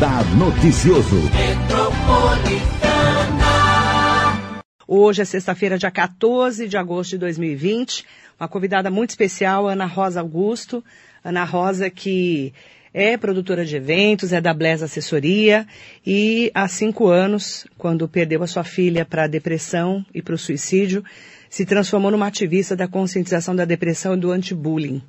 Radar 0.00 0.24
Noticioso. 0.34 1.16
Hoje 4.88 5.20
é 5.20 5.24
sexta-feira, 5.26 5.76
dia 5.76 5.90
14 5.90 6.66
de 6.66 6.78
agosto 6.78 7.10
de 7.10 7.18
2020. 7.18 8.06
Uma 8.40 8.48
convidada 8.48 8.90
muito 8.90 9.10
especial, 9.10 9.68
Ana 9.68 9.84
Rosa 9.84 10.20
Augusto. 10.20 10.82
Ana 11.22 11.44
Rosa, 11.44 11.90
que 11.90 12.54
é 12.94 13.18
produtora 13.18 13.62
de 13.62 13.76
eventos, 13.76 14.32
é 14.32 14.40
da 14.40 14.54
Bless 14.54 14.82
Assessoria 14.82 15.66
e 16.06 16.50
há 16.54 16.66
cinco 16.66 17.08
anos, 17.08 17.66
quando 17.76 18.08
perdeu 18.08 18.42
a 18.42 18.46
sua 18.46 18.64
filha 18.64 19.04
para 19.04 19.24
a 19.24 19.28
depressão 19.28 20.02
e 20.14 20.22
para 20.22 20.34
o 20.34 20.38
suicídio, 20.38 21.04
se 21.50 21.66
transformou 21.66 22.10
numa 22.10 22.28
ativista 22.28 22.74
da 22.74 22.88
conscientização 22.88 23.54
da 23.54 23.66
depressão 23.66 24.14
e 24.14 24.16
do 24.16 24.32
anti-bullying. 24.32 25.02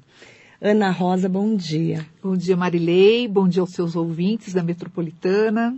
Ana 0.63 0.91
Rosa, 0.91 1.27
bom 1.27 1.55
dia. 1.55 2.05
Bom 2.21 2.37
dia, 2.37 2.55
Marilei. 2.55 3.27
Bom 3.27 3.47
dia 3.47 3.61
aos 3.61 3.71
seus 3.71 3.95
ouvintes 3.95 4.53
da 4.53 4.61
Metropolitana. 4.61 5.75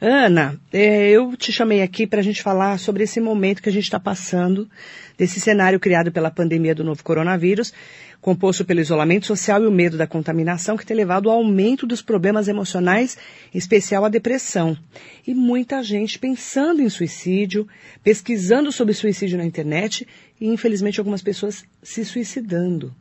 Ana, 0.00 0.60
é, 0.72 1.08
eu 1.10 1.36
te 1.36 1.52
chamei 1.52 1.82
aqui 1.82 2.04
para 2.04 2.18
a 2.18 2.22
gente 2.22 2.42
falar 2.42 2.80
sobre 2.80 3.04
esse 3.04 3.20
momento 3.20 3.62
que 3.62 3.68
a 3.68 3.72
gente 3.72 3.84
está 3.84 4.00
passando, 4.00 4.68
desse 5.16 5.38
cenário 5.38 5.78
criado 5.78 6.10
pela 6.10 6.32
pandemia 6.32 6.74
do 6.74 6.82
novo 6.82 7.04
coronavírus, 7.04 7.72
composto 8.20 8.64
pelo 8.64 8.80
isolamento 8.80 9.24
social 9.24 9.62
e 9.62 9.68
o 9.68 9.70
medo 9.70 9.96
da 9.96 10.04
contaminação, 10.08 10.76
que 10.76 10.84
tem 10.84 10.96
levado 10.96 11.30
ao 11.30 11.36
aumento 11.36 11.86
dos 11.86 12.02
problemas 12.02 12.48
emocionais, 12.48 13.16
em 13.54 13.58
especial 13.58 14.04
a 14.04 14.08
depressão. 14.08 14.76
E 15.24 15.32
muita 15.32 15.80
gente 15.80 16.18
pensando 16.18 16.82
em 16.82 16.88
suicídio, 16.88 17.68
pesquisando 18.02 18.72
sobre 18.72 18.94
suicídio 18.94 19.38
na 19.38 19.46
internet 19.46 20.08
e, 20.40 20.48
infelizmente, 20.48 20.98
algumas 20.98 21.22
pessoas 21.22 21.64
se 21.80 22.04
suicidando 22.04 22.92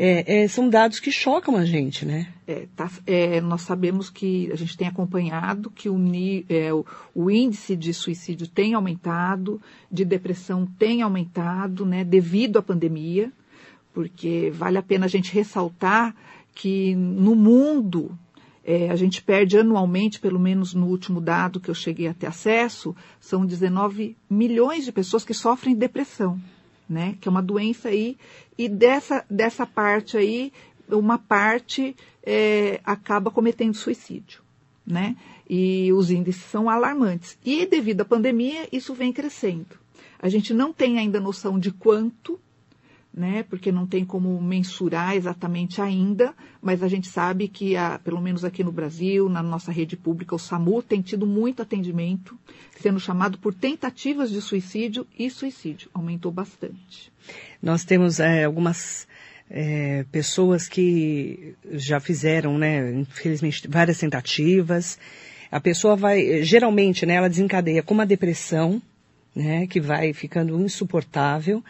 é, 0.00 0.42
é, 0.42 0.48
são 0.48 0.70
dados 0.70 1.00
que 1.00 1.10
chocam 1.10 1.56
a 1.56 1.64
gente, 1.64 2.06
né? 2.06 2.32
É, 2.46 2.68
tá, 2.76 2.88
é, 3.04 3.40
nós 3.40 3.62
sabemos 3.62 4.08
que 4.08 4.48
a 4.52 4.54
gente 4.54 4.76
tem 4.76 4.86
acompanhado 4.86 5.70
que 5.70 5.88
o, 5.88 5.98
é, 6.48 6.72
o, 6.72 6.86
o, 7.12 7.28
índice 7.28 7.74
de 7.74 7.92
suicídio 7.92 8.46
tem 8.46 8.74
aumentado, 8.74 9.60
de 9.90 10.04
depressão 10.04 10.64
tem 10.78 11.02
aumentado, 11.02 11.84
né, 11.84 12.04
devido 12.04 12.60
à 12.60 12.62
pandemia, 12.62 13.32
porque 13.92 14.52
vale 14.54 14.78
a 14.78 14.82
pena 14.82 15.06
a 15.06 15.08
gente 15.08 15.34
ressaltar 15.34 16.14
que 16.54 16.94
no 16.94 17.34
mundo 17.34 18.16
é, 18.64 18.90
a 18.90 18.94
gente 18.94 19.20
perde 19.20 19.58
anualmente, 19.58 20.20
pelo 20.20 20.38
menos 20.38 20.74
no 20.74 20.86
último 20.86 21.20
dado 21.20 21.58
que 21.58 21.68
eu 21.68 21.74
cheguei 21.74 22.06
a 22.06 22.14
ter 22.14 22.28
acesso, 22.28 22.94
são 23.18 23.44
19 23.44 24.16
milhões 24.30 24.84
de 24.84 24.92
pessoas 24.92 25.24
que 25.24 25.34
sofrem 25.34 25.74
depressão 25.74 26.38
né? 26.88 27.16
Que 27.20 27.28
é 27.28 27.30
uma 27.30 27.42
doença 27.42 27.88
aí, 27.88 28.16
e 28.56 28.68
dessa, 28.68 29.24
dessa 29.28 29.66
parte 29.66 30.16
aí, 30.16 30.52
uma 30.88 31.18
parte 31.18 31.94
é, 32.22 32.80
acaba 32.84 33.30
cometendo 33.30 33.74
suicídio, 33.74 34.42
né? 34.86 35.16
E 35.48 35.92
os 35.92 36.10
índices 36.10 36.44
são 36.44 36.68
alarmantes. 36.68 37.38
E 37.44 37.66
devido 37.66 38.02
à 38.02 38.04
pandemia, 38.04 38.68
isso 38.72 38.94
vem 38.94 39.12
crescendo. 39.12 39.78
A 40.18 40.28
gente 40.28 40.52
não 40.52 40.72
tem 40.72 40.98
ainda 40.98 41.20
noção 41.20 41.58
de 41.58 41.70
quanto, 41.70 42.38
né? 43.18 43.42
Porque 43.42 43.72
não 43.72 43.84
tem 43.84 44.04
como 44.04 44.40
mensurar 44.40 45.16
exatamente 45.16 45.82
ainda, 45.82 46.32
mas 46.62 46.82
a 46.82 46.88
gente 46.88 47.08
sabe 47.08 47.48
que, 47.48 47.76
a, 47.76 47.98
pelo 47.98 48.20
menos 48.20 48.44
aqui 48.44 48.62
no 48.62 48.70
Brasil, 48.70 49.28
na 49.28 49.42
nossa 49.42 49.72
rede 49.72 49.96
pública, 49.96 50.36
o 50.36 50.38
SAMU 50.38 50.82
tem 50.82 51.02
tido 51.02 51.26
muito 51.26 51.60
atendimento, 51.60 52.38
sendo 52.80 53.00
chamado 53.00 53.36
por 53.36 53.52
tentativas 53.52 54.30
de 54.30 54.40
suicídio 54.40 55.04
e 55.18 55.28
suicídio. 55.28 55.90
Aumentou 55.92 56.30
bastante. 56.30 57.12
Nós 57.60 57.84
temos 57.84 58.20
é, 58.20 58.44
algumas 58.44 59.08
é, 59.50 60.04
pessoas 60.12 60.68
que 60.68 61.54
já 61.72 61.98
fizeram, 61.98 62.56
né, 62.56 62.92
infelizmente, 62.92 63.66
várias 63.66 63.98
tentativas. 63.98 64.96
A 65.50 65.58
pessoa 65.60 65.96
vai, 65.96 66.44
geralmente, 66.44 67.04
né, 67.04 67.14
ela 67.14 67.28
desencadeia 67.28 67.82
com 67.82 67.94
uma 67.94 68.06
depressão, 68.06 68.80
né, 69.34 69.66
que 69.66 69.80
vai 69.80 70.12
ficando 70.12 70.60
insuportável. 70.60 71.64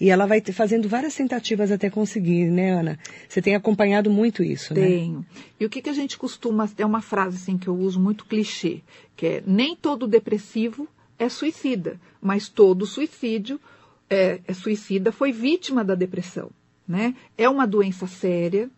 E 0.00 0.08
ela 0.08 0.26
vai 0.26 0.40
fazendo 0.40 0.88
várias 0.88 1.14
tentativas 1.14 1.70
até 1.70 1.90
conseguir, 1.90 2.46
né, 2.46 2.70
Ana? 2.70 2.98
Você 3.28 3.42
tem 3.42 3.54
acompanhado 3.54 4.10
muito 4.10 4.42
isso, 4.42 4.72
Tenho. 4.72 4.88
né? 4.88 4.96
Tenho. 4.96 5.26
E 5.60 5.66
o 5.66 5.68
que, 5.68 5.82
que 5.82 5.90
a 5.90 5.92
gente 5.92 6.16
costuma, 6.16 6.68
é 6.78 6.86
uma 6.86 7.02
frase 7.02 7.36
assim 7.36 7.58
que 7.58 7.68
eu 7.68 7.76
uso 7.76 8.00
muito 8.00 8.24
clichê, 8.24 8.80
que 9.14 9.26
é 9.26 9.42
nem 9.46 9.76
todo 9.76 10.06
depressivo 10.06 10.88
é 11.18 11.28
suicida, 11.28 12.00
mas 12.20 12.48
todo 12.48 12.86
suicídio 12.86 13.60
é, 14.08 14.40
é 14.46 14.54
suicida 14.54 15.12
foi 15.12 15.32
vítima 15.32 15.84
da 15.84 15.94
depressão, 15.94 16.50
né? 16.88 17.14
É 17.36 17.46
uma 17.46 17.66
doença 17.66 18.06
séria, 18.06 18.70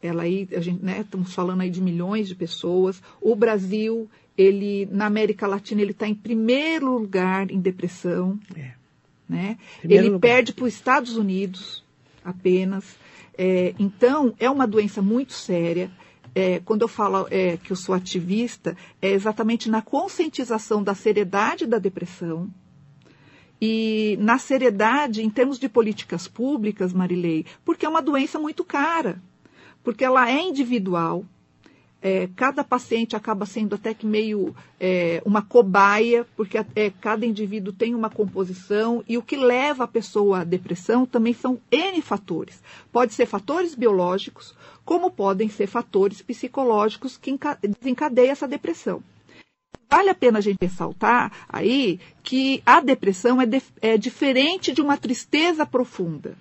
ela 0.00 0.22
aí, 0.22 0.46
a 0.54 0.60
gente, 0.60 0.84
né, 0.84 1.00
estamos 1.00 1.34
falando 1.34 1.62
aí 1.62 1.70
de 1.70 1.80
milhões 1.80 2.28
de 2.28 2.34
pessoas. 2.34 3.02
O 3.20 3.34
Brasil, 3.34 4.08
ele, 4.36 4.86
na 4.92 5.06
América 5.06 5.46
Latina, 5.46 5.80
ele 5.80 5.92
está 5.92 6.06
em 6.06 6.14
primeiro 6.14 6.98
lugar 6.98 7.50
em 7.50 7.58
depressão. 7.58 8.38
É. 8.54 8.83
Né? 9.28 9.56
Ele 9.82 10.02
lugar. 10.02 10.20
perde 10.20 10.52
para 10.52 10.64
os 10.64 10.74
Estados 10.74 11.16
Unidos 11.16 11.84
apenas. 12.24 12.96
É, 13.36 13.74
então, 13.78 14.34
é 14.38 14.48
uma 14.48 14.66
doença 14.66 15.02
muito 15.02 15.32
séria. 15.32 15.90
É, 16.34 16.60
quando 16.60 16.82
eu 16.82 16.88
falo 16.88 17.26
é, 17.30 17.56
que 17.56 17.70
eu 17.70 17.76
sou 17.76 17.94
ativista, 17.94 18.76
é 19.00 19.10
exatamente 19.10 19.70
na 19.70 19.80
conscientização 19.80 20.82
da 20.82 20.94
seriedade 20.94 21.66
da 21.66 21.78
depressão 21.78 22.50
e 23.60 24.18
na 24.20 24.36
seriedade 24.36 25.22
em 25.22 25.30
termos 25.30 25.58
de 25.58 25.68
políticas 25.68 26.26
públicas, 26.26 26.92
Marilei, 26.92 27.46
porque 27.64 27.86
é 27.86 27.88
uma 27.88 28.02
doença 28.02 28.38
muito 28.38 28.64
cara, 28.64 29.22
porque 29.82 30.04
ela 30.04 30.28
é 30.28 30.40
individual, 30.40 31.24
é, 32.04 32.28
cada 32.36 32.62
paciente 32.62 33.16
acaba 33.16 33.46
sendo 33.46 33.76
até 33.76 33.94
que 33.94 34.04
meio 34.04 34.54
é, 34.78 35.22
uma 35.24 35.40
cobaia, 35.40 36.26
porque 36.36 36.58
é, 36.76 36.90
cada 37.00 37.24
indivíduo 37.24 37.72
tem 37.72 37.94
uma 37.94 38.10
composição 38.10 39.02
e 39.08 39.16
o 39.16 39.22
que 39.22 39.38
leva 39.38 39.84
a 39.84 39.88
pessoa 39.88 40.40
à 40.40 40.44
depressão 40.44 41.06
também 41.06 41.32
são 41.32 41.58
N 41.72 42.02
fatores. 42.02 42.62
Pode 42.92 43.14
ser 43.14 43.24
fatores 43.24 43.74
biológicos, 43.74 44.54
como 44.84 45.10
podem 45.10 45.48
ser 45.48 45.66
fatores 45.66 46.20
psicológicos 46.20 47.16
que 47.16 47.34
desencadeiam 47.80 48.32
essa 48.32 48.46
depressão. 48.46 49.02
Vale 49.88 50.10
a 50.10 50.14
pena 50.14 50.40
a 50.40 50.42
gente 50.42 50.58
ressaltar 50.60 51.32
aí 51.48 51.98
que 52.22 52.62
a 52.66 52.82
depressão 52.82 53.40
é, 53.40 53.46
de, 53.46 53.62
é 53.80 53.96
diferente 53.96 54.74
de 54.74 54.82
uma 54.82 54.98
tristeza 54.98 55.64
profunda. 55.64 56.36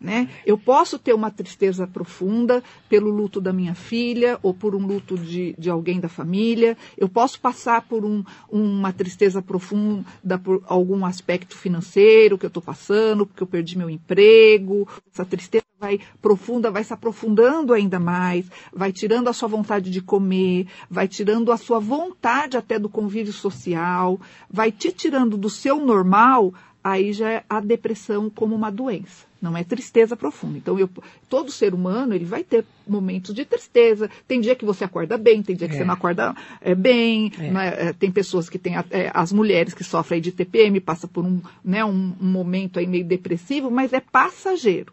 Né? 0.00 0.28
Eu 0.46 0.56
posso 0.56 0.96
ter 0.96 1.12
uma 1.12 1.28
tristeza 1.28 1.84
profunda 1.84 2.62
pelo 2.88 3.10
luto 3.10 3.40
da 3.40 3.52
minha 3.52 3.74
filha 3.74 4.38
ou 4.44 4.54
por 4.54 4.76
um 4.76 4.86
luto 4.86 5.18
de, 5.18 5.56
de 5.58 5.68
alguém 5.68 5.98
da 5.98 6.08
família. 6.08 6.76
Eu 6.96 7.08
posso 7.08 7.40
passar 7.40 7.82
por 7.82 8.04
um, 8.04 8.22
uma 8.48 8.92
tristeza 8.92 9.42
profunda 9.42 10.38
por 10.42 10.62
algum 10.66 11.04
aspecto 11.04 11.56
financeiro 11.56 12.38
que 12.38 12.46
eu 12.46 12.48
estou 12.48 12.62
passando, 12.62 13.26
porque 13.26 13.42
eu 13.42 13.46
perdi 13.46 13.76
meu 13.76 13.90
emprego. 13.90 14.86
Essa 15.12 15.24
tristeza 15.24 15.64
vai 15.80 16.00
profunda, 16.20 16.70
vai 16.70 16.82
se 16.82 16.92
aprofundando 16.92 17.72
ainda 17.72 18.00
mais, 18.00 18.46
vai 18.72 18.92
tirando 18.92 19.28
a 19.28 19.32
sua 19.32 19.48
vontade 19.48 19.90
de 19.90 20.02
comer, 20.02 20.66
vai 20.90 21.06
tirando 21.06 21.52
a 21.52 21.56
sua 21.56 21.78
vontade 21.78 22.56
até 22.56 22.78
do 22.78 22.88
convívio 22.88 23.32
social, 23.32 24.20
vai 24.50 24.72
te 24.72 24.90
tirando 24.90 25.36
do 25.36 25.48
seu 25.48 25.78
normal. 25.84 26.52
Aí 26.82 27.12
já 27.12 27.30
é 27.30 27.44
a 27.48 27.60
depressão 27.60 28.30
como 28.30 28.54
uma 28.54 28.70
doença 28.70 29.28
não 29.40 29.56
é 29.56 29.62
tristeza 29.62 30.16
profunda. 30.16 30.58
Então, 30.58 30.78
eu, 30.78 30.90
todo 31.28 31.50
ser 31.50 31.72
humano 31.72 32.14
ele 32.14 32.24
vai 32.24 32.42
ter 32.42 32.64
momentos 32.86 33.34
de 33.34 33.44
tristeza. 33.44 34.10
Tem 34.26 34.40
dia 34.40 34.56
que 34.56 34.64
você 34.64 34.84
acorda 34.84 35.16
bem, 35.16 35.42
tem 35.42 35.54
dia 35.54 35.68
que 35.68 35.74
é. 35.74 35.78
você 35.78 35.84
não 35.84 35.94
acorda 35.94 36.34
é, 36.60 36.74
bem. 36.74 37.32
É. 37.38 37.50
Né? 37.50 37.92
Tem 37.92 38.10
pessoas 38.10 38.48
que 38.48 38.58
têm, 38.58 38.74
é, 38.90 39.10
as 39.14 39.32
mulheres 39.32 39.74
que 39.74 39.84
sofrem 39.84 40.20
de 40.20 40.32
TPM, 40.32 40.80
passa 40.80 41.06
por 41.06 41.24
um, 41.24 41.40
né, 41.64 41.84
um, 41.84 42.14
um, 42.20 42.26
momento 42.26 42.78
aí 42.78 42.86
meio 42.86 43.04
depressivo, 43.04 43.70
mas 43.70 43.92
é 43.92 44.00
passageiro. 44.00 44.92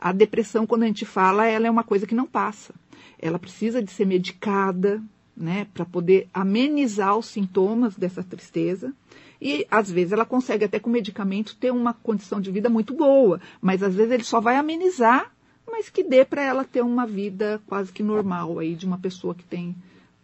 A 0.00 0.12
depressão, 0.12 0.66
quando 0.66 0.82
a 0.82 0.86
gente 0.86 1.06
fala, 1.06 1.46
ela 1.46 1.66
é 1.66 1.70
uma 1.70 1.84
coisa 1.84 2.06
que 2.06 2.14
não 2.14 2.26
passa. 2.26 2.74
Ela 3.18 3.38
precisa 3.38 3.82
de 3.82 3.90
ser 3.90 4.04
medicada, 4.04 5.00
né, 5.36 5.66
para 5.72 5.84
poder 5.84 6.28
amenizar 6.32 7.16
os 7.16 7.26
sintomas 7.26 7.96
dessa 7.96 8.22
tristeza. 8.22 8.92
E 9.40 9.66
às 9.70 9.90
vezes 9.90 10.12
ela 10.12 10.24
consegue 10.24 10.64
até 10.64 10.78
com 10.78 10.90
medicamento 10.90 11.56
ter 11.56 11.70
uma 11.70 11.92
condição 11.92 12.40
de 12.40 12.50
vida 12.50 12.68
muito 12.68 12.94
boa, 12.94 13.40
mas 13.60 13.82
às 13.82 13.94
vezes 13.94 14.12
ele 14.12 14.24
só 14.24 14.40
vai 14.40 14.56
amenizar, 14.56 15.32
mas 15.70 15.88
que 15.88 16.02
dê 16.02 16.24
para 16.24 16.42
ela 16.42 16.64
ter 16.64 16.82
uma 16.82 17.06
vida 17.06 17.60
quase 17.66 17.92
que 17.92 18.02
normal 18.02 18.58
aí 18.58 18.74
de 18.74 18.86
uma 18.86 18.98
pessoa 18.98 19.34
que 19.34 19.44
tem 19.44 19.74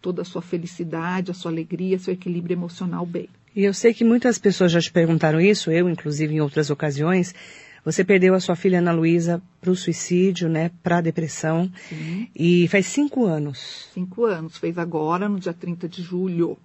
toda 0.01 0.21
a 0.23 0.25
sua 0.25 0.41
felicidade, 0.41 1.31
a 1.31 1.33
sua 1.33 1.51
alegria, 1.51 1.99
seu 1.99 2.13
equilíbrio 2.13 2.55
emocional 2.55 3.05
bem. 3.05 3.29
E 3.55 3.63
eu 3.63 3.73
sei 3.73 3.93
que 3.93 4.03
muitas 4.03 4.39
pessoas 4.39 4.71
já 4.71 4.79
te 4.79 4.91
perguntaram 4.91 5.39
isso, 5.39 5.71
eu 5.71 5.89
inclusive 5.89 6.33
em 6.33 6.41
outras 6.41 6.69
ocasiões. 6.69 7.35
Você 7.83 8.03
perdeu 8.03 8.35
a 8.35 8.39
sua 8.39 8.55
filha 8.55 8.79
Ana 8.79 8.91
Luísa 8.91 9.41
para 9.59 9.71
o 9.71 9.75
suicídio, 9.75 10.47
né, 10.47 10.71
para 10.83 10.99
a 10.99 11.01
depressão. 11.01 11.71
Sim. 11.89 12.27
E 12.35 12.67
faz 12.67 12.85
cinco 12.85 13.25
anos. 13.25 13.89
Cinco 13.93 14.25
anos, 14.25 14.57
fez 14.57 14.77
agora, 14.77 15.27
no 15.27 15.39
dia 15.39 15.53
30 15.53 15.89
de 15.89 16.01
julho. 16.01 16.57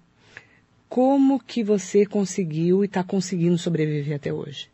Como 0.89 1.39
que 1.39 1.63
você 1.63 2.05
conseguiu 2.05 2.83
e 2.83 2.87
está 2.87 3.03
conseguindo 3.03 3.57
sobreviver 3.57 4.15
até 4.15 4.31
hoje? 4.31 4.69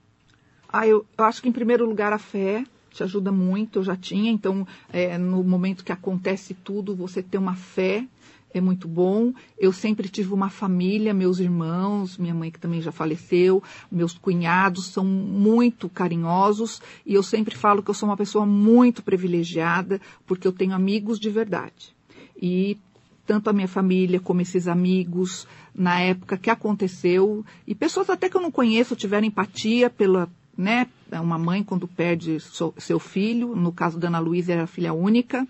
Ah, 0.71 0.87
eu, 0.87 1.05
eu, 1.17 1.25
acho 1.25 1.41
que 1.41 1.49
em 1.49 1.51
primeiro 1.51 1.85
lugar 1.85 2.13
a 2.13 2.19
fé 2.19 2.63
te 2.91 3.03
ajuda 3.03 3.31
muito. 3.31 3.79
Eu 3.79 3.83
já 3.83 3.95
tinha, 3.95 4.31
então 4.31 4.67
é, 4.91 5.17
no 5.17 5.43
momento 5.43 5.83
que 5.83 5.91
acontece 5.91 6.53
tudo, 6.53 6.95
você 6.95 7.21
ter 7.21 7.37
uma 7.37 7.55
fé 7.55 8.07
é 8.53 8.61
muito 8.61 8.87
bom. 8.87 9.33
Eu 9.57 9.73
sempre 9.73 10.07
tive 10.07 10.33
uma 10.33 10.49
família, 10.49 11.13
meus 11.13 11.39
irmãos, 11.39 12.17
minha 12.17 12.33
mãe 12.33 12.51
que 12.51 12.59
também 12.59 12.81
já 12.81 12.91
faleceu, 12.91 13.63
meus 13.91 14.17
cunhados 14.17 14.87
são 14.87 15.03
muito 15.03 15.89
carinhosos 15.89 16.81
e 17.05 17.15
eu 17.15 17.23
sempre 17.23 17.55
falo 17.55 17.81
que 17.81 17.89
eu 17.89 17.95
sou 17.95 18.07
uma 18.07 18.17
pessoa 18.17 18.45
muito 18.45 19.01
privilegiada 19.01 19.99
porque 20.25 20.47
eu 20.47 20.51
tenho 20.51 20.73
amigos 20.73 21.19
de 21.19 21.29
verdade. 21.29 21.95
E 22.39 22.77
tanto 23.25 23.49
a 23.49 23.53
minha 23.53 23.67
família 23.67 24.19
como 24.19 24.41
esses 24.41 24.67
amigos 24.67 25.47
na 25.73 25.99
época 25.99 26.37
que 26.37 26.49
aconteceu 26.49 27.45
e 27.65 27.73
pessoas 27.73 28.09
até 28.09 28.29
que 28.29 28.37
eu 28.37 28.41
não 28.41 28.51
conheço 28.51 28.95
tiveram 28.95 29.27
empatia 29.27 29.89
pela 29.89 30.29
né 30.57 30.87
uma 31.11 31.37
mãe 31.37 31.63
quando 31.63 31.87
perde 31.87 32.37
seu 32.39 32.99
filho 32.99 33.55
no 33.55 33.71
caso 33.71 33.99
da 33.99 34.07
Ana 34.07 34.19
Luísa 34.19 34.53
era 34.53 34.67
filha 34.67 34.93
única 34.93 35.47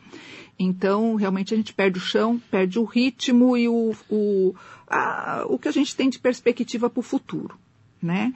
então, 0.58 1.16
realmente, 1.16 1.54
a 1.54 1.58
gente 1.58 1.74
perde 1.74 1.98
o 1.98 2.02
chão, 2.02 2.42
perde 2.52 2.80
o 2.80 2.84
ritmo 2.84 3.58
e 3.58 3.68
o, 3.68 3.96
o, 4.10 4.56
a, 4.88 5.46
o 5.48 5.58
que 5.58 5.68
a 5.68 5.72
gente 5.72 5.96
tem 5.96 6.10
de 6.10 6.20
perspectiva 6.20 6.90
para 6.90 7.00
o 7.00 7.04
futuro, 7.04 7.58
né? 8.02 8.34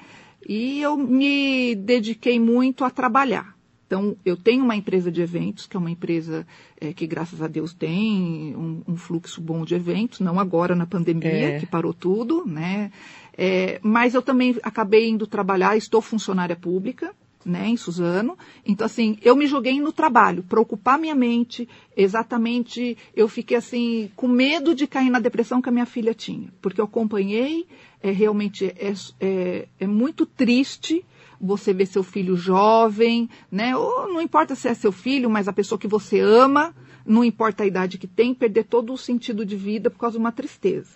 E 0.48 0.82
eu 0.82 0.98
me 0.98 1.76
dediquei 1.76 2.40
muito 2.40 2.84
a 2.84 2.90
trabalhar. 2.90 3.56
Então, 3.88 4.18
eu 4.26 4.36
tenho 4.36 4.66
uma 4.66 4.76
empresa 4.76 5.10
de 5.10 5.22
eventos, 5.22 5.66
que 5.66 5.78
é 5.78 5.80
uma 5.80 5.90
empresa 5.90 6.46
é, 6.80 6.92
que, 6.92 7.08
graças 7.08 7.42
a 7.42 7.48
Deus, 7.48 7.74
tem 7.74 8.54
um, 8.54 8.84
um, 8.86 8.98
fluxo 8.98 9.40
bom 9.40 9.64
de 9.64 9.76
eventos, 9.76 10.20
não 10.20 10.38
agora 10.38 10.76
na 10.76 10.86
pandemia, 10.86 11.56
é. 11.56 11.60
que 11.60 11.66
parou 11.66 11.94
tudo, 11.94 12.46
né? 12.46 12.92
É, 13.38 13.80
mas 13.82 14.14
eu 14.14 14.22
também 14.22 14.58
acabei 14.62 15.08
indo 15.08 15.26
trabalhar, 15.26 15.78
estou 15.78 16.02
funcionária 16.02 16.56
pública, 16.56 17.16
né, 17.46 17.70
em 17.70 17.78
Suzano. 17.78 18.38
Então, 18.66 18.86
assim, 18.86 19.18
eu 19.22 19.38
me 19.38 19.48
joguei 19.48 19.80
no 19.80 19.94
trabalho 19.94 20.44
para 20.44 20.60
ocupar 20.60 21.00
minha 21.00 21.16
mente. 21.16 21.68
Exatamente, 21.96 22.98
eu 23.16 23.30
fiquei 23.30 23.56
assim, 23.56 24.12
com 24.18 24.28
medo 24.28 24.76
de 24.76 24.86
cair 24.86 25.10
na 25.10 25.20
depressão 25.20 25.62
que 25.62 25.70
a 25.70 25.72
minha 25.72 25.86
filha 25.86 26.14
tinha. 26.14 26.50
Porque 26.62 26.82
eu 26.82 26.86
acompanhei, 26.86 27.66
é, 28.04 28.12
realmente 28.12 28.66
é, 28.66 28.94
é, 29.22 29.68
é 29.80 29.88
muito 29.88 30.26
triste 30.26 31.06
você 31.40 31.74
ver 31.74 31.86
seu 31.86 32.04
filho 32.04 32.36
jovem, 32.36 33.30
né? 33.52 33.76
Ou 33.76 34.08
não 34.08 34.22
importa 34.22 34.56
se 34.56 34.68
é 34.68 34.74
seu 34.74 34.92
filho, 34.92 35.30
mas 35.30 35.48
a 35.48 35.54
pessoa 35.54 35.80
que 35.80 35.88
você 35.88 36.20
ama, 36.20 36.76
não 37.06 37.24
importa 37.24 37.64
a 37.64 37.68
idade 37.68 37.98
que 37.98 38.08
tem, 38.08 38.34
perder 38.34 38.66
todo 38.66 38.94
o 38.94 38.98
sentido 38.98 39.46
de 39.46 39.56
vida 39.56 39.90
por 39.90 40.00
causa 40.00 40.18
de 40.18 40.20
uma 40.20 40.32
tristeza. 40.32 40.92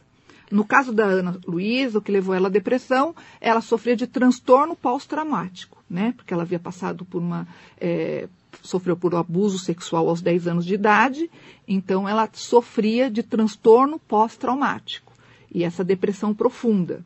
No 0.49 0.65
caso 0.65 0.91
da 0.91 1.05
Ana 1.05 1.39
Luísa, 1.47 1.99
o 1.99 2.01
que 2.01 2.11
levou 2.11 2.35
ela 2.35 2.47
à 2.47 2.51
depressão, 2.51 3.15
ela 3.39 3.61
sofria 3.61 3.95
de 3.95 4.05
transtorno 4.05 4.75
pós-traumático 4.75 5.81
né? 5.91 6.13
Porque 6.15 6.33
ela 6.33 6.43
havia 6.43 6.57
passado 6.57 7.03
por 7.03 7.21
uma. 7.21 7.45
É, 7.77 8.29
sofreu 8.61 8.95
por 8.95 9.13
abuso 9.13 9.59
sexual 9.59 10.07
aos 10.07 10.21
10 10.21 10.47
anos 10.47 10.65
de 10.65 10.73
idade, 10.73 11.29
então 11.67 12.07
ela 12.07 12.29
sofria 12.33 13.09
de 13.09 13.23
transtorno 13.23 13.99
pós-traumático 13.99 15.13
e 15.53 15.63
essa 15.63 15.83
depressão 15.83 16.33
profunda. 16.33 17.03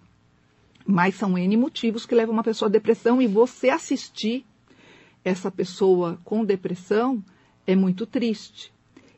Mas 0.85 1.15
são 1.15 1.37
N 1.37 1.57
motivos 1.57 2.05
que 2.05 2.15
levam 2.15 2.33
uma 2.33 2.43
pessoa 2.43 2.69
à 2.69 2.71
depressão 2.71 3.21
e 3.21 3.27
você 3.27 3.69
assistir 3.69 4.45
essa 5.23 5.49
pessoa 5.49 6.19
com 6.23 6.45
depressão 6.45 7.23
é 7.65 7.75
muito 7.75 8.05
triste. 8.05 8.71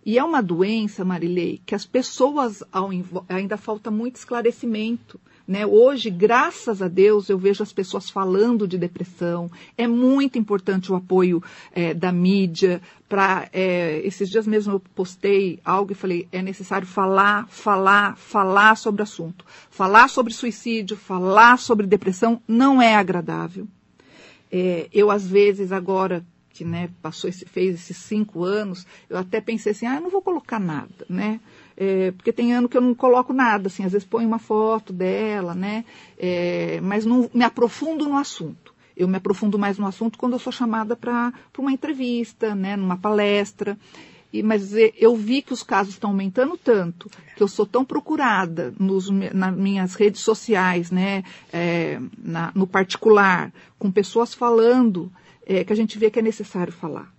E 0.05 0.17
é 0.17 0.23
uma 0.23 0.41
doença, 0.41 1.03
Marilei, 1.03 1.61
que 1.65 1.75
as 1.75 1.85
pessoas 1.85 2.63
ainda 3.27 3.57
falta 3.57 3.91
muito 3.91 4.15
esclarecimento. 4.15 5.19
Né? 5.47 5.65
Hoje, 5.65 6.09
graças 6.09 6.81
a 6.81 6.89
Deus, 6.89 7.29
eu 7.29 7.37
vejo 7.37 7.63
as 7.63 7.71
pessoas 7.71 8.09
falando 8.09 8.67
de 8.67 8.77
depressão. 8.77 9.49
É 9.77 9.87
muito 9.87 10.37
importante 10.37 10.91
o 10.91 10.95
apoio 10.95 11.41
é, 11.71 11.93
da 11.93 12.11
mídia. 12.11 12.81
Pra, 13.07 13.47
é, 13.53 14.01
esses 14.03 14.29
dias 14.29 14.45
mesmo 14.45 14.73
eu 14.73 14.79
postei 14.93 15.61
algo 15.63 15.93
e 15.93 15.95
falei: 15.95 16.27
é 16.33 16.41
necessário 16.41 16.85
falar, 16.85 17.47
falar, 17.47 18.17
falar 18.17 18.75
sobre 18.75 19.01
o 19.01 19.03
assunto. 19.03 19.45
Falar 19.69 20.09
sobre 20.09 20.33
suicídio, 20.33 20.97
falar 20.97 21.57
sobre 21.57 21.87
depressão 21.87 22.41
não 22.45 22.81
é 22.81 22.95
agradável. 22.95 23.65
É, 24.51 24.89
eu, 24.91 25.09
às 25.09 25.25
vezes, 25.25 25.71
agora 25.71 26.25
que 26.57 26.65
né, 26.65 26.89
passou 27.03 27.29
esse, 27.29 27.45
fez 27.45 27.75
esses 27.75 27.97
cinco 27.97 28.43
anos, 28.43 28.85
eu 29.07 29.15
até 29.17 29.39
pensei 29.39 29.73
assim, 29.73 29.85
ah, 29.85 29.95
eu 29.95 30.01
não 30.01 30.09
vou 30.09 30.23
colocar 30.23 30.59
nada, 30.59 31.05
né? 31.07 31.39
É, 31.79 32.11
porque 32.11 32.33
tem 32.33 32.53
ano 32.53 32.67
que 32.67 32.75
eu 32.75 32.81
não 32.81 32.95
coloco 32.95 33.31
nada, 33.31 33.67
assim, 33.67 33.83
às 33.83 33.91
vezes 33.91 34.07
ponho 34.07 34.27
uma 34.27 34.39
foto 34.39 34.91
dela, 34.91 35.53
né? 35.53 35.85
É, 36.17 36.79
mas 36.81 37.05
não 37.05 37.29
me 37.31 37.43
aprofundo 37.43 38.05
no 38.05 38.17
assunto. 38.17 38.73
Eu 38.95 39.07
me 39.07 39.17
aprofundo 39.17 39.59
mais 39.59 39.77
no 39.77 39.85
assunto 39.85 40.17
quando 40.17 40.33
eu 40.33 40.39
sou 40.39 40.51
chamada 40.51 40.95
para 40.95 41.31
uma 41.59 41.71
entrevista, 41.71 42.55
né? 42.55 42.75
Numa 42.75 42.97
palestra. 42.97 43.77
E, 44.33 44.41
mas 44.43 44.73
eu 44.97 45.15
vi 45.15 45.41
que 45.41 45.53
os 45.53 45.63
casos 45.63 45.93
estão 45.93 46.09
aumentando 46.09 46.57
tanto, 46.57 47.09
que 47.35 47.41
eu 47.41 47.47
sou 47.47 47.65
tão 47.65 47.85
procurada 47.85 48.73
nos, 48.77 49.09
nas 49.09 49.55
minhas 49.55 49.95
redes 49.95 50.21
sociais, 50.21 50.91
né, 50.91 51.23
é, 51.51 51.99
na, 52.17 52.51
no 52.53 52.67
particular, 52.67 53.53
com 53.79 53.89
pessoas 53.89 54.33
falando, 54.33 55.09
é, 55.45 55.63
que 55.63 55.71
a 55.71 55.75
gente 55.75 55.97
vê 55.97 56.11
que 56.11 56.19
é 56.19 56.21
necessário 56.21 56.73
falar. 56.73 57.16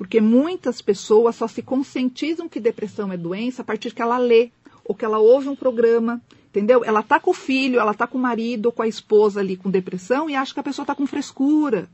Porque 0.00 0.18
muitas 0.18 0.80
pessoas 0.80 1.36
só 1.36 1.46
se 1.46 1.60
conscientizam 1.60 2.48
que 2.48 2.58
depressão 2.58 3.12
é 3.12 3.18
doença 3.18 3.60
a 3.60 3.64
partir 3.66 3.92
que 3.92 4.00
ela 4.00 4.16
lê 4.16 4.50
ou 4.82 4.94
que 4.94 5.04
ela 5.04 5.18
ouve 5.18 5.50
um 5.50 5.54
programa, 5.54 6.22
entendeu? 6.48 6.82
Ela 6.82 7.02
tá 7.02 7.20
com 7.20 7.32
o 7.32 7.34
filho, 7.34 7.78
ela 7.78 7.92
tá 7.92 8.06
com 8.06 8.16
o 8.16 8.20
marido 8.20 8.64
ou 8.64 8.72
com 8.72 8.80
a 8.80 8.88
esposa 8.88 9.40
ali 9.40 9.58
com 9.58 9.70
depressão 9.70 10.30
e 10.30 10.34
acha 10.34 10.54
que 10.54 10.60
a 10.60 10.62
pessoa 10.62 10.86
tá 10.86 10.94
com 10.94 11.06
frescura. 11.06 11.86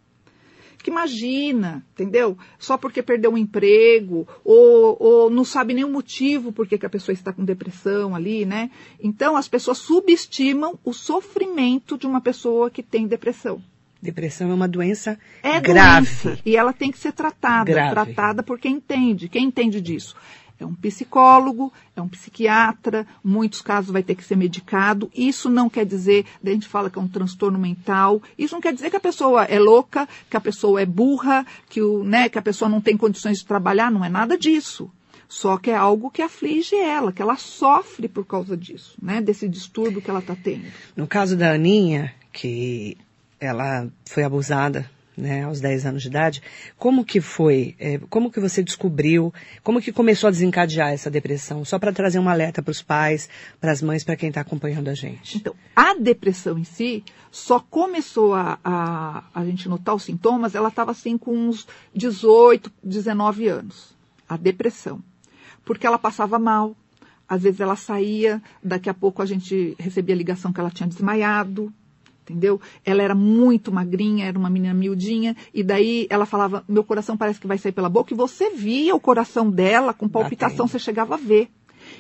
Que 0.79 0.89
imagina, 0.89 1.85
entendeu? 1.95 2.39
Só 2.61 2.79
porque 2.79 3.03
perdeu 3.03 3.33
um 3.33 3.37
emprego 3.37 4.25
ou, 4.45 4.97
ou 5.01 5.29
não 5.29 5.45
sabe 5.45 5.75
o 5.83 5.91
motivo 5.91 6.53
por 6.53 6.69
que 6.69 6.87
a 6.87 6.89
pessoa 6.89 7.13
está 7.13 7.33
com 7.33 7.45
depressão 7.45 8.15
ali, 8.15 8.47
né? 8.47 8.71
Então 9.01 9.37
as 9.37 9.49
pessoas 9.49 9.79
subestimam 9.79 10.79
o 10.85 10.93
sofrimento 10.93 11.99
de 11.99 12.07
uma 12.07 12.21
pessoa 12.21 12.71
que 12.71 12.85
tem 12.85 13.09
depressão. 13.09 13.61
Depressão 14.07 14.51
é 14.53 14.55
uma 14.55 14.69
doença 14.69 15.19
é 15.43 15.61
grave. 15.61 16.07
Doença, 16.07 16.41
e 16.47 16.57
ela 16.57 16.73
tem 16.73 16.93
que 16.93 16.99
ser 16.99 17.13
tratada, 17.13 17.65
grave. 17.65 17.91
tratada 17.91 18.43
por 18.43 18.57
quem 18.57 18.75
entende. 18.75 19.29
Quem 19.29 19.47
entende 19.47 19.81
disso? 19.81 20.15
É 20.61 20.65
um 20.65 20.75
psicólogo, 20.75 21.73
é 21.95 22.01
um 22.01 22.09
psiquiatra, 22.09 23.05
muitos 23.23 23.61
casos 23.61 23.91
vai 23.91 24.03
ter 24.03 24.15
que 24.15 24.25
ser 24.25 24.37
medicado. 24.37 25.11
Isso 25.13 25.51
não 25.51 25.69
quer 25.69 25.85
dizer, 25.85 26.25
a 26.43 26.49
gente 26.49 26.69
fala 26.69 26.89
que 26.89 26.99
é 26.99 27.03
um 27.03 27.09
transtorno 27.09 27.59
mental, 27.59 28.23
isso 28.39 28.55
não 28.55 28.61
quer 28.61 28.73
dizer 28.73 28.91
que 28.91 28.97
a 28.97 29.01
pessoa 29.01 29.45
é 29.45 29.59
louca, 29.59 30.09
que 30.31 30.37
a 30.37 30.41
pessoa 30.41 30.81
é 30.81 30.87
burra, 30.87 31.45
que, 31.69 31.83
o, 31.83 32.05
né, 32.05 32.29
que 32.29 32.39
a 32.39 32.43
pessoa 32.43 32.69
não 32.69 32.81
tem 32.81 32.97
condições 32.97 33.39
de 33.39 33.45
trabalhar, 33.45 33.91
não 33.91 34.05
é 34.05 34.09
nada 34.09 34.39
disso. 34.39 34.89
Só 35.29 35.59
que 35.59 35.71
é 35.71 35.75
algo 35.75 36.11
que 36.11 36.23
aflige 36.23 36.77
ela, 36.77 37.13
que 37.13 37.21
ela 37.21 37.37
sofre 37.37 38.07
por 38.07 38.25
causa 38.25 38.57
disso, 38.57 38.95
né? 39.03 39.21
Desse 39.21 39.49
distúrbio 39.49 40.01
que 40.01 40.09
ela 40.09 40.21
está 40.21 40.37
tendo. 40.37 40.67
No 40.95 41.09
caso 41.09 41.37
da 41.37 41.51
Aninha, 41.51 42.15
que 42.33 42.97
ela 43.41 43.89
foi 44.05 44.25
abusada 44.25 44.89
né, 45.17 45.45
aos 45.45 45.61
10 45.61 45.87
anos 45.87 46.03
de 46.03 46.09
idade. 46.09 46.43
Como 46.77 47.05
que 47.05 47.21
foi? 47.21 47.75
É, 47.79 47.99
como 48.11 48.31
que 48.31 48.39
você 48.39 48.63
descobriu? 48.63 49.33
Como 49.63 49.81
que 49.81 49.93
começou 49.93 50.29
a 50.29 50.31
desencadear 50.31 50.93
essa 50.93 51.11
depressão? 51.11 51.65
Só 51.65 51.79
para 51.79 51.93
trazer 51.93 52.19
um 52.19 52.29
alerta 52.29 52.63
para 52.63 52.71
os 52.71 52.83
pais, 52.83 53.29
para 53.61 53.73
as 53.73 53.81
mães, 53.81 54.05
para 54.05 54.17
quem 54.17 54.29
está 54.29 54.43
acompanhando 54.43 54.89
a 54.89 54.95
gente. 54.95 55.39
Então, 55.39 55.55
a 55.75 55.95
depressão 55.95 56.59
em 56.59 56.65
si 56.65 57.03
só 57.31 57.59
começou 57.59 58.35
a, 58.35 58.59
a, 58.63 59.25
a 59.35 59.45
gente 59.45 59.69
notar 59.69 59.95
os 59.95 60.03
sintomas, 60.03 60.55
ela 60.55 60.69
estava 60.69 60.91
assim 60.91 61.17
com 61.17 61.33
uns 61.35 61.67
18, 61.95 62.71
19 62.83 63.49
anos. 63.49 63.97
A 64.29 64.37
depressão. 64.37 65.03
Porque 65.65 65.87
ela 65.87 65.99
passava 65.99 66.39
mal. 66.39 66.77
Às 67.29 67.43
vezes 67.43 67.61
ela 67.61 67.75
saía, 67.75 68.41
daqui 68.63 68.89
a 68.89 68.95
pouco 68.95 69.21
a 69.21 69.27
gente 69.27 69.75
recebia 69.79 70.15
a 70.15 70.19
ligação 70.19 70.53
que 70.53 70.61
ela 70.61 70.71
tinha 70.71 70.89
desmaiado, 70.89 71.73
entendeu? 72.27 72.61
Ela 72.85 73.03
era 73.03 73.15
muito 73.15 73.71
magrinha, 73.71 74.27
era 74.27 74.39
uma 74.39 74.51
menina 74.51 74.75
miudinha, 74.75 75.37
e 75.55 75.63
daí 75.63 76.07
ela 76.11 76.27
falava, 76.27 76.65
meu 76.69 76.83
coração 76.83 77.17
parece 77.17 77.39
que 77.39 77.47
vai 77.47 77.59
sair 77.59 77.73
pela 77.73 77.89
boca, 77.89 78.13
e 78.13 78.17
você 78.17 78.51
via 78.51 78.95
o 78.95 79.01
coração 79.01 79.49
dela 79.51 79.95
com 79.95 80.09
palpitação, 80.09 80.67
você 80.67 80.79
chegava 80.79 81.15
a 81.15 81.19
ver. 81.19 81.49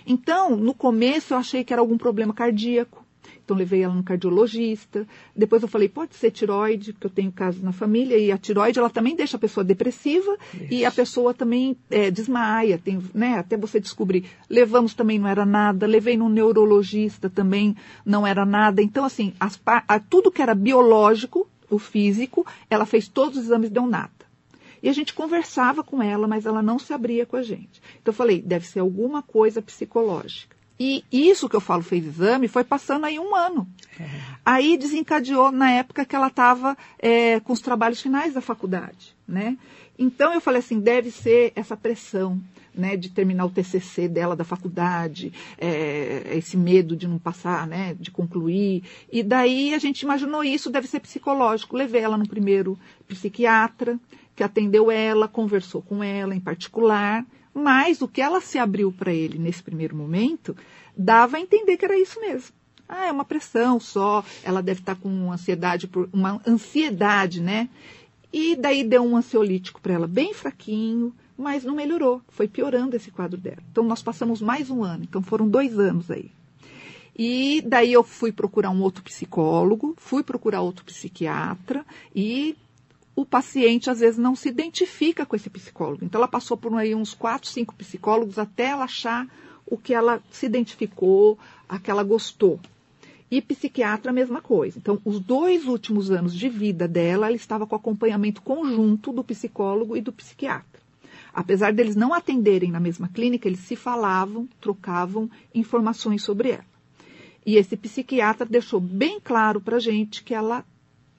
Então, 0.04 0.56
no 0.56 0.74
começo 0.74 1.32
eu 1.32 1.38
achei 1.38 1.62
que 1.62 1.72
era 1.72 1.80
algum 1.80 1.96
problema 1.96 2.34
cardíaco. 2.34 3.05
Então 3.46 3.56
levei 3.56 3.84
ela 3.84 3.94
no 3.94 4.02
cardiologista. 4.02 5.06
Depois 5.34 5.62
eu 5.62 5.68
falei, 5.68 5.88
pode 5.88 6.16
ser 6.16 6.32
tiroide, 6.32 6.92
porque 6.92 7.06
eu 7.06 7.10
tenho 7.10 7.30
casos 7.30 7.62
na 7.62 7.70
família, 7.70 8.18
e 8.18 8.32
a 8.32 8.36
tiroide 8.36 8.80
ela 8.80 8.90
também 8.90 9.14
deixa 9.14 9.36
a 9.36 9.40
pessoa 9.40 9.62
depressiva 9.62 10.36
Isso. 10.52 10.66
e 10.68 10.84
a 10.84 10.90
pessoa 10.90 11.32
também 11.32 11.76
é, 11.88 12.10
desmaia, 12.10 12.76
tem, 12.76 13.00
né, 13.14 13.38
até 13.38 13.56
você 13.56 13.78
descobrir. 13.78 14.24
Levamos 14.50 14.94
também 14.94 15.20
não 15.20 15.28
era 15.28 15.46
nada, 15.46 15.86
levei 15.86 16.16
no 16.16 16.28
neurologista 16.28 17.30
também 17.30 17.76
não 18.04 18.26
era 18.26 18.44
nada. 18.44 18.82
Então, 18.82 19.04
assim, 19.04 19.32
as, 19.38 19.60
a, 19.64 20.00
tudo 20.00 20.32
que 20.32 20.42
era 20.42 20.54
biológico, 20.54 21.48
o 21.70 21.78
físico, 21.78 22.44
ela 22.68 22.84
fez 22.84 23.06
todos 23.06 23.38
os 23.38 23.44
exames, 23.44 23.70
deu 23.70 23.86
nada. 23.86 24.10
E 24.82 24.88
a 24.88 24.92
gente 24.92 25.14
conversava 25.14 25.84
com 25.84 26.02
ela, 26.02 26.26
mas 26.26 26.46
ela 26.46 26.62
não 26.62 26.80
se 26.80 26.92
abria 26.92 27.24
com 27.24 27.36
a 27.36 27.42
gente. 27.42 27.80
Então 28.02 28.10
eu 28.10 28.16
falei, 28.16 28.42
deve 28.42 28.66
ser 28.66 28.80
alguma 28.80 29.22
coisa 29.22 29.62
psicológica. 29.62 30.55
E 30.78 31.04
isso 31.10 31.48
que 31.48 31.56
eu 31.56 31.60
falo 31.60 31.82
fez 31.82 32.04
exame 32.04 32.48
foi 32.48 32.62
passando 32.62 33.06
aí 33.06 33.18
um 33.18 33.34
ano. 33.34 33.66
É. 33.98 34.04
Aí 34.44 34.76
desencadeou 34.76 35.50
na 35.50 35.70
época 35.70 36.04
que 36.04 36.14
ela 36.14 36.28
estava 36.28 36.76
é, 36.98 37.40
com 37.40 37.52
os 37.52 37.60
trabalhos 37.60 38.00
finais 38.00 38.34
da 38.34 38.40
faculdade, 38.40 39.16
né? 39.26 39.56
Então 39.98 40.34
eu 40.34 40.40
falei 40.40 40.60
assim, 40.60 40.78
deve 40.78 41.10
ser 41.10 41.52
essa 41.56 41.76
pressão, 41.76 42.38
né, 42.74 42.94
de 42.94 43.08
terminar 43.08 43.46
o 43.46 43.50
TCC 43.50 44.06
dela 44.06 44.36
da 44.36 44.44
faculdade, 44.44 45.32
é, 45.56 46.34
esse 46.36 46.58
medo 46.58 46.94
de 46.94 47.08
não 47.08 47.18
passar, 47.18 47.66
né, 47.66 47.96
de 47.98 48.10
concluir. 48.10 48.84
E 49.10 49.22
daí 49.22 49.72
a 49.72 49.78
gente 49.78 50.02
imaginou 50.02 50.44
isso 50.44 50.70
deve 50.70 50.86
ser 50.86 51.00
psicológico. 51.00 51.76
Levei 51.76 52.02
ela 52.02 52.18
no 52.18 52.28
primeiro 52.28 52.78
psiquiatra, 53.08 53.98
que 54.34 54.44
atendeu 54.44 54.90
ela, 54.90 55.26
conversou 55.26 55.80
com 55.80 56.04
ela 56.04 56.34
em 56.34 56.40
particular, 56.40 57.24
mas 57.56 58.02
o 58.02 58.08
que 58.08 58.20
ela 58.20 58.38
se 58.42 58.58
abriu 58.58 58.92
para 58.92 59.10
ele 59.10 59.38
nesse 59.38 59.62
primeiro 59.62 59.96
momento 59.96 60.54
dava 60.94 61.38
a 61.38 61.40
entender 61.40 61.78
que 61.78 61.86
era 61.86 61.98
isso 61.98 62.20
mesmo. 62.20 62.54
Ah, 62.86 63.06
é 63.06 63.12
uma 63.12 63.24
pressão 63.24 63.80
só, 63.80 64.22
ela 64.44 64.62
deve 64.62 64.80
estar 64.80 64.94
com 64.94 65.32
ansiedade 65.32 65.88
uma 66.12 66.40
ansiedade, 66.46 67.40
né? 67.40 67.70
E 68.30 68.54
daí 68.54 68.84
deu 68.84 69.02
um 69.02 69.16
ansiolítico 69.16 69.80
para 69.80 69.94
ela 69.94 70.06
bem 70.06 70.34
fraquinho, 70.34 71.14
mas 71.36 71.64
não 71.64 71.74
melhorou, 71.74 72.20
foi 72.28 72.46
piorando 72.46 72.94
esse 72.94 73.10
quadro 73.10 73.40
dela. 73.40 73.62
Então 73.72 73.82
nós 73.82 74.02
passamos 74.02 74.42
mais 74.42 74.68
um 74.68 74.84
ano, 74.84 75.04
então 75.04 75.22
foram 75.22 75.48
dois 75.48 75.78
anos 75.78 76.10
aí. 76.10 76.30
E 77.18 77.62
daí 77.66 77.90
eu 77.90 78.04
fui 78.04 78.30
procurar 78.30 78.68
um 78.68 78.82
outro 78.82 79.02
psicólogo, 79.02 79.94
fui 79.96 80.22
procurar 80.22 80.60
outro 80.60 80.84
psiquiatra 80.84 81.86
e 82.14 82.54
o 83.16 83.24
paciente 83.24 83.88
às 83.88 84.00
vezes 84.00 84.18
não 84.18 84.36
se 84.36 84.50
identifica 84.50 85.24
com 85.24 85.34
esse 85.34 85.48
psicólogo. 85.48 86.04
Então 86.04 86.18
ela 86.20 86.28
passou 86.28 86.54
por 86.54 86.72
aí 86.74 86.94
uns 86.94 87.14
quatro, 87.14 87.48
cinco 87.48 87.74
psicólogos 87.74 88.38
até 88.38 88.66
ela 88.66 88.84
achar 88.84 89.26
o 89.66 89.78
que 89.78 89.94
ela 89.94 90.22
se 90.30 90.44
identificou, 90.44 91.38
a 91.66 91.78
que 91.78 91.90
ela 91.90 92.04
gostou. 92.04 92.60
E 93.28 93.40
psiquiatra, 93.40 94.10
a 94.10 94.14
mesma 94.14 94.40
coisa. 94.40 94.78
Então, 94.78 95.00
os 95.04 95.18
dois 95.18 95.66
últimos 95.66 96.12
anos 96.12 96.32
de 96.32 96.48
vida 96.48 96.86
dela, 96.86 97.26
ela 97.26 97.34
estava 97.34 97.66
com 97.66 97.74
acompanhamento 97.74 98.40
conjunto 98.40 99.10
do 99.12 99.24
psicólogo 99.24 99.96
e 99.96 100.00
do 100.00 100.12
psiquiatra. 100.12 100.80
Apesar 101.34 101.72
deles 101.72 101.96
não 101.96 102.14
atenderem 102.14 102.70
na 102.70 102.78
mesma 102.78 103.08
clínica, 103.08 103.48
eles 103.48 103.60
se 103.60 103.74
falavam, 103.74 104.48
trocavam 104.60 105.28
informações 105.52 106.22
sobre 106.22 106.50
ela. 106.50 106.64
E 107.44 107.56
esse 107.56 107.76
psiquiatra 107.76 108.46
deixou 108.46 108.78
bem 108.78 109.18
claro 109.18 109.60
para 109.60 109.76
a 109.76 109.80
gente 109.80 110.22
que 110.22 110.32
ela 110.32 110.64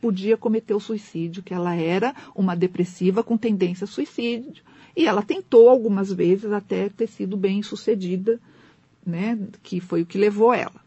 podia 0.02 0.38
cometer 0.38 0.74
o 0.74 0.80
suicídio, 0.80 1.44
que 1.44 1.54
ela 1.54 1.76
era 1.76 2.16
uma 2.36 2.56
depressiva 2.56 3.24
com 3.24 3.38
tendência 3.38 3.86
a 3.86 3.88
suicídio. 3.88 4.64
E 4.96 5.06
ela 5.06 5.22
tentou 5.22 5.70
algumas 5.70 6.12
vezes 6.12 6.52
até 6.52 6.90
ter 6.90 7.08
sido 7.08 7.38
bem 7.38 7.62
sucedida, 7.62 8.40
né, 9.06 9.38
que 9.64 9.80
foi 9.80 10.02
o 10.02 10.06
que 10.06 10.18
levou 10.18 10.54
ela. 10.54 10.82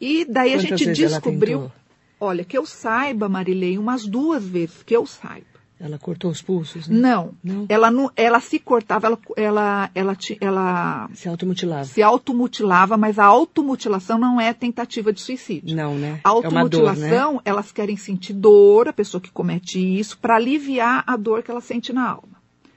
E 0.00 0.24
daí 0.24 0.52
Quantas 0.52 0.64
a 0.64 0.76
gente 0.76 0.92
descobriu, 0.92 1.70
olha, 2.18 2.44
que 2.44 2.56
eu 2.56 2.64
saiba, 2.64 3.28
Marilei, 3.28 3.76
umas 3.76 4.06
duas 4.06 4.44
vezes 4.44 4.82
que 4.82 4.94
eu 4.94 5.06
saiba. 5.06 5.49
Ela 5.82 5.98
cortou 5.98 6.30
os 6.30 6.42
pulsos? 6.42 6.86
Né? 6.88 6.98
Não, 7.00 7.32
Não? 7.42 7.64
ela 7.66 7.90
não, 7.90 8.10
ela 8.14 8.38
se 8.38 8.58
cortava, 8.58 9.06
ela, 9.06 9.18
ela, 9.34 9.90
ela, 9.94 10.16
ela 10.42 11.10
Se 11.14 11.26
automutilava? 11.26 11.84
se 11.86 12.02
automutilava, 12.02 12.98
mas 12.98 13.18
a 13.18 13.24
automutilação 13.24 14.18
não 14.18 14.38
é 14.38 14.52
tentativa 14.52 15.10
de 15.10 15.22
suicídio. 15.22 15.74
Não, 15.74 15.94
né? 15.94 16.20
A 16.22 16.28
é 16.28 16.32
uma 16.32 16.42
dor, 16.42 16.52
né? 16.52 16.60
automutilação, 16.60 17.40
elas 17.46 17.72
querem 17.72 17.96
sentir 17.96 18.34
dor, 18.34 18.88
a 18.88 18.92
pessoa 18.92 19.22
que 19.22 19.30
comete 19.30 19.78
isso, 19.78 20.18
para 20.18 20.36
aliviar 20.36 21.02
a 21.06 21.16
dor 21.16 21.42
que 21.42 21.50
ela 21.50 21.62
sente 21.62 21.94
na 21.94 22.06
alma. 22.10 22.36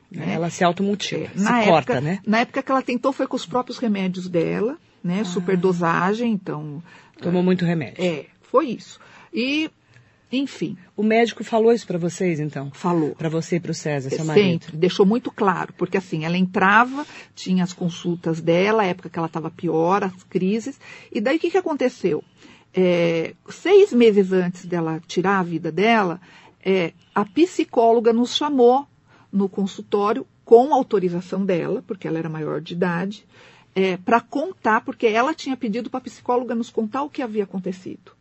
né? 0.10 0.34
Ela 0.36 0.50
se 0.50 0.64
automutila, 0.64 1.28
se 1.36 1.44
na 1.44 1.64
corta, 1.66 1.94
época, 1.94 2.02
né? 2.02 2.20
Na 2.26 2.40
época 2.40 2.64
que 2.64 2.72
ela 2.72 2.82
tentou 2.82 3.12
foi 3.12 3.28
com 3.28 3.36
os 3.36 3.46
próprios 3.46 3.80
remédios 3.80 4.30
dela, 4.30 4.78
né? 5.04 5.20
Ah. 5.22 5.26
Superdosagem, 5.26 6.32
então. 6.32 6.82
Tomou 7.22 7.44
muito 7.44 7.66
remédio. 7.66 8.02
É, 8.02 8.28
foi 8.44 8.68
isso. 8.68 8.98
E, 9.34 9.70
enfim, 10.38 10.78
O 10.96 11.04
médico 11.04 11.44
falou 11.44 11.72
isso 11.72 11.88
pra 11.88 11.98
vocês, 11.98 12.40
então? 12.40 12.72
falou. 12.72 13.16
Pra 13.16 13.30
você 13.30 13.58
e 13.58 13.60
pro 13.60 13.74
César, 13.74 14.10
seu 14.10 14.26
marido? 14.26 14.64
Sempre, 14.64 14.78
deixou 14.78 15.06
muito 15.06 15.32
claro, 15.32 15.74
porque 15.78 15.98
assim, 15.98 16.26
ela 16.26 16.38
entrava, 16.38 17.06
tinha 17.36 17.64
as 17.64 17.74
consultas 17.74 18.42
dela, 18.42 18.84
a 18.84 18.86
época 18.86 19.10
que 19.10 19.18
ela 19.18 19.28
estava 19.28 19.50
pior, 19.50 20.04
as 20.04 20.24
crises, 20.24 20.80
e 21.12 21.20
daí 21.20 21.38
o 21.38 21.40
que, 21.40 21.52
que 21.52 21.58
aconteceu? 21.58 22.24
É, 22.74 23.34
seis 23.50 23.94
meses 23.94 24.32
antes 24.32 24.66
dela 24.66 25.02
tirar 25.08 25.40
a 25.40 25.44
vida 25.44 25.72
dela, 25.72 26.20
é, 26.64 26.94
a 27.14 27.24
psicóloga 27.26 28.12
nos 28.14 28.36
chamou 28.36 28.88
no 29.32 29.48
consultório 29.50 30.26
com 30.46 30.74
autorização 30.74 31.46
dela, 31.46 31.84
porque 31.86 32.08
ela 32.08 32.20
era 32.20 32.30
maior 32.30 32.62
de 32.62 32.74
idade, 32.74 33.26
é, 33.76 33.98
para 33.98 34.22
contar, 34.22 34.82
porque 34.82 35.08
ela 35.08 35.34
tinha 35.34 35.58
pedido 35.58 35.90
para 35.90 36.00
a 36.00 36.04
psicóloga 36.04 36.54
nos 36.54 36.70
contar 36.70 37.04
o 37.04 37.10
que 37.10 37.22
havia 37.22 37.44
acontecido. 37.44 38.12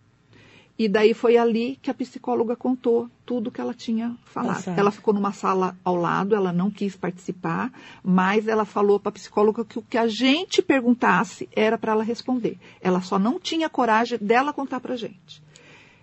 E 0.79 0.89
daí 0.89 1.13
foi 1.13 1.37
ali 1.37 1.79
que 1.83 1.91
a 1.91 1.95
psicóloga 1.95 2.57
contou 2.57 3.09
tudo 3.27 3.51
que 3.51 3.61
ela 3.61 3.75
tinha 3.75 4.17
falado. 4.25 4.69
Ela 4.69 4.91
ficou 4.91 5.13
numa 5.13 5.33
sala 5.33 5.77
ao 5.85 5.95
lado, 5.95 6.35
ela 6.35 6.53
não 6.53 6.71
quis 6.71 6.97
participar, 6.97 7.71
mas 8.03 8.49
ela 8.49 8.65
falou 8.65 8.99
para 8.99 9.11
a 9.11 9.13
psicóloga 9.13 9.65
que 9.65 9.79
o 9.79 9.83
que 9.83 9.99
a 9.99 10.07
gente 10.07 10.63
perguntasse 10.63 11.49
era 11.55 11.77
para 11.77 11.93
ela 11.93 12.03
responder. 12.03 12.59
Ela 12.81 13.01
só 13.01 13.19
não 13.19 13.39
tinha 13.39 13.69
coragem 13.69 14.19
dela 14.19 14.53
contar 14.53 14.81
para 14.81 14.95
a 14.95 14.97
gente. 14.97 15.43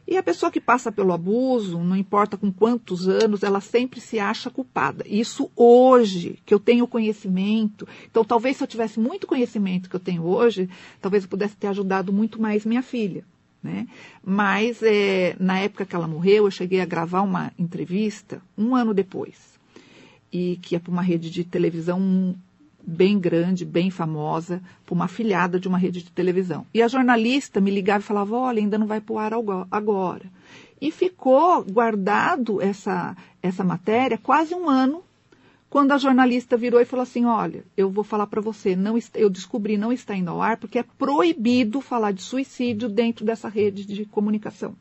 E 0.08 0.18
a 0.18 0.24
pessoa 0.24 0.52
que 0.52 0.60
passa 0.60 0.92
pelo 0.92 1.14
abuso, 1.14 1.78
não 1.78 1.96
importa 1.96 2.36
com 2.36 2.52
quantos 2.52 3.08
anos, 3.08 3.44
ela 3.44 3.62
sempre 3.62 4.02
se 4.02 4.18
acha 4.18 4.50
culpada. 4.50 5.04
Isso 5.08 5.52
hoje, 5.56 6.40
que 6.48 6.52
eu 6.52 6.60
tenho 6.60 6.88
conhecimento. 6.88 7.88
Então, 8.10 8.26
talvez 8.26 8.58
se 8.58 8.64
eu 8.64 8.68
tivesse 8.68 9.00
muito 9.00 9.28
conhecimento 9.28 9.88
que 9.88 9.96
eu 9.96 10.00
tenho 10.00 10.26
hoje, 10.26 10.68
talvez 11.00 11.24
eu 11.24 11.30
pudesse 11.30 11.56
ter 11.56 11.68
ajudado 11.68 12.12
muito 12.12 12.42
mais 12.42 12.66
minha 12.66 12.82
filha. 12.82 13.24
Né? 13.62 13.88
Mas, 14.24 14.82
é, 14.82 15.36
na 15.40 15.60
época 15.60 15.86
que 15.86 15.96
ela 15.96 16.08
morreu, 16.08 16.46
eu 16.46 16.52
cheguei 16.52 16.80
a 16.82 16.86
gravar 16.86 17.22
uma 17.22 17.52
entrevista 17.58 18.42
um 18.58 18.76
ano 18.76 18.94
depois. 18.94 19.60
E 20.32 20.58
que 20.62 20.76
é 20.76 20.80
para 20.80 20.92
uma 20.92 21.02
rede 21.02 21.30
de 21.30 21.44
televisão 21.44 22.36
bem 22.82 23.20
grande, 23.20 23.66
bem 23.66 23.90
famosa, 23.90 24.62
para 24.86 24.96
uma 24.96 25.06
afiliada 25.06 25.60
de 25.60 25.68
uma 25.68 25.78
rede 25.78 26.02
de 26.02 26.12
televisão. 26.12 26.66
E 26.74 26.82
a 26.82 26.88
jornalista 26.88 27.60
me 27.60 27.72
ligava 27.72 28.00
e 28.00 28.08
falava: 28.08 28.36
Olha, 28.36 28.60
ainda 28.60 28.78
não 28.78 28.88
vai 28.88 29.02
para 29.02 29.14
o 29.14 29.20
ar 29.20 29.34
agora. 29.70 30.26
E 30.82 30.92
ficou 30.92 31.64
guardado 31.64 32.62
essa, 32.62 33.16
essa 33.42 33.64
matéria 33.64 34.18
quase 34.18 34.56
um 34.56 34.70
ano, 34.70 35.04
quando 35.70 35.92
a 35.92 35.98
jornalista 35.98 36.58
virou 36.58 36.82
e 36.82 36.86
falou 36.86 37.04
assim: 37.04 37.26
Olha, 37.26 37.64
eu 37.78 37.90
vou 37.90 38.04
falar 38.04 38.28
para 38.28 38.42
você, 38.42 38.76
não 38.76 38.98
eu 39.14 39.30
descobri 39.30 39.78
não 39.78 39.94
está 39.94 40.16
indo 40.16 40.30
ao 40.30 40.42
ar 40.42 40.58
porque 40.58 40.80
é 40.80 40.84
proibido 40.84 41.80
falar 41.80 42.12
de 42.12 42.22
suicídio 42.22 42.90
dentro 42.90 43.24
dessa 43.24 43.48
rede 43.48 43.86
de 43.86 44.06
comunicação. 44.06 44.76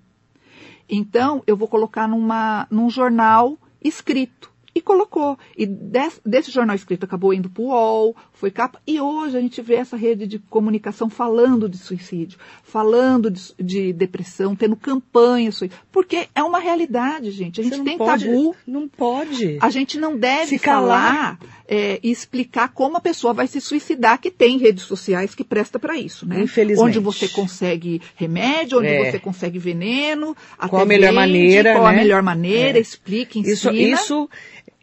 Então, 0.88 1.42
eu 1.47 1.57
vou 1.57 1.68
colocar 1.68 2.09
numa, 2.09 2.66
num 2.71 2.88
jornal 2.88 3.59
escrito. 3.83 4.50
E 4.78 4.80
colocou. 4.80 5.37
E 5.56 5.66
des- 5.66 6.20
desse 6.25 6.50
jornal 6.52 6.76
escrito 6.76 7.04
acabou 7.04 7.35
indo 7.35 7.50
para 7.50 7.62
o 7.62 7.66
UOL, 7.66 8.16
foi 8.32 8.50
capa. 8.50 8.80
E 8.87 9.00
hoje 9.00 9.37
a 9.37 9.40
gente 9.40 9.61
vê 9.61 9.75
essa 9.75 9.97
rede 9.97 10.26
de 10.26 10.38
comunicação 10.38 11.11
falando 11.11 11.68
de 11.68 11.76
suicídio, 11.78 12.38
falando 12.62 13.28
de, 13.30 13.42
de 13.58 13.92
depressão, 13.92 14.54
tendo 14.54 14.76
campanhas. 14.76 15.56
sui- 15.56 15.70
Porque 15.90 16.28
é 16.35 16.42
uma 16.42 16.61
realidade, 16.61 17.30
gente. 17.32 17.61
A 17.61 17.64
gente 17.64 17.82
tem 17.82 17.99
pode, 17.99 18.26
tabu. 18.26 18.54
Não 18.66 18.87
pode. 18.88 19.58
A 19.61 19.68
gente 19.70 19.99
não 19.99 20.16
deve 20.16 20.47
Se 20.47 20.58
calar. 20.58 21.38
falar 21.38 21.38
é, 21.66 21.99
e 22.02 22.11
explicar 22.11 22.68
como 22.73 22.97
a 22.97 23.00
pessoa 23.00 23.35
vai 23.35 23.47
se 23.47 23.61
suicidar, 23.61 24.20
que 24.20 24.30
tem 24.30 24.58
redes 24.58 24.85
sociais 24.85 25.35
que 25.35 25.44
presta 25.44 25.78
para 25.78 25.97
isso, 25.99 26.26
né? 26.26 26.40
Infelizmente. 26.42 26.87
Onde 26.87 26.99
você 26.99 27.28
consegue 27.28 28.00
remédio, 28.14 28.78
onde 28.78 28.87
É. 28.88 29.11
você 29.11 29.18
consegue 29.18 29.58
veneno, 29.58 30.37
até 30.56 30.68
Qual 30.70 30.82
a 30.82 30.87
melhor 30.87 31.08
vende, 31.08 31.16
maneira, 31.16 31.73
qual 31.75 31.87
a 31.87 31.90
né? 31.92 31.97
melhor 31.99 32.23
maneira, 32.23 32.78
É. 32.78 32.80
explica, 32.80 33.38
ensina. 33.38 33.52
Isso, 33.54 33.70
isso, 33.73 34.30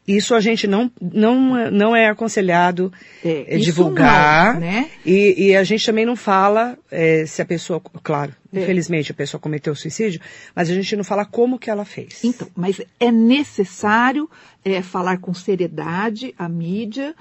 isso 0.07 0.35
a 0.35 0.39
gente 0.39 0.67
não, 0.67 0.91
não, 1.01 1.71
não 1.71 1.95
é 1.95 2.07
aconselhado 2.07 2.91
É, 3.23 3.55
é, 3.55 3.57
divulgar. 3.57 4.53
não, 4.53 4.59
né? 4.61 4.89
E, 5.05 5.47
e 5.47 5.55
a 5.55 5.63
gente 5.63 5.85
também 5.85 6.05
não 6.05 6.15
fala 6.15 6.77
é, 6.91 7.25
se 7.25 7.41
a 7.41 7.45
pessoa, 7.45 7.81
claro, 8.03 8.33
É. 8.53 8.61
infelizmente 8.61 9.11
a 9.11 9.15
pessoa 9.15 9.41
cometeu 9.41 9.73
suicídio, 9.75 10.21
mas 10.55 10.69
a 10.69 10.73
gente 10.73 10.95
não 10.95 11.03
fala 11.03 11.25
como 11.25 11.57
que 11.57 11.69
ela 11.69 11.85
fez. 11.85 12.23
Então, 12.23 12.47
mas 12.55 12.79
é 12.99 13.11
necessário 13.11 14.29
é, 14.63 14.81
falar 14.81 15.17
com 15.17 15.33
seriedade 15.33 16.33
a 16.37 16.47
mídia 16.49 17.15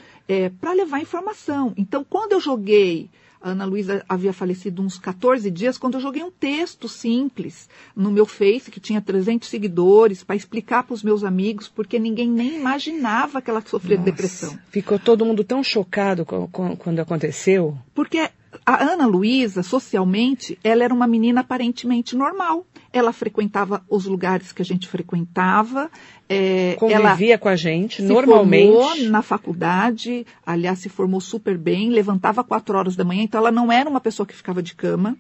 para 0.61 0.73
levar 0.73 1.01
informação. 1.01 1.75
Então, 1.77 2.03
quando 2.09 2.33
eu 2.33 2.41
joguei, 2.41 3.11
Ana 3.45 3.65
Luísa 3.67 4.03
havia 4.09 4.33
falecido 4.33 4.81
uns 4.83 4.99
14 4.99 5.51
dias, 5.51 5.77
quando 5.77 5.95
eu 5.95 6.01
joguei 6.01 6.23
um 6.23 6.31
texto 6.31 6.89
simples 6.89 7.69
no 7.95 8.11
meu 8.11 8.25
Face, 8.25 8.71
que 8.71 8.81
tinha 8.81 9.03
300 9.03 9.49
seguidores, 9.49 10.25
para 10.25 10.35
explicar 10.35 10.83
para 10.83 10.95
os 10.95 11.03
meus 11.03 11.23
amigos, 11.23 11.69
porque 11.69 11.99
ninguém 11.99 12.29
nem 12.31 12.57
imaginava 12.59 13.43
que 13.43 13.51
ela 13.51 13.63
sofria 13.65 13.97
de 13.99 14.03
Nossa, 14.05 14.11
depressão. 14.13 14.59
Ficou 14.71 14.99
todo 14.99 15.27
mundo 15.27 15.45
tão 15.45 15.63
chocado 15.63 16.25
co- 16.25 16.49
co- 16.49 16.77
quando 16.77 17.01
aconteceu. 17.01 17.77
Porque 17.95 18.31
a 18.65 18.83
Ana 18.83 19.07
Luísa, 19.07 19.63
socialmente, 19.63 20.59
ela 20.63 20.85
era 20.85 20.95
uma 20.95 21.07
menina 21.07 21.41
aparentemente 21.41 22.17
normal. 22.17 22.67
Ela 22.93 23.13
frequentava 23.13 23.85
os 23.89 24.05
lugares 24.05 24.53
que 24.53 24.63
a 24.63 24.65
gente 24.65 24.87
frequentava. 24.89 25.91
é, 26.29 26.77
ela 26.81 27.11
Convivia 27.11 27.39
com 27.39 27.49
a 27.49 27.57
gente, 27.57 27.97
se 27.97 28.03
normalmente. 28.03 28.73
formou 28.73 29.11
na 29.11 29.23
faculdade, 29.23 30.27
aliás, 30.47 30.79
se 30.79 30.89
formou 30.89 31.21
super 31.21 31.59
bem, 31.59 31.91
levantava 31.91 32.45
quatro 32.45 32.77
horas 32.79 32.97
da 32.97 33.05
manhã, 33.05 33.23
então 33.23 33.41
ela 33.41 33.51
não 33.51 33.71
era 33.71 33.89
uma 33.89 34.01
pessoa 34.01 34.27
que 34.27 34.35
ficava 34.35 34.63
de 34.63 34.75
cama. 34.75 35.17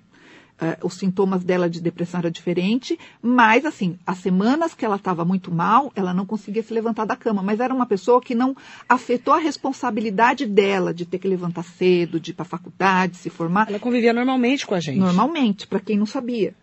Uh, 0.60 0.86
os 0.86 0.94
sintomas 0.94 1.44
dela 1.44 1.68
de 1.68 1.80
depressão 1.80 2.20
era 2.20 2.30
diferente, 2.30 2.98
mas 3.22 3.64
assim, 3.64 3.98
as 4.06 4.18
semanas 4.18 4.74
que 4.74 4.84
ela 4.84 4.96
estava 4.96 5.24
muito 5.24 5.52
mal, 5.52 5.92
ela 5.94 6.14
não 6.14 6.26
conseguia 6.26 6.62
se 6.62 6.72
levantar 6.72 7.04
da 7.04 7.16
cama, 7.16 7.42
mas 7.42 7.60
era 7.60 7.74
uma 7.74 7.86
pessoa 7.86 8.20
que 8.20 8.34
não 8.34 8.56
afetou 8.88 9.34
a 9.34 9.38
responsabilidade 9.38 10.46
dela 10.46 10.92
de 10.92 11.04
ter 11.04 11.18
que 11.18 11.28
levantar 11.28 11.64
cedo, 11.64 12.20
de 12.20 12.30
ir 12.30 12.34
para 12.34 12.44
a 12.44 12.48
faculdade, 12.48 13.16
se 13.16 13.30
formar. 13.30 13.68
Ela 13.68 13.78
convivia 13.78 14.12
normalmente 14.12 14.66
com 14.66 14.74
a 14.74 14.80
gente. 14.80 14.98
Normalmente, 14.98 15.66
para 15.66 15.80
quem 15.80 15.98
não 15.98 16.06
sabia. 16.06 16.54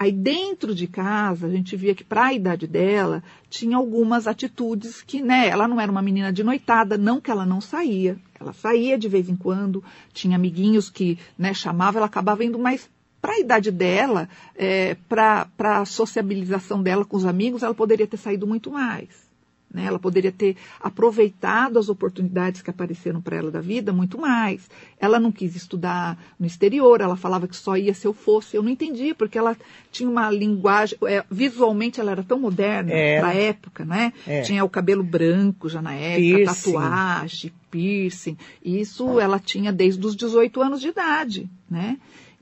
Aí 0.00 0.12
dentro 0.12 0.74
de 0.74 0.86
casa, 0.86 1.46
a 1.46 1.50
gente 1.50 1.76
via 1.76 1.94
que 1.94 2.02
para 2.02 2.28
a 2.28 2.32
idade 2.32 2.66
dela, 2.66 3.22
tinha 3.50 3.76
algumas 3.76 4.26
atitudes 4.26 5.02
que, 5.02 5.20
né, 5.20 5.46
ela 5.46 5.68
não 5.68 5.78
era 5.78 5.92
uma 5.92 6.00
menina 6.00 6.32
de 6.32 6.42
noitada, 6.42 6.96
não 6.96 7.20
que 7.20 7.30
ela 7.30 7.44
não 7.44 7.60
saía. 7.60 8.16
Ela 8.40 8.54
saía 8.54 8.96
de 8.96 9.08
vez 9.10 9.28
em 9.28 9.36
quando, 9.36 9.84
tinha 10.14 10.36
amiguinhos 10.36 10.88
que, 10.88 11.18
né, 11.38 11.52
chamava, 11.52 11.98
ela 11.98 12.06
acabava 12.06 12.42
indo, 12.42 12.58
mas 12.58 12.88
para 13.20 13.34
a 13.34 13.38
idade 13.38 13.70
dela, 13.70 14.28
é, 14.56 14.96
para 15.08 15.46
a 15.58 15.84
sociabilização 15.84 16.82
dela 16.82 17.04
com 17.04 17.16
os 17.16 17.24
amigos, 17.24 17.62
ela 17.62 17.74
poderia 17.74 18.06
ter 18.06 18.16
saído 18.16 18.46
muito 18.46 18.70
mais. 18.70 19.30
Né? 19.72 19.84
Ela 19.84 20.00
poderia 20.00 20.32
ter 20.32 20.56
aproveitado 20.80 21.78
as 21.78 21.88
oportunidades 21.88 22.60
que 22.60 22.70
apareceram 22.70 23.20
para 23.20 23.36
ela 23.36 23.50
da 23.52 23.60
vida 23.60 23.92
muito 23.92 24.18
mais. 24.18 24.68
Ela 24.98 25.20
não 25.20 25.30
quis 25.30 25.54
estudar 25.54 26.18
no 26.38 26.46
exterior, 26.46 27.00
ela 27.00 27.16
falava 27.16 27.46
que 27.46 27.56
só 27.56 27.76
ia 27.76 27.94
se 27.94 28.04
eu 28.06 28.12
fosse. 28.12 28.56
Eu 28.56 28.64
não 28.64 28.70
entendia, 28.70 29.14
porque 29.14 29.38
ela 29.38 29.56
tinha 29.92 30.10
uma 30.10 30.28
linguagem. 30.28 30.98
É, 31.06 31.24
visualmente 31.30 32.00
ela 32.00 32.10
era 32.10 32.24
tão 32.24 32.40
moderna 32.40 32.90
é. 32.90 33.20
para 33.20 33.28
a 33.28 33.34
época, 33.34 33.84
né? 33.84 34.12
É. 34.26 34.42
Tinha 34.42 34.64
o 34.64 34.68
cabelo 34.68 35.04
branco 35.04 35.68
já 35.68 35.80
na 35.80 35.94
época, 35.94 36.20
piercing. 36.20 36.72
tatuagem, 36.72 37.52
piercing. 37.70 38.36
Isso 38.64 39.20
ela 39.20 39.38
tinha 39.38 39.72
desde 39.72 40.04
os 40.04 40.16
18 40.16 40.60
anos 40.60 40.80
de 40.80 40.88
idade, 40.88 41.48
né? 41.70 41.96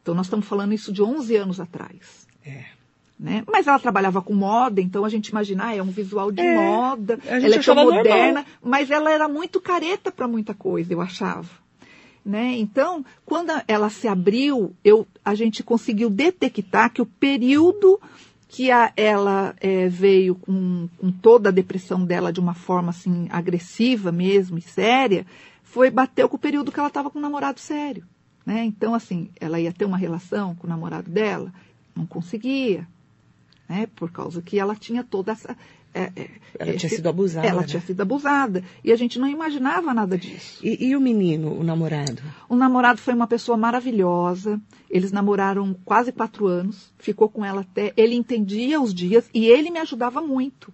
Então 0.08 0.16
nós 0.16 0.24
estamos 0.24 0.46
falando 0.46 0.72
isso 0.72 0.90
de 0.90 1.02
11 1.02 1.36
anos 1.36 1.60
atrás. 1.60 2.26
É. 2.42 2.64
Né? 3.20 3.44
Mas 3.46 3.66
ela 3.66 3.78
trabalhava 3.78 4.22
com 4.22 4.32
moda, 4.32 4.80
então 4.80 5.04
a 5.04 5.08
gente 5.10 5.28
imagina, 5.28 5.66
ah, 5.66 5.76
é 5.76 5.82
um 5.82 5.90
visual 5.90 6.32
de 6.32 6.40
é, 6.40 6.54
moda, 6.54 7.18
ela 7.26 7.54
é 7.54 7.58
tão 7.58 7.74
moderna, 7.74 8.26
normal. 8.26 8.44
mas 8.62 8.90
ela 8.90 9.10
era 9.10 9.28
muito 9.28 9.60
careta 9.60 10.10
para 10.10 10.26
muita 10.26 10.54
coisa, 10.54 10.90
eu 10.90 11.02
achava. 11.02 11.50
Né? 12.24 12.56
Então, 12.56 13.04
quando 13.26 13.52
ela 13.68 13.90
se 13.90 14.08
abriu, 14.08 14.74
eu, 14.82 15.06
a 15.22 15.34
gente 15.34 15.62
conseguiu 15.62 16.08
detectar 16.08 16.90
que 16.90 17.02
o 17.02 17.06
período 17.06 18.00
que 18.48 18.70
a, 18.70 18.90
ela 18.96 19.54
é, 19.60 19.88
veio 19.88 20.36
com, 20.36 20.88
com, 20.96 21.12
toda 21.12 21.50
a 21.50 21.52
depressão 21.52 22.02
dela 22.02 22.32
de 22.32 22.40
uma 22.40 22.54
forma 22.54 22.88
assim 22.88 23.26
agressiva 23.28 24.10
mesmo 24.10 24.56
e 24.56 24.62
séria, 24.62 25.26
foi 25.62 25.90
bateu 25.90 26.30
com 26.30 26.36
o 26.36 26.40
período 26.40 26.72
que 26.72 26.78
ela 26.80 26.88
estava 26.88 27.10
com 27.10 27.18
um 27.18 27.22
namorado 27.22 27.60
sério. 27.60 28.06
Né? 28.48 28.64
Então, 28.64 28.94
assim, 28.94 29.28
ela 29.38 29.60
ia 29.60 29.70
ter 29.70 29.84
uma 29.84 29.98
relação 29.98 30.54
com 30.54 30.66
o 30.66 30.70
namorado 30.70 31.10
dela, 31.10 31.52
não 31.94 32.06
conseguia, 32.06 32.88
né? 33.68 33.86
Por 33.94 34.10
causa 34.10 34.40
que 34.40 34.58
ela 34.58 34.74
tinha 34.74 35.04
toda 35.04 35.32
essa. 35.32 35.54
É, 35.92 36.04
é, 36.16 36.30
ela 36.58 36.70
esse, 36.70 36.78
tinha 36.78 36.90
sido 36.90 37.10
abusada. 37.10 37.46
Ela 37.46 37.60
né? 37.60 37.66
tinha 37.66 37.82
sido 37.82 38.00
abusada. 38.00 38.64
E 38.82 38.90
a 38.90 38.96
gente 38.96 39.18
não 39.18 39.28
imaginava 39.28 39.92
nada 39.92 40.16
disso. 40.16 40.64
E, 40.64 40.88
e, 40.88 40.96
o 40.96 41.00
menino, 41.00 41.60
o 41.60 41.62
namorado? 41.62 42.22
O 42.48 42.56
namorado 42.56 43.02
foi 43.02 43.12
uma 43.12 43.26
pessoa 43.26 43.58
maravilhosa. 43.58 44.58
Eles 44.88 45.12
namoraram 45.12 45.76
quase 45.84 46.10
quatro 46.10 46.46
anos. 46.46 46.90
Ficou 46.96 47.28
com 47.28 47.44
ela 47.44 47.60
até. 47.60 47.92
Ele 47.98 48.14
entendia 48.14 48.80
os 48.80 48.94
dias 48.94 49.28
e 49.34 49.44
ele 49.44 49.70
me 49.70 49.78
ajudava 49.78 50.22
muito. 50.22 50.72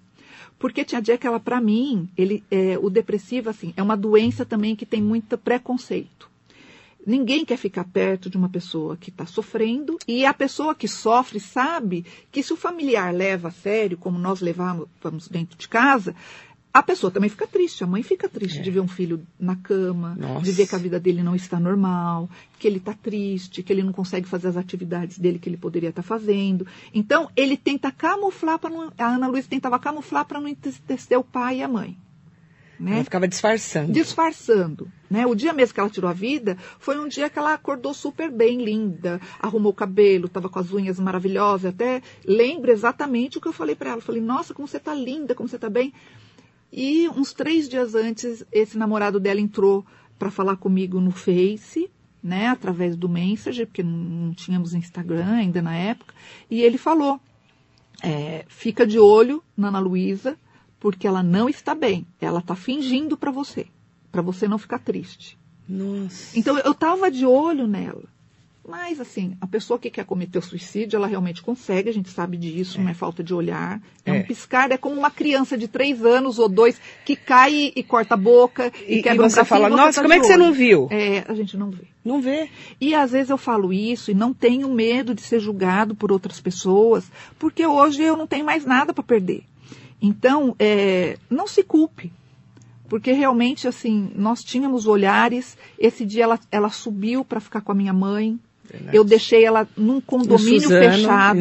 Porque 0.61 0.85
tinha 0.85 1.03
dia 1.03 1.19
que 1.19 1.27
ela, 1.27 1.41
para 1.41 1.61
mim, 1.61 2.09
ele, 2.17 2.45
é, 2.53 2.79
o 2.81 2.89
depressivo, 2.89 3.51
assim, 3.51 3.75
é 3.77 3.83
uma 3.83 3.97
doença 3.97 4.45
também 4.45 4.77
que 4.77 4.87
tem 4.87 5.03
muito 5.03 5.37
preconceito. 5.37 6.33
Ninguém 7.07 7.45
quer 7.45 7.59
ficar 7.59 7.85
perto 7.85 8.31
de 8.31 8.37
uma 8.37 8.49
pessoa 8.49 8.97
que 8.97 9.11
está 9.11 9.27
sofrendo 9.27 9.99
e 10.09 10.25
a 10.25 10.33
pessoa 10.33 10.75
que 10.75 10.89
sofre 10.89 11.39
sabe 11.39 12.05
que 12.33 12.43
se 12.43 12.53
o 12.53 12.57
familiar 12.57 13.13
leva 13.13 13.49
a 13.49 13.53
sério, 13.53 13.99
como 13.99 14.19
nós 14.19 14.41
levamos 14.41 15.29
dentro 15.29 15.59
de 15.59 15.69
casa, 15.69 16.15
a 16.75 16.83
pessoa 16.83 17.09
também 17.09 17.31
fica 17.31 17.47
triste, 17.47 17.85
a 17.85 17.87
mãe 17.87 18.03
fica 18.03 18.29
triste 18.29 18.59
é. 18.59 18.63
de 18.63 18.69
ver 18.69 18.81
um 18.81 18.89
filho 18.89 19.25
na 19.39 19.55
cama, 19.55 20.17
Nossa. 20.19 20.45
de 20.45 20.51
ver 20.51 20.67
que 20.67 20.75
a 20.75 20.79
vida 20.79 20.99
dele 20.99 21.23
não 21.23 21.37
está 21.37 21.61
normal, 21.61 22.29
que 22.59 22.67
ele 22.67 22.79
está 22.79 22.93
triste, 22.93 23.63
que 23.63 23.73
ele 23.73 23.85
não 23.85 23.93
consegue 23.93 24.27
fazer 24.27 24.49
as 24.49 24.57
atividades 24.57 25.17
dele 25.17 25.39
que 25.39 25.49
ele 25.49 25.57
poderia 25.57 25.91
estar 25.91 26.03
tá 26.03 26.09
fazendo. 26.09 26.67
Então, 26.93 27.31
ele 27.37 27.57
tenta 27.57 27.93
camuflar, 27.93 28.59
para 28.59 28.75
a 28.99 29.07
Ana 29.07 29.29
Luísa 29.29 29.47
tentava 29.49 29.79
camuflar 29.79 30.25
para 30.25 30.41
não 30.41 30.49
entristecer 30.49 31.17
o 31.17 31.23
pai 31.23 31.59
e 31.59 31.63
a 31.63 31.69
mãe. 31.69 31.97
Né? 32.79 32.95
Ela 32.95 33.05
ficava 33.05 33.29
disfarçando. 33.29 33.93
Disfarçando. 33.93 34.89
Né? 35.09 35.27
O 35.27 35.35
dia 35.35 35.53
mesmo 35.53 35.75
que 35.75 35.81
ela 35.81 35.91
tirou 35.91 36.11
a 36.11 36.13
vida 36.13 36.57
foi 36.79 36.99
um 36.99 37.07
dia 37.07 37.31
que 37.31 37.39
ela 37.39 37.55
acordou 37.55 37.95
super 37.95 38.31
bem, 38.31 38.65
linda, 38.65 39.21
arrumou 39.39 39.73
o 39.73 39.75
cabelo, 39.75 40.27
estava 40.27 40.49
com 40.49 40.59
as 40.59 40.73
unhas 40.73 40.99
maravilhosas. 40.99 41.73
Até 41.73 42.03
lembro 42.25 42.71
exatamente 42.71 43.39
o 43.39 43.41
que 43.41 43.49
eu 43.49 43.53
falei 43.53 43.75
para 43.75 43.91
ela. 43.91 43.99
Eu 43.99 44.03
falei, 44.03 44.21
nossa, 44.21 44.53
como 44.53 44.67
você 44.67 44.79
está 44.79 44.95
linda, 44.95 45.35
como 45.35 45.49
você 45.49 45.57
está 45.57 45.71
bem. 45.71 45.93
E 46.73 47.09
uns 47.11 47.33
três 47.33 47.69
dias 47.69 47.95
antes, 47.95 48.45
esse 48.51 48.77
namorado 48.77 49.21
dela 49.21 49.41
entrou 49.41 49.87
para 50.19 50.31
falar 50.31 50.57
comigo 50.57 51.01
no 51.01 51.13
Face, 51.13 51.89
né, 52.23 52.49
através 52.49 52.97
do 52.97 53.09
Messenger, 53.09 53.67
porque 53.67 53.83
não 53.83 54.33
tínhamos 54.33 54.75
Instagram 54.75 55.27
ainda 55.27 55.61
na 55.61 55.77
época, 55.77 56.15
e 56.51 56.63
ele 56.63 56.79
falou: 56.79 57.21
é, 58.03 58.45
fica 58.49 58.87
de 58.87 58.99
olho 58.99 59.43
na 59.57 59.69
Ana 59.69 59.79
Luísa, 59.79 60.37
porque 60.85 61.07
ela 61.07 61.23
não 61.23 61.49
está 61.49 61.75
bem. 61.75 62.07
Ela 62.21 62.41
está 62.41 62.55
fingindo 62.55 63.17
para 63.17 63.31
você, 63.31 63.65
para 64.13 64.21
você 64.21 64.47
não 64.47 64.59
ficar 64.59 64.79
triste. 64.79 65.39
Nossa. 65.67 66.39
Então 66.39 66.59
eu 66.59 66.73
estava 66.73 67.11
de 67.11 67.25
olho 67.25 67.67
nela. 67.67 68.03
Mas, 68.69 69.01
assim, 69.01 69.35
a 69.41 69.47
pessoa 69.47 69.79
que 69.79 69.89
quer 69.89 70.05
cometer 70.05 70.39
o 70.39 70.43
suicídio, 70.43 70.99
ela 70.99 71.07
realmente 71.07 71.41
consegue, 71.41 71.89
a 71.89 71.93
gente 71.93 72.11
sabe 72.11 72.37
disso, 72.37 72.79
é. 72.79 72.83
não 72.83 72.91
é 72.91 72.95
falta 72.95 73.25
de 73.25 73.33
olhar. 73.33 73.81
É, 74.05 74.11
é, 74.11 74.13
um 74.13 74.25
piscar, 74.25 74.71
é 74.73 74.77
como 74.77 74.95
uma 74.95 75.11
criança 75.11 75.57
de 75.57 75.69
três 75.69 76.05
anos 76.05 76.39
ou 76.39 76.51
dois 76.51 76.79
que 77.03 77.17
cai 77.17 77.73
e 77.75 77.83
corta 77.83 78.13
a 78.13 78.19
boca 78.19 78.71
e, 78.87 78.99
e 78.99 79.03
quebra 79.03 79.27
e 79.27 79.31
você 79.31 79.41
um 79.41 79.45
fala, 79.47 79.71
nossa, 79.71 80.03
tá 80.03 80.03
como 80.03 80.13
é 80.13 80.21
que 80.21 80.27
olho. 80.27 80.33
você 80.35 80.37
não 80.37 80.53
viu? 80.53 80.89
É, 80.91 81.25
a 81.27 81.33
gente 81.33 81.57
não 81.57 81.71
vê. 81.71 81.85
Não 82.05 82.21
vê. 82.21 82.51
E 82.79 82.95
às 82.95 83.13
vezes 83.13 83.31
eu 83.31 83.39
falo 83.39 83.73
isso 83.73 84.11
e 84.11 84.15
não 84.15 84.35
tenho 84.35 84.69
medo 84.69 85.15
de 85.15 85.23
ser 85.23 85.41
julgado 85.41 85.95
por 85.95 86.13
outras 86.13 86.43
pessoas, 86.43 87.11
porque 87.39 87.67
hoje 87.67 88.03
eu 88.03 88.19
não 88.19 88.27
tenho 88.27 88.45
mais 88.45 88.67
nada 88.67 88.93
para 88.93 89.03
perder. 89.03 89.45
Então, 90.05 90.55
é, 90.59 91.17
não 91.31 91.47
se 91.47 91.63
culpe, 91.63 92.13
porque 92.91 93.11
realmente, 93.11 93.67
assim, 93.67 94.11
nós 94.15 94.45
tínhamos 94.45 94.87
olhares. 94.87 95.57
Esse 95.79 96.05
dia 96.05 96.25
ela, 96.25 96.39
ela 96.53 96.69
subiu 96.69 97.25
para 97.25 97.41
ficar 97.41 97.63
com 97.63 97.73
a 97.73 97.75
minha 97.75 97.93
mãe. 97.95 98.39
Eu 98.93 99.03
deixei 99.03 99.47
ela 99.47 99.67
num 99.75 100.03
condomínio 100.03 100.61
Suzano, 100.61 100.93
fechado. 100.93 101.39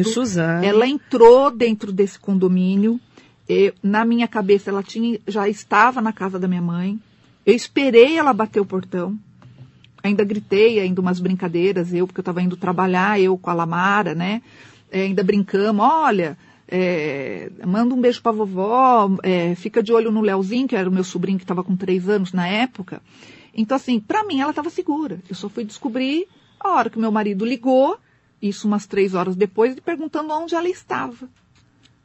Ela 0.64 0.86
entrou 0.86 1.50
dentro 1.50 1.92
desse 1.92 2.18
condomínio. 2.18 2.98
Eu, 3.46 3.74
na 3.82 4.02
minha 4.02 4.26
cabeça, 4.26 4.70
ela 4.70 4.82
tinha, 4.82 5.20
já 5.28 5.46
estava 5.46 6.00
na 6.00 6.12
casa 6.12 6.38
da 6.38 6.48
minha 6.48 6.62
mãe. 6.62 6.98
Eu 7.44 7.54
esperei 7.54 8.16
ela 8.16 8.32
bater 8.32 8.60
o 8.60 8.64
portão. 8.64 9.14
Ainda 10.02 10.24
gritei, 10.24 10.80
ainda 10.80 11.02
umas 11.02 11.20
brincadeiras, 11.20 11.92
eu, 11.92 12.06
porque 12.06 12.20
eu 12.20 12.22
estava 12.22 12.40
indo 12.40 12.56
trabalhar, 12.56 13.20
eu 13.20 13.36
com 13.36 13.50
a 13.50 13.54
Lamara, 13.54 14.14
né? 14.14 14.40
É, 14.90 15.02
ainda 15.02 15.22
brincamos, 15.22 15.84
olha, 15.84 16.38
é, 16.76 17.52
manda 17.64 17.94
um 17.94 18.00
beijo 18.00 18.20
pra 18.20 18.32
vovó, 18.32 19.08
é, 19.22 19.54
fica 19.54 19.80
de 19.80 19.92
olho 19.92 20.10
no 20.10 20.20
Leozinho, 20.20 20.66
que 20.66 20.74
era 20.74 20.90
o 20.90 20.92
meu 20.92 21.04
sobrinho 21.04 21.38
que 21.38 21.44
estava 21.44 21.62
com 21.62 21.76
três 21.76 22.08
anos 22.08 22.32
na 22.32 22.48
época. 22.48 23.00
Então, 23.54 23.76
assim, 23.76 24.00
para 24.00 24.24
mim 24.24 24.40
ela 24.40 24.50
estava 24.50 24.68
segura. 24.70 25.22
Eu 25.28 25.36
só 25.36 25.48
fui 25.48 25.64
descobrir 25.64 26.26
a 26.58 26.70
hora 26.70 26.90
que 26.90 26.98
meu 26.98 27.12
marido 27.12 27.44
ligou, 27.44 27.96
isso 28.42 28.66
umas 28.66 28.86
três 28.86 29.14
horas 29.14 29.36
depois, 29.36 29.78
perguntando 29.78 30.34
onde 30.34 30.56
ela 30.56 30.68
estava. 30.68 31.28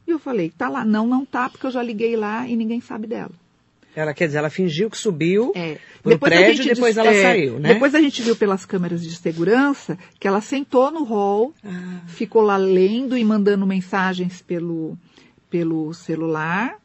E 0.06 0.12
eu 0.12 0.20
falei, 0.20 0.50
tá 0.50 0.68
lá. 0.68 0.84
Não, 0.84 1.04
não 1.04 1.24
tá, 1.24 1.48
porque 1.48 1.66
eu 1.66 1.72
já 1.72 1.82
liguei 1.82 2.14
lá 2.14 2.46
e 2.46 2.54
ninguém 2.54 2.80
sabe 2.80 3.08
dela. 3.08 3.32
Ela 4.00 4.14
quer 4.14 4.26
dizer, 4.26 4.38
ela 4.38 4.50
fingiu 4.50 4.90
que 4.90 4.96
subiu 4.96 5.52
é. 5.54 5.78
pro 6.02 6.12
depois 6.12 6.32
prédio 6.32 6.64
e 6.64 6.74
depois 6.74 6.96
ela 6.96 7.10
é, 7.10 7.22
saiu, 7.22 7.58
né? 7.58 7.74
Depois 7.74 7.94
a 7.94 8.00
gente 8.00 8.22
viu 8.22 8.34
pelas 8.34 8.64
câmeras 8.64 9.02
de 9.02 9.14
segurança 9.14 9.98
que 10.18 10.26
ela 10.26 10.40
sentou 10.40 10.90
no 10.90 11.04
hall, 11.04 11.54
ah. 11.64 12.00
ficou 12.06 12.42
lá 12.42 12.56
lendo 12.56 13.16
e 13.16 13.24
mandando 13.24 13.66
mensagens 13.66 14.40
pelo, 14.42 14.96
pelo 15.50 15.92
celular 15.92 16.76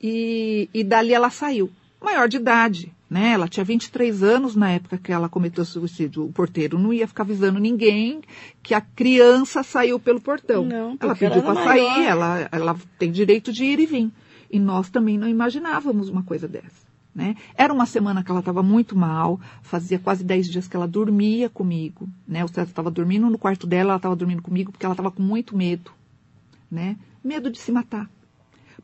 e, 0.00 0.68
e 0.72 0.82
dali 0.82 1.12
ela 1.14 1.30
saiu. 1.30 1.70
Maior 2.00 2.28
de 2.28 2.36
idade, 2.36 2.92
né? 3.08 3.32
Ela 3.32 3.46
tinha 3.46 3.62
23 3.62 4.24
anos 4.24 4.56
na 4.56 4.70
época 4.72 4.98
que 4.98 5.12
ela 5.12 5.28
cometeu 5.28 5.64
suicídio. 5.64 6.24
O 6.24 6.32
porteiro 6.32 6.78
não 6.78 6.92
ia 6.92 7.06
ficar 7.06 7.22
avisando 7.22 7.60
ninguém 7.60 8.22
que 8.60 8.74
a 8.74 8.80
criança 8.80 9.62
saiu 9.62 10.00
pelo 10.00 10.20
portão. 10.20 10.64
Não, 10.64 10.96
ela 10.98 11.14
pediu 11.14 11.42
para 11.42 11.62
sair, 11.62 12.06
ela, 12.06 12.48
ela 12.50 12.76
tem 12.98 13.12
direito 13.12 13.52
de 13.52 13.64
ir 13.64 13.78
e 13.78 13.86
vir. 13.86 14.10
E 14.52 14.60
nós 14.60 14.90
também 14.90 15.16
não 15.16 15.26
imaginávamos 15.26 16.10
uma 16.10 16.22
coisa 16.22 16.46
dessa. 16.46 16.92
Né? 17.14 17.36
Era 17.54 17.72
uma 17.72 17.86
semana 17.86 18.22
que 18.22 18.30
ela 18.30 18.40
estava 18.40 18.62
muito 18.62 18.96
mal, 18.96 19.40
fazia 19.62 19.98
quase 19.98 20.22
10 20.22 20.48
dias 20.48 20.68
que 20.68 20.76
ela 20.76 20.86
dormia 20.86 21.48
comigo. 21.48 22.08
Né? 22.28 22.44
O 22.44 22.48
César 22.48 22.68
estava 22.68 22.90
dormindo 22.90 23.28
no 23.28 23.38
quarto 23.38 23.66
dela, 23.66 23.90
ela 23.90 23.96
estava 23.96 24.14
dormindo 24.14 24.42
comigo 24.42 24.70
porque 24.70 24.84
ela 24.84 24.92
estava 24.92 25.10
com 25.10 25.22
muito 25.22 25.56
medo. 25.56 25.90
Né? 26.70 26.96
Medo 27.24 27.50
de 27.50 27.58
se 27.58 27.72
matar. 27.72 28.10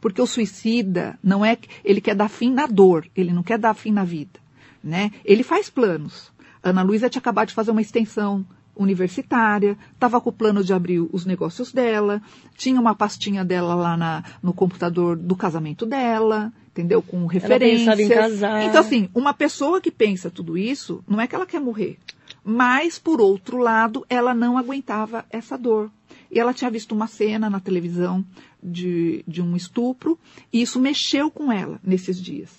Porque 0.00 0.20
o 0.20 0.26
suicida 0.26 1.18
não 1.22 1.44
é. 1.44 1.58
Ele 1.84 2.00
quer 2.00 2.14
dar 2.14 2.28
fim 2.28 2.52
na 2.52 2.66
dor, 2.66 3.06
ele 3.14 3.32
não 3.32 3.42
quer 3.42 3.58
dar 3.58 3.74
fim 3.74 3.92
na 3.92 4.04
vida. 4.04 4.40
Né? 4.82 5.10
Ele 5.24 5.42
faz 5.42 5.68
planos. 5.68 6.32
Ana 6.62 6.82
Luísa 6.82 7.08
tinha 7.08 7.20
acabado 7.20 7.48
de 7.48 7.54
fazer 7.54 7.70
uma 7.70 7.82
extensão 7.82 8.44
universitária, 8.78 9.76
estava 9.92 10.20
com 10.20 10.30
o 10.30 10.32
plano 10.32 10.62
de 10.62 10.72
abrir 10.72 11.00
os 11.12 11.26
negócios 11.26 11.72
dela, 11.72 12.22
tinha 12.56 12.80
uma 12.80 12.94
pastinha 12.94 13.44
dela 13.44 13.74
lá 13.74 13.96
na, 13.96 14.24
no 14.42 14.52
computador 14.52 15.16
do 15.16 15.34
casamento 15.36 15.84
dela, 15.84 16.52
entendeu? 16.68 17.02
Com 17.02 17.26
referências. 17.26 17.98
em 17.98 18.08
casar. 18.08 18.62
Então, 18.62 18.80
assim, 18.80 19.08
uma 19.12 19.34
pessoa 19.34 19.80
que 19.80 19.90
pensa 19.90 20.30
tudo 20.30 20.56
isso, 20.56 21.02
não 21.06 21.20
é 21.20 21.26
que 21.26 21.34
ela 21.34 21.46
quer 21.46 21.60
morrer. 21.60 21.98
Mas, 22.44 22.98
por 22.98 23.20
outro 23.20 23.58
lado, 23.58 24.06
ela 24.08 24.32
não 24.32 24.56
aguentava 24.56 25.24
essa 25.28 25.58
dor. 25.58 25.90
E 26.30 26.38
ela 26.38 26.54
tinha 26.54 26.70
visto 26.70 26.92
uma 26.92 27.06
cena 27.06 27.50
na 27.50 27.60
televisão 27.60 28.24
de, 28.62 29.24
de 29.26 29.42
um 29.42 29.56
estupro, 29.56 30.18
e 30.52 30.62
isso 30.62 30.78
mexeu 30.78 31.30
com 31.30 31.52
ela 31.52 31.80
nesses 31.82 32.20
dias. 32.20 32.50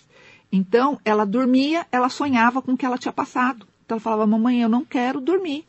Então, 0.52 1.00
ela 1.06 1.26
dormia, 1.26 1.86
ela 1.92 2.10
sonhava 2.10 2.62
com 2.62 2.74
o 2.74 2.78
que 2.78 2.86
ela 2.86 2.98
tinha 2.98 3.14
passado. 3.14 3.68
Então, 3.86 3.96
ela 3.96 4.02
falava, 4.02 4.28
mamãe, 4.28 4.62
eu 4.62 4.70
não 4.70 4.84
quero 4.84 5.22
dormir. 5.22 5.66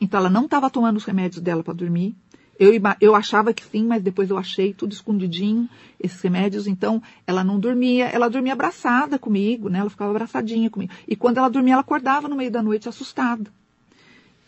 Então, 0.00 0.20
ela 0.20 0.30
não 0.30 0.44
estava 0.44 0.68
tomando 0.70 0.96
os 0.96 1.04
remédios 1.04 1.40
dela 1.42 1.62
para 1.62 1.74
dormir. 1.74 2.14
Eu, 2.58 2.72
eu 3.00 3.14
achava 3.14 3.52
que 3.52 3.62
sim, 3.64 3.84
mas 3.84 4.02
depois 4.02 4.30
eu 4.30 4.38
achei 4.38 4.72
tudo 4.72 4.92
escondidinho, 4.92 5.68
esses 6.00 6.20
remédios. 6.22 6.66
Então, 6.66 7.02
ela 7.26 7.44
não 7.44 7.58
dormia, 7.60 8.06
ela 8.06 8.28
dormia 8.28 8.54
abraçada 8.54 9.18
comigo, 9.18 9.68
né? 9.68 9.78
Ela 9.80 9.90
ficava 9.90 10.10
abraçadinha 10.10 10.70
comigo. 10.70 10.92
E 11.06 11.14
quando 11.14 11.36
ela 11.38 11.48
dormia, 11.50 11.74
ela 11.74 11.82
acordava 11.82 12.28
no 12.28 12.36
meio 12.36 12.50
da 12.50 12.62
noite 12.62 12.88
assustada. 12.88 13.50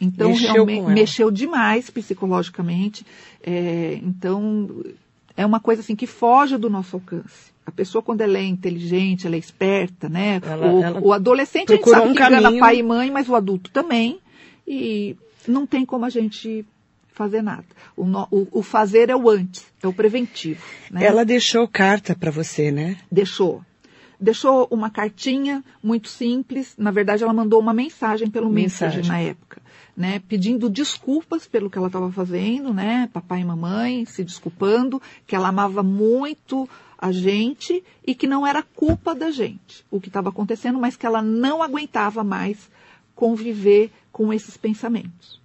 Então, 0.01 0.31
Mexeu 0.31 0.53
realmente, 0.53 0.87
mexeu 0.95 1.31
demais 1.31 1.91
psicologicamente. 1.91 3.05
É, 3.43 3.99
então, 4.03 4.69
é 5.37 5.45
uma 5.45 5.61
coisa 5.61 5.83
assim 5.83 5.97
que 5.97 6.07
foge 6.07 6.57
do 6.57 6.71
nosso 6.71 6.97
alcance. 6.97 7.53
A 7.67 7.71
pessoa, 7.71 8.01
quando 8.01 8.21
ela 8.23 8.39
é 8.39 8.45
inteligente, 8.45 9.27
ela 9.27 9.37
é 9.37 9.39
esperta, 9.39 10.09
né? 10.09 10.41
Ela- 10.43 10.73
o, 10.73 10.83
ela 10.83 11.01
o 11.01 11.13
adolescente, 11.13 11.73
a 11.73 11.77
gente 11.77 11.91
sabe 11.91 12.09
um 12.09 12.15
que 12.15 12.23
engana 12.23 12.43
caminho. 12.43 12.61
pai 12.61 12.79
e 12.79 12.83
mãe, 12.83 13.11
mas 13.11 13.29
o 13.29 13.35
adulto 13.35 13.71
também. 13.71 14.21
E 14.67 15.17
não 15.49 15.67
tem 15.67 15.85
como 15.85 16.05
a 16.05 16.11
gente 16.11 16.65
fazer 17.13 17.43
nada. 17.43 17.65
O, 17.97 18.05
no- 18.05 18.29
o- 18.31 18.47
o 18.53 18.63
fazer 18.63 19.11
é 19.11 19.17
o 19.17 19.29
antes, 19.29 19.67
é 19.83 19.89
o 19.89 19.93
preventivo. 19.93 20.63
Né? 20.91 21.05
Ela 21.05 21.25
deixou 21.25 21.67
carta 21.67 22.15
para 22.15 22.31
você, 22.31 22.71
né? 22.71 22.97
Deixou. 23.11 23.65
Deixou 24.21 24.67
uma 24.71 24.91
cartinha 24.91 25.65
muito 25.83 26.09
simples. 26.09 26.75
Na 26.77 26.91
verdade, 26.91 27.23
ela 27.23 27.33
mandou 27.33 27.61
uma 27.61 27.73
mensagem 27.73 28.29
pelo 28.31 28.49
Mensagem. 28.51 28.99
mensagem 28.99 29.11
na 29.13 29.21
época, 29.31 29.63
né? 29.97 30.21
Pedindo 30.29 30.69
desculpas 30.69 31.47
pelo 31.47 31.71
que 31.71 31.79
ela 31.79 31.87
estava 31.87 32.11
fazendo, 32.11 32.73
né? 32.75 33.09
Papai 33.13 33.41
e 33.41 33.45
mamãe 33.45 34.05
se 34.07 34.25
desculpando, 34.25 35.01
que 35.27 35.35
ela 35.37 35.49
amava 35.49 35.83
muito 35.85 36.69
a 37.01 37.13
gente 37.13 37.83
e 38.05 38.13
que 38.13 38.27
não 38.27 38.45
era 38.45 38.61
culpa 38.61 39.15
da 39.15 39.31
gente 39.31 39.85
o 39.89 40.01
que 40.01 40.09
estava 40.09 40.31
acontecendo, 40.31 40.81
mas 40.81 40.97
que 40.97 41.07
ela 41.07 41.23
não 41.23 41.63
aguentava 41.63 42.25
mais 42.25 42.69
conviver 43.18 43.90
com 44.12 44.33
esses 44.33 44.57
pensamentos. 44.57 45.40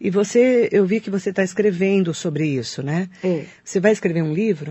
E 0.00 0.08
você, 0.08 0.68
eu 0.70 0.86
vi 0.86 1.00
que 1.00 1.10
você 1.10 1.30
está 1.30 1.42
escrevendo 1.42 2.14
sobre 2.14 2.46
isso, 2.46 2.80
né? 2.80 3.10
É. 3.24 3.44
Você 3.64 3.80
vai 3.80 3.90
escrever 3.90 4.22
um 4.22 4.32
livro? 4.32 4.70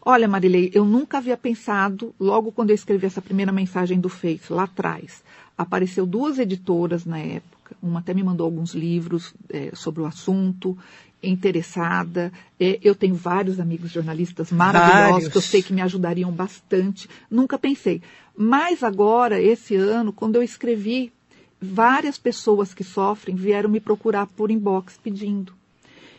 Olha, 0.00 0.28
Marilei, 0.28 0.70
eu 0.72 0.84
nunca 0.84 1.18
havia 1.18 1.36
pensado, 1.36 2.14
logo 2.20 2.52
quando 2.52 2.70
eu 2.70 2.74
escrevi 2.76 3.06
essa 3.06 3.20
primeira 3.20 3.50
mensagem 3.50 3.98
do 3.98 4.08
Face, 4.08 4.52
lá 4.52 4.62
atrás, 4.62 5.24
apareceu 5.58 6.06
duas 6.06 6.38
editoras 6.38 7.04
na 7.04 7.18
época, 7.18 7.74
uma 7.82 7.98
até 7.98 8.14
me 8.14 8.22
mandou 8.22 8.44
alguns 8.44 8.72
livros 8.72 9.34
eh, 9.50 9.72
sobre 9.74 10.02
o 10.02 10.06
assunto, 10.06 10.78
interessada. 11.20 12.32
Eh, 12.60 12.78
eu 12.80 12.94
tenho 12.94 13.16
vários 13.16 13.58
amigos 13.58 13.90
jornalistas 13.90 14.52
maravilhosos 14.52 15.10
Vários. 15.10 15.28
que 15.32 15.36
eu 15.36 15.42
sei 15.42 15.62
que 15.62 15.72
me 15.72 15.82
ajudariam 15.82 16.30
bastante. 16.30 17.08
Nunca 17.28 17.58
pensei. 17.58 18.00
Mas 18.36 18.84
agora, 18.84 19.42
esse 19.42 19.74
ano, 19.74 20.12
quando 20.12 20.36
eu 20.36 20.44
escrevi, 20.44 21.12
várias 21.60 22.18
pessoas 22.18 22.74
que 22.74 22.84
sofrem 22.84 23.36
vieram 23.36 23.68
me 23.68 23.80
procurar 23.80 24.26
por 24.26 24.50
inbox 24.50 24.98
pedindo. 25.02 25.52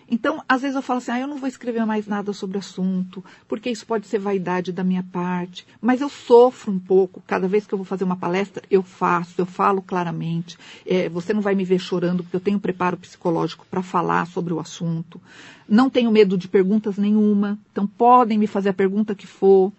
Então, 0.10 0.42
às 0.48 0.62
vezes 0.62 0.76
eu 0.76 0.82
falo 0.82 1.00
assim, 1.00 1.12
ah, 1.12 1.20
eu 1.20 1.28
não 1.28 1.38
vou 1.38 1.50
escrever 1.50 1.86
mais 1.86 2.08
nada 2.08 2.32
sobre 2.32 2.58
o 2.58 2.60
assunto, 2.60 3.24
porque 3.48 3.70
isso 3.70 3.86
pode 3.86 4.08
ser 4.08 4.20
vaidade 4.20 4.72
da 4.72 4.84
minha 4.84 5.04
parte. 5.04 5.68
Mas 5.82 6.00
eu 6.00 6.08
sofro 6.08 6.72
um 6.72 6.80
pouco. 6.80 7.22
Cada 7.28 7.48
vez 7.48 7.68
que 7.68 7.74
eu 7.74 7.78
vou 7.78 7.86
fazer 7.86 8.06
uma 8.06 8.16
palestra, 8.16 8.64
eu 8.72 8.82
faço, 8.82 9.34
eu 9.38 9.46
falo 9.46 9.82
claramente. 9.82 10.58
É, 10.86 11.10
você 11.10 11.34
não 11.34 11.42
vai 11.42 11.56
me 11.56 11.66
ver 11.66 11.80
chorando, 11.80 12.24
porque 12.24 12.38
eu 12.38 12.42
tenho 12.42 12.60
preparo 12.60 12.96
psicológico 12.96 13.66
para 13.70 13.84
falar 13.84 14.26
sobre 14.28 14.54
o 14.54 14.60
assunto. 14.62 15.20
Não 15.68 15.90
tenho 15.90 16.10
medo 16.10 16.38
de 16.38 16.48
perguntas 16.48 16.98
nenhuma. 16.98 17.60
Então, 17.72 17.86
podem 17.86 18.38
me 18.38 18.48
fazer 18.48 18.70
a 18.70 18.74
pergunta 18.74 19.14
que 19.14 19.28
for. 19.28 19.74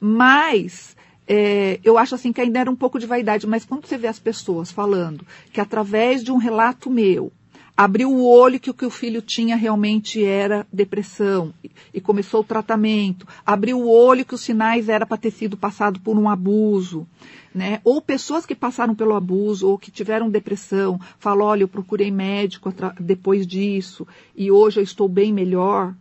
Mas 0.00 0.96
é, 1.26 1.80
eu 1.82 1.96
acho 1.96 2.14
assim 2.14 2.32
que 2.32 2.40
ainda 2.40 2.60
era 2.60 2.70
um 2.70 2.76
pouco 2.76 2.98
de 2.98 3.06
vaidade, 3.06 3.46
mas 3.46 3.64
quando 3.64 3.86
você 3.86 3.96
vê 3.96 4.06
as 4.06 4.18
pessoas 4.18 4.70
falando 4.70 5.26
que 5.52 5.60
através 5.60 6.22
de 6.22 6.30
um 6.30 6.36
relato 6.36 6.90
meu, 6.90 7.32
abriu 7.76 8.10
o 8.10 8.24
olho 8.24 8.60
que 8.60 8.70
o 8.70 8.74
que 8.74 8.86
o 8.86 8.90
filho 8.90 9.20
tinha 9.20 9.56
realmente 9.56 10.24
era 10.24 10.66
depressão 10.72 11.52
e, 11.92 12.00
começou 12.00 12.40
o 12.40 12.44
tratamento, 12.44 13.26
abriu 13.44 13.80
o 13.80 13.90
olho 13.90 14.24
que 14.24 14.34
os 14.34 14.42
sinais 14.42 14.88
era 14.88 15.04
para 15.04 15.16
ter 15.16 15.30
sido 15.30 15.56
passado 15.56 15.98
por 16.00 16.16
um 16.16 16.28
abuso, 16.28 17.06
né? 17.54 17.80
Ou 17.82 18.00
pessoas 18.00 18.46
que 18.46 18.54
passaram 18.54 18.94
pelo 18.94 19.14
abuso 19.14 19.68
ou 19.68 19.78
que 19.78 19.90
tiveram 19.90 20.30
depressão, 20.30 21.00
falam, 21.18 21.46
olha, 21.46 21.62
eu 21.62 21.68
procurei 21.68 22.10
médico 22.10 22.72
depois 23.00 23.46
disso 23.46 24.06
e 24.36 24.50
hoje 24.50 24.80
eu 24.80 24.84
estou 24.84 25.08
bem 25.08 25.32
melhor. 25.32 25.94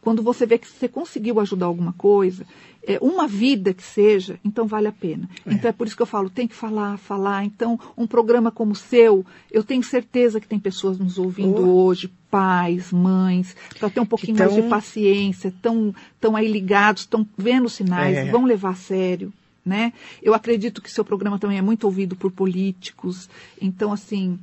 Quando 0.00 0.20
você 0.20 0.44
vê 0.44 0.58
que 0.58 0.66
você 0.66 0.88
conseguiu 0.88 1.38
ajudar 1.38 1.66
alguma 1.66 1.92
coisa, 1.92 2.44
é, 2.86 2.98
uma 3.00 3.28
vida 3.28 3.72
que 3.72 3.82
seja, 3.82 4.38
então 4.44 4.66
vale 4.66 4.88
a 4.88 4.92
pena. 4.92 5.28
Então 5.46 5.68
é 5.68 5.72
por 5.72 5.86
isso 5.86 5.94
que 5.96 6.02
eu 6.02 6.06
falo, 6.06 6.28
tem 6.30 6.48
que 6.48 6.54
falar, 6.54 6.96
falar. 6.98 7.44
Então, 7.44 7.78
um 7.96 8.06
programa 8.06 8.50
como 8.50 8.72
o 8.72 8.76
seu, 8.76 9.24
eu 9.50 9.62
tenho 9.62 9.82
certeza 9.82 10.40
que 10.40 10.48
tem 10.48 10.58
pessoas 10.58 10.98
nos 10.98 11.18
ouvindo 11.18 11.62
Oh. 11.66 11.84
hoje, 11.84 12.12
pais, 12.30 12.90
mães, 12.92 13.54
para 13.78 13.88
ter 13.90 14.00
um 14.00 14.06
pouquinho 14.06 14.36
mais 14.38 14.50
tão- 14.52 14.60
de 14.62 14.68
paciência, 14.68 15.48
estão 15.48 15.94
tão 16.20 16.34
aí 16.34 16.50
ligados, 16.50 17.02
estão 17.02 17.26
vendo 17.38 17.66
os 17.66 17.72
sinais, 17.74 18.16
É. 18.16 18.24
vão 18.30 18.44
levar 18.44 18.70
a 18.70 18.74
sério. 18.74 19.32
Né? 19.64 19.92
Eu 20.20 20.34
acredito 20.34 20.82
que 20.82 20.90
seu 20.90 21.04
programa 21.04 21.38
também 21.38 21.56
é 21.58 21.62
muito 21.62 21.84
ouvido 21.84 22.16
por 22.16 22.32
políticos. 22.32 23.30
Então, 23.60 23.92
assim, 23.92 24.36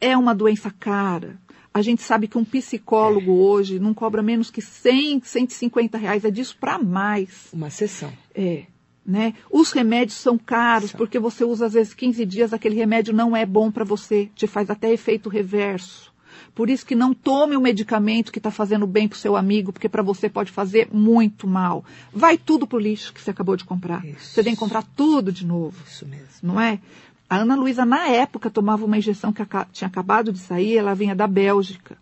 é 0.00 0.16
uma 0.16 0.34
doença 0.34 0.74
cara. 0.76 1.36
A 1.76 1.82
gente 1.82 2.02
sabe 2.02 2.26
que 2.26 2.38
um 2.38 2.44
psicólogo 2.44 3.32
hoje 3.32 3.78
não 3.78 3.92
cobra 3.92 4.22
menos 4.22 4.50
que 4.50 4.62
100, 4.62 5.20
150 5.22 5.98
reais. 5.98 6.24
É 6.24 6.30
disso 6.30 6.56
para 6.58 6.78
mais. 6.78 7.48
Uma 7.52 7.68
sessão. 7.68 8.10
É. 8.34 8.62
Né? 9.04 9.34
Os 9.50 9.72
remédios 9.72 10.16
são 10.16 10.38
caros 10.38 10.92
São. 10.92 10.96
porque 10.96 11.18
você 11.18 11.44
usa 11.44 11.66
às 11.66 11.74
vezes 11.74 11.92
15 11.92 12.24
dias, 12.24 12.54
aquele 12.54 12.76
remédio 12.76 13.12
não 13.12 13.36
é 13.36 13.44
bom 13.44 13.70
para 13.70 13.84
você, 13.84 14.30
te 14.34 14.46
faz 14.46 14.70
até 14.70 14.90
efeito 14.90 15.28
reverso. 15.28 16.10
Por 16.54 16.70
isso 16.70 16.86
que 16.86 16.94
não 16.94 17.12
tome 17.12 17.54
o 17.54 17.60
medicamento 17.60 18.32
que 18.32 18.38
está 18.38 18.50
fazendo 18.50 18.86
bem 18.86 19.06
para 19.06 19.16
o 19.16 19.18
seu 19.18 19.36
amigo, 19.36 19.70
porque 19.70 19.90
para 19.90 20.02
você 20.02 20.30
pode 20.30 20.50
fazer 20.50 20.88
muito 20.90 21.46
mal. 21.46 21.84
Vai 22.10 22.38
tudo 22.38 22.66
pro 22.66 22.78
lixo 22.78 23.12
que 23.12 23.20
você 23.20 23.32
acabou 23.32 23.54
de 23.54 23.64
comprar. 23.64 24.02
Isso. 24.02 24.30
Você 24.30 24.42
tem 24.42 24.54
que 24.54 24.58
comprar 24.60 24.82
tudo 24.96 25.30
de 25.30 25.44
novo 25.44 25.76
Isso 25.86 26.06
mesmo. 26.06 26.26
não 26.42 26.58
é? 26.58 26.80
A 27.28 27.38
Ana 27.38 27.56
Luísa, 27.56 27.84
na 27.84 28.06
época, 28.08 28.48
tomava 28.50 28.84
uma 28.84 28.96
injeção 28.98 29.32
que 29.32 29.42
tinha 29.72 29.88
acabado 29.88 30.32
de 30.32 30.38
sair, 30.38 30.76
ela 30.76 30.94
vinha 30.94 31.14
da 31.14 31.26
Bélgica. 31.26 31.96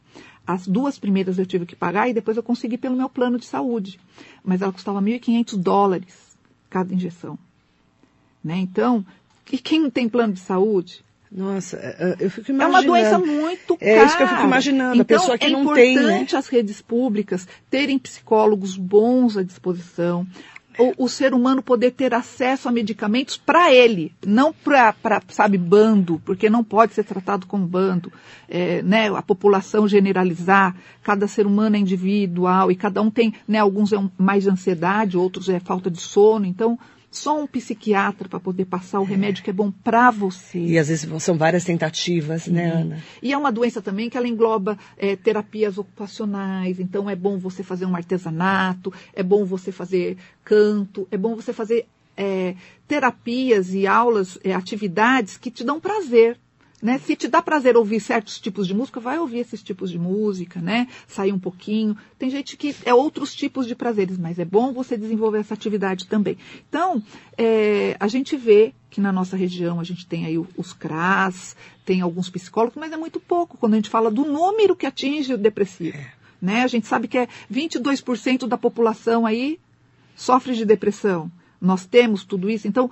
As 0.47 0.67
duas 0.67 0.99
primeiras 0.99 1.39
eu 1.39 1.47
tive 1.47 1.65
que 1.65 1.75
pagar 1.75 2.09
e 2.09 2.13
depois 2.13 2.37
eu 2.37 2.43
consegui 2.43 2.77
pelo 2.77 2.95
meu 2.97 3.09
plano 3.09 3.39
de 3.39 3.47
saúde. 3.47 3.99
Mas 4.45 4.61
ela 4.61 4.73
custava 4.73 5.01
1.500 5.01 5.57
dólares 5.57 6.37
cada 6.69 6.93
injeção. 6.93 7.39
Né? 8.43 8.57
Então, 8.59 9.05
e 9.51 9.57
quem 9.57 9.81
não 9.81 9.89
tem 9.91 10.07
plano 10.09 10.35
de 10.35 10.41
saúde? 10.41 11.03
Nossa, 11.33 11.77
é, 11.79 12.17
eu 12.21 12.31
fico 12.31 12.53
É 12.53 12.55
imaginando. 12.55 12.71
uma 12.71 12.83
doença 12.83 13.19
muito 13.19 13.77
cara. 13.77 13.91
É 13.91 14.05
isso 14.05 14.17
que 14.17 14.23
eu 14.23 14.29
fico 14.29 14.43
imaginando, 14.43 14.93
a 14.93 14.97
Então, 14.97 15.05
pessoa 15.19 15.39
que 15.39 15.47
é 15.47 15.51
não 15.51 15.75
tem, 15.75 15.97
né? 15.97 16.03
importante 16.03 16.37
as 16.37 16.47
redes 16.49 16.81
públicas 16.83 17.49
terem 17.71 17.99
psicólogos 17.99 18.77
bons 18.77 19.37
à 19.37 19.43
disposição. 19.43 20.25
O, 20.79 21.05
o 21.05 21.09
ser 21.09 21.33
humano 21.33 21.63
poder 21.63 21.93
ter 21.93 22.13
acesso 22.13 22.69
a 22.69 22.73
medicamentos 22.73 23.37
para 23.37 23.73
ele, 23.73 24.13
não 24.27 24.53
para, 24.53 24.95
sabe, 25.29 25.57
bando, 25.57 26.21
porque 26.25 26.51
não 26.51 26.65
pode 26.65 26.95
ser 26.95 27.05
tratado 27.05 27.47
como 27.47 27.67
bando. 27.67 28.13
É, 28.49 28.83
né, 28.83 29.09
a 29.09 29.23
população 29.23 29.87
generalizar, 29.87 30.75
cada 31.03 31.29
ser 31.29 31.47
humano 31.47 31.77
é 31.77 31.79
individual 31.79 32.71
e 32.71 32.77
cada 32.77 33.01
um 33.01 33.11
tem, 33.11 33.35
né, 33.47 33.59
alguns 33.59 33.93
é 33.93 33.99
um- 33.99 34.11
mais 34.19 34.45
de 34.45 34.51
ansiedade, 34.51 35.17
outros 35.17 35.49
é 35.49 35.61
falta 35.61 35.91
de 35.91 36.01
sono. 36.01 36.45
Então, 36.45 36.79
só 37.17 37.41
um 37.41 37.47
psiquiatra 37.47 38.29
para 38.29 38.41
poder 38.41 38.65
passar 38.65 39.01
o 39.01 39.05
remédio 39.05 39.45
que 39.45 39.51
é 39.51 39.53
bom 39.53 39.71
para 39.71 40.11
você. 40.11 40.59
E 40.59 40.79
às 40.79 40.89
vezes 40.89 41.09
são 41.23 41.39
várias 41.39 41.65
tentativas, 41.65 42.49
né, 42.49 42.71
Ana? 42.71 42.99
E 43.23 43.33
é 43.33 43.39
uma 43.39 43.53
doença 43.53 43.81
também 43.81 44.11
que 44.11 44.17
ela 44.17 44.27
engloba 44.27 44.77
eh, 44.99 45.15
terapias 45.15 45.79
ocupacionais, 45.79 46.81
então 46.81 47.09
é 47.09 47.15
bom 47.15 47.39
você 47.39 47.63
fazer 47.63 47.87
um 47.87 47.95
artesanato, 47.95 48.93
é 49.13 49.23
bom 49.23 49.45
você 49.45 49.71
fazer 49.71 50.17
canto, 50.45 51.07
é 51.11 51.17
bom 51.17 51.37
você 51.37 51.53
fazer 51.53 51.87
eh, 52.17 52.57
terapias 52.89 53.73
e 53.73 53.87
aulas, 53.87 54.39
eh, 54.43 54.53
atividades 54.53 55.37
que 55.37 55.51
te 55.51 55.63
dão 55.63 55.81
prazer. 55.81 56.37
Né? 56.85 56.99
Se 56.99 57.17
te 57.17 57.29
dá 57.29 57.41
prazer 57.41 57.79
ouvir 57.79 57.99
certos 57.99 58.39
tipos 58.39 58.67
de 58.67 58.75
música, 58.75 59.01
vai 59.01 59.19
ouvir 59.19 59.39
esses 59.39 59.63
tipos 59.63 59.91
de 59.91 59.99
música, 59.99 60.61
né? 60.61 60.87
Sair 61.09 61.33
um 61.33 61.39
pouquinho. 61.39 61.97
Tem 62.19 62.29
gente 62.29 62.59
que 62.59 62.77
é 62.85 62.93
outros 62.93 63.35
tipos 63.35 63.67
de 63.67 63.75
prazeres, 63.75 64.19
mas 64.19 64.39
é 64.39 64.45
bom 64.45 64.71
você 64.71 64.95
desenvolver 64.95 65.39
essa 65.39 65.55
atividade 65.55 66.07
também. 66.07 66.37
Então, 66.69 67.03
é, 67.39 67.97
a 67.99 68.07
gente 68.07 68.37
vê 68.37 68.75
que 68.91 69.01
na 69.01 69.11
nossa 69.11 69.35
região 69.35 69.81
a 69.81 69.83
gente 69.83 70.07
tem 70.07 70.27
aí 70.27 70.37
os 70.37 70.75
CRAS, 70.75 71.57
tem 71.87 72.03
alguns 72.03 72.29
psicólogos, 72.29 72.77
mas 72.77 72.93
é 72.93 72.99
muito 72.99 73.19
pouco 73.19 73.57
quando 73.57 73.73
a 73.73 73.77
gente 73.77 73.89
fala 73.89 74.11
do 74.11 74.27
número 74.27 74.77
que 74.77 74.85
atinge 74.85 75.33
o 75.33 75.39
depressivo. 75.39 75.97
É. 75.97 76.13
Né? 76.39 76.65
A 76.65 76.67
gente 76.67 76.87
sabe 76.87 77.09
que 77.09 77.17
é 77.17 77.27
22% 77.51 78.47
da 78.47 78.59
população 78.59 79.25
aí 79.25 79.59
sofre 80.15 80.55
de 80.55 80.67
depressão. 80.67 81.33
Nós 81.59 81.87
temos 81.87 82.27
tudo 82.27 82.51
isso. 82.51 82.69
Então, 82.69 82.91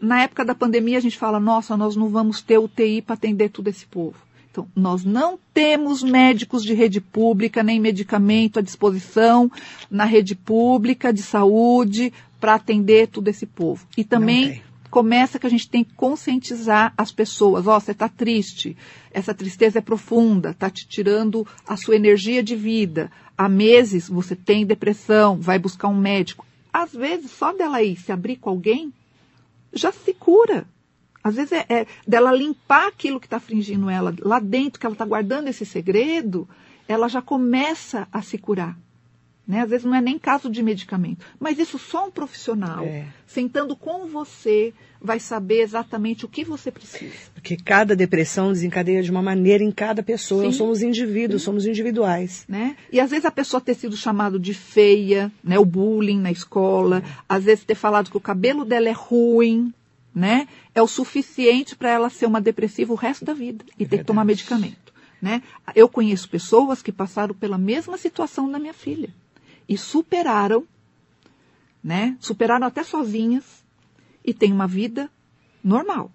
na 0.00 0.22
época 0.22 0.44
da 0.44 0.54
pandemia, 0.54 0.98
a 0.98 1.00
gente 1.00 1.18
fala, 1.18 1.40
nossa, 1.40 1.76
nós 1.76 1.96
não 1.96 2.08
vamos 2.08 2.42
ter 2.42 2.58
UTI 2.58 3.02
para 3.02 3.14
atender 3.14 3.50
todo 3.50 3.68
esse 3.68 3.86
povo. 3.86 4.16
Então, 4.50 4.66
nós 4.74 5.04
não 5.04 5.38
temos 5.52 6.02
médicos 6.02 6.62
de 6.62 6.72
rede 6.72 7.00
pública, 7.00 7.62
nem 7.62 7.78
medicamento 7.78 8.58
à 8.58 8.62
disposição 8.62 9.50
na 9.90 10.04
rede 10.04 10.34
pública 10.34 11.12
de 11.12 11.22
saúde 11.22 12.12
para 12.40 12.54
atender 12.54 13.08
todo 13.08 13.28
esse 13.28 13.44
povo. 13.44 13.86
E 13.98 14.04
também 14.04 14.62
começa 14.90 15.38
que 15.38 15.46
a 15.46 15.50
gente 15.50 15.68
tem 15.68 15.84
que 15.84 15.92
conscientizar 15.92 16.94
as 16.96 17.12
pessoas. 17.12 17.66
Ó, 17.66 17.76
oh, 17.76 17.80
você 17.80 17.92
está 17.92 18.08
triste, 18.08 18.74
essa 19.12 19.34
tristeza 19.34 19.78
é 19.78 19.82
profunda, 19.82 20.52
está 20.52 20.70
te 20.70 20.88
tirando 20.88 21.46
a 21.66 21.76
sua 21.76 21.96
energia 21.96 22.42
de 22.42 22.56
vida. 22.56 23.10
Há 23.36 23.50
meses 23.50 24.08
você 24.08 24.34
tem 24.34 24.64
depressão, 24.64 25.38
vai 25.38 25.58
buscar 25.58 25.88
um 25.88 26.00
médico. 26.00 26.46
Às 26.72 26.92
vezes, 26.92 27.30
só 27.30 27.52
dela 27.52 27.82
ir 27.82 27.96
se 27.96 28.10
abrir 28.10 28.36
com 28.36 28.48
alguém, 28.48 28.90
já 29.76 29.92
se 29.92 30.12
cura. 30.14 30.66
Às 31.22 31.34
vezes 31.34 31.52
é, 31.52 31.66
é 31.68 31.86
dela 32.06 32.32
limpar 32.32 32.88
aquilo 32.88 33.18
que 33.18 33.26
está 33.26 33.36
afligindo 33.38 33.90
ela 33.90 34.14
lá 34.20 34.38
dentro, 34.38 34.78
que 34.78 34.86
ela 34.86 34.94
está 34.94 35.04
guardando 35.04 35.48
esse 35.48 35.66
segredo, 35.66 36.48
ela 36.86 37.08
já 37.08 37.20
começa 37.20 38.06
a 38.12 38.22
se 38.22 38.38
curar. 38.38 38.78
Né? 39.46 39.60
Às 39.60 39.70
vezes 39.70 39.84
não 39.84 39.94
é 39.94 40.00
nem 40.00 40.18
caso 40.18 40.50
de 40.50 40.60
medicamento. 40.60 41.24
Mas 41.38 41.58
isso 41.58 41.78
só 41.78 42.08
um 42.08 42.10
profissional, 42.10 42.84
é. 42.84 43.06
sentando 43.26 43.76
com 43.76 44.08
você, 44.08 44.74
vai 45.00 45.20
saber 45.20 45.60
exatamente 45.60 46.24
o 46.24 46.28
que 46.28 46.44
você 46.44 46.70
precisa. 46.70 47.14
Porque 47.32 47.56
cada 47.56 47.94
depressão 47.94 48.52
desencadeia 48.52 49.02
de 49.02 49.10
uma 49.10 49.22
maneira 49.22 49.62
em 49.62 49.70
cada 49.70 50.02
pessoa. 50.02 50.40
Sim. 50.40 50.46
Nós 50.48 50.56
somos 50.56 50.82
indivíduos, 50.82 51.42
Sim. 51.42 51.46
somos 51.46 51.64
individuais. 51.64 52.44
Né? 52.48 52.76
E 52.90 52.98
às 52.98 53.10
vezes 53.10 53.24
a 53.24 53.30
pessoa 53.30 53.60
ter 53.60 53.74
sido 53.74 53.96
chamado 53.96 54.40
de 54.40 54.52
feia, 54.52 55.30
né? 55.44 55.56
o 55.58 55.64
bullying 55.64 56.18
na 56.18 56.32
escola, 56.32 56.98
é. 56.98 57.02
às 57.28 57.44
vezes 57.44 57.64
ter 57.64 57.76
falado 57.76 58.10
que 58.10 58.16
o 58.16 58.20
cabelo 58.20 58.64
dela 58.64 58.88
é 58.88 58.92
ruim, 58.92 59.72
né? 60.12 60.48
é 60.74 60.82
o 60.82 60.88
suficiente 60.88 61.76
para 61.76 61.90
ela 61.90 62.10
ser 62.10 62.26
uma 62.26 62.40
depressiva 62.40 62.92
o 62.92 62.96
resto 62.96 63.24
da 63.24 63.32
vida 63.32 63.64
e 63.78 63.84
é 63.84 63.86
ter 63.86 63.98
que 63.98 64.04
tomar 64.04 64.24
medicamento. 64.24 64.92
Né? 65.22 65.40
Eu 65.74 65.88
conheço 65.88 66.28
pessoas 66.28 66.82
que 66.82 66.90
passaram 66.90 67.32
pela 67.34 67.56
mesma 67.56 67.96
situação 67.96 68.50
da 68.50 68.58
minha 68.58 68.74
filha 68.74 69.10
e 69.68 69.76
superaram, 69.76 70.64
né? 71.82 72.16
Superaram 72.20 72.66
até 72.66 72.82
sozinhas 72.82 73.64
e 74.24 74.34
têm 74.34 74.52
uma 74.52 74.66
vida 74.66 75.10
normal. 75.62 76.10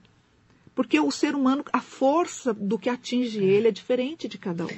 Porque 0.73 0.99
o 0.99 1.11
ser 1.11 1.35
humano, 1.35 1.63
a 1.71 1.81
força 1.81 2.53
do 2.53 2.77
que 2.77 2.89
atinge 2.89 3.43
ele 3.43 3.67
é 3.67 3.71
diferente 3.71 4.27
de 4.27 4.37
cada 4.37 4.65
um. 4.65 4.69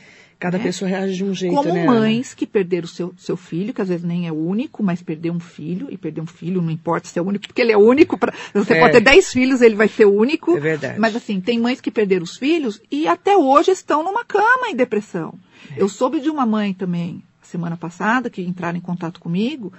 Cada 0.44 0.58
né? 0.58 0.64
pessoa 0.66 0.90
reage 0.90 1.16
de 1.16 1.24
um 1.24 1.34
jeito, 1.34 1.56
Como 1.56 1.74
né, 1.74 1.86
mães 1.86 2.34
que 2.34 2.46
perderam 2.46 2.86
seu, 2.86 3.14
seu 3.18 3.38
filho, 3.38 3.74
que 3.74 3.82
às 3.82 3.88
vezes 3.88 4.04
nem 4.04 4.28
é 4.28 4.32
único, 4.34 4.84
mas 4.84 5.02
perder 5.02 5.32
um 5.32 5.40
filho, 5.40 5.88
e 5.90 5.98
perder 5.98 6.20
um 6.20 6.26
filho 6.26 6.62
não 6.62 6.70
importa 6.70 7.08
se 7.08 7.18
é 7.18 7.22
único, 7.22 7.48
porque 7.48 7.62
ele 7.62 7.72
é 7.72 7.78
único. 7.78 8.18
Pra, 8.18 8.34
você 8.54 8.74
é. 8.74 8.80
pode 8.82 8.92
ter 8.92 9.00
dez 9.00 9.32
filhos, 9.32 9.62
ele 9.62 9.76
vai 9.76 9.88
ser 9.88 10.06
único. 10.06 10.58
É 10.58 10.60
verdade. 10.60 11.00
Mas 11.00 11.16
assim, 11.16 11.40
tem 11.40 11.60
mães 11.60 11.80
que 11.80 11.90
perderam 11.90 12.24
os 12.24 12.36
filhos 12.36 12.82
e 12.92 13.08
até 13.08 13.38
hoje 13.38 13.72
estão 13.72 14.04
numa 14.04 14.26
cama 14.26 14.68
em 14.70 14.76
depressão. 14.76 15.34
É. 15.72 15.82
Eu 15.82 15.88
soube 15.88 16.20
de 16.20 16.30
uma 16.30 16.46
mãe 16.46 16.74
também, 16.74 17.24
semana 17.54 17.78
passada, 17.78 18.30
que 18.30 18.42
entraram 18.42 18.78
em 18.78 18.82
contato 18.82 19.20
comigo, 19.20 19.72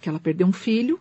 que 0.00 0.08
ela 0.08 0.20
perdeu 0.20 0.46
um 0.46 0.52
filho, 0.52 0.98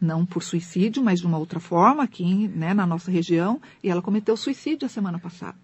não 0.00 0.24
por 0.24 0.42
suicídio, 0.42 1.02
mas 1.02 1.20
de 1.20 1.26
uma 1.26 1.38
outra 1.38 1.60
forma, 1.60 2.02
aqui 2.02 2.48
né, 2.48 2.72
na 2.72 2.86
nossa 2.86 3.10
região, 3.10 3.60
e 3.82 3.90
ela 3.90 4.00
cometeu 4.00 4.36
suicídio 4.36 4.86
a 4.86 4.88
semana 4.88 5.18
passada. 5.18 5.58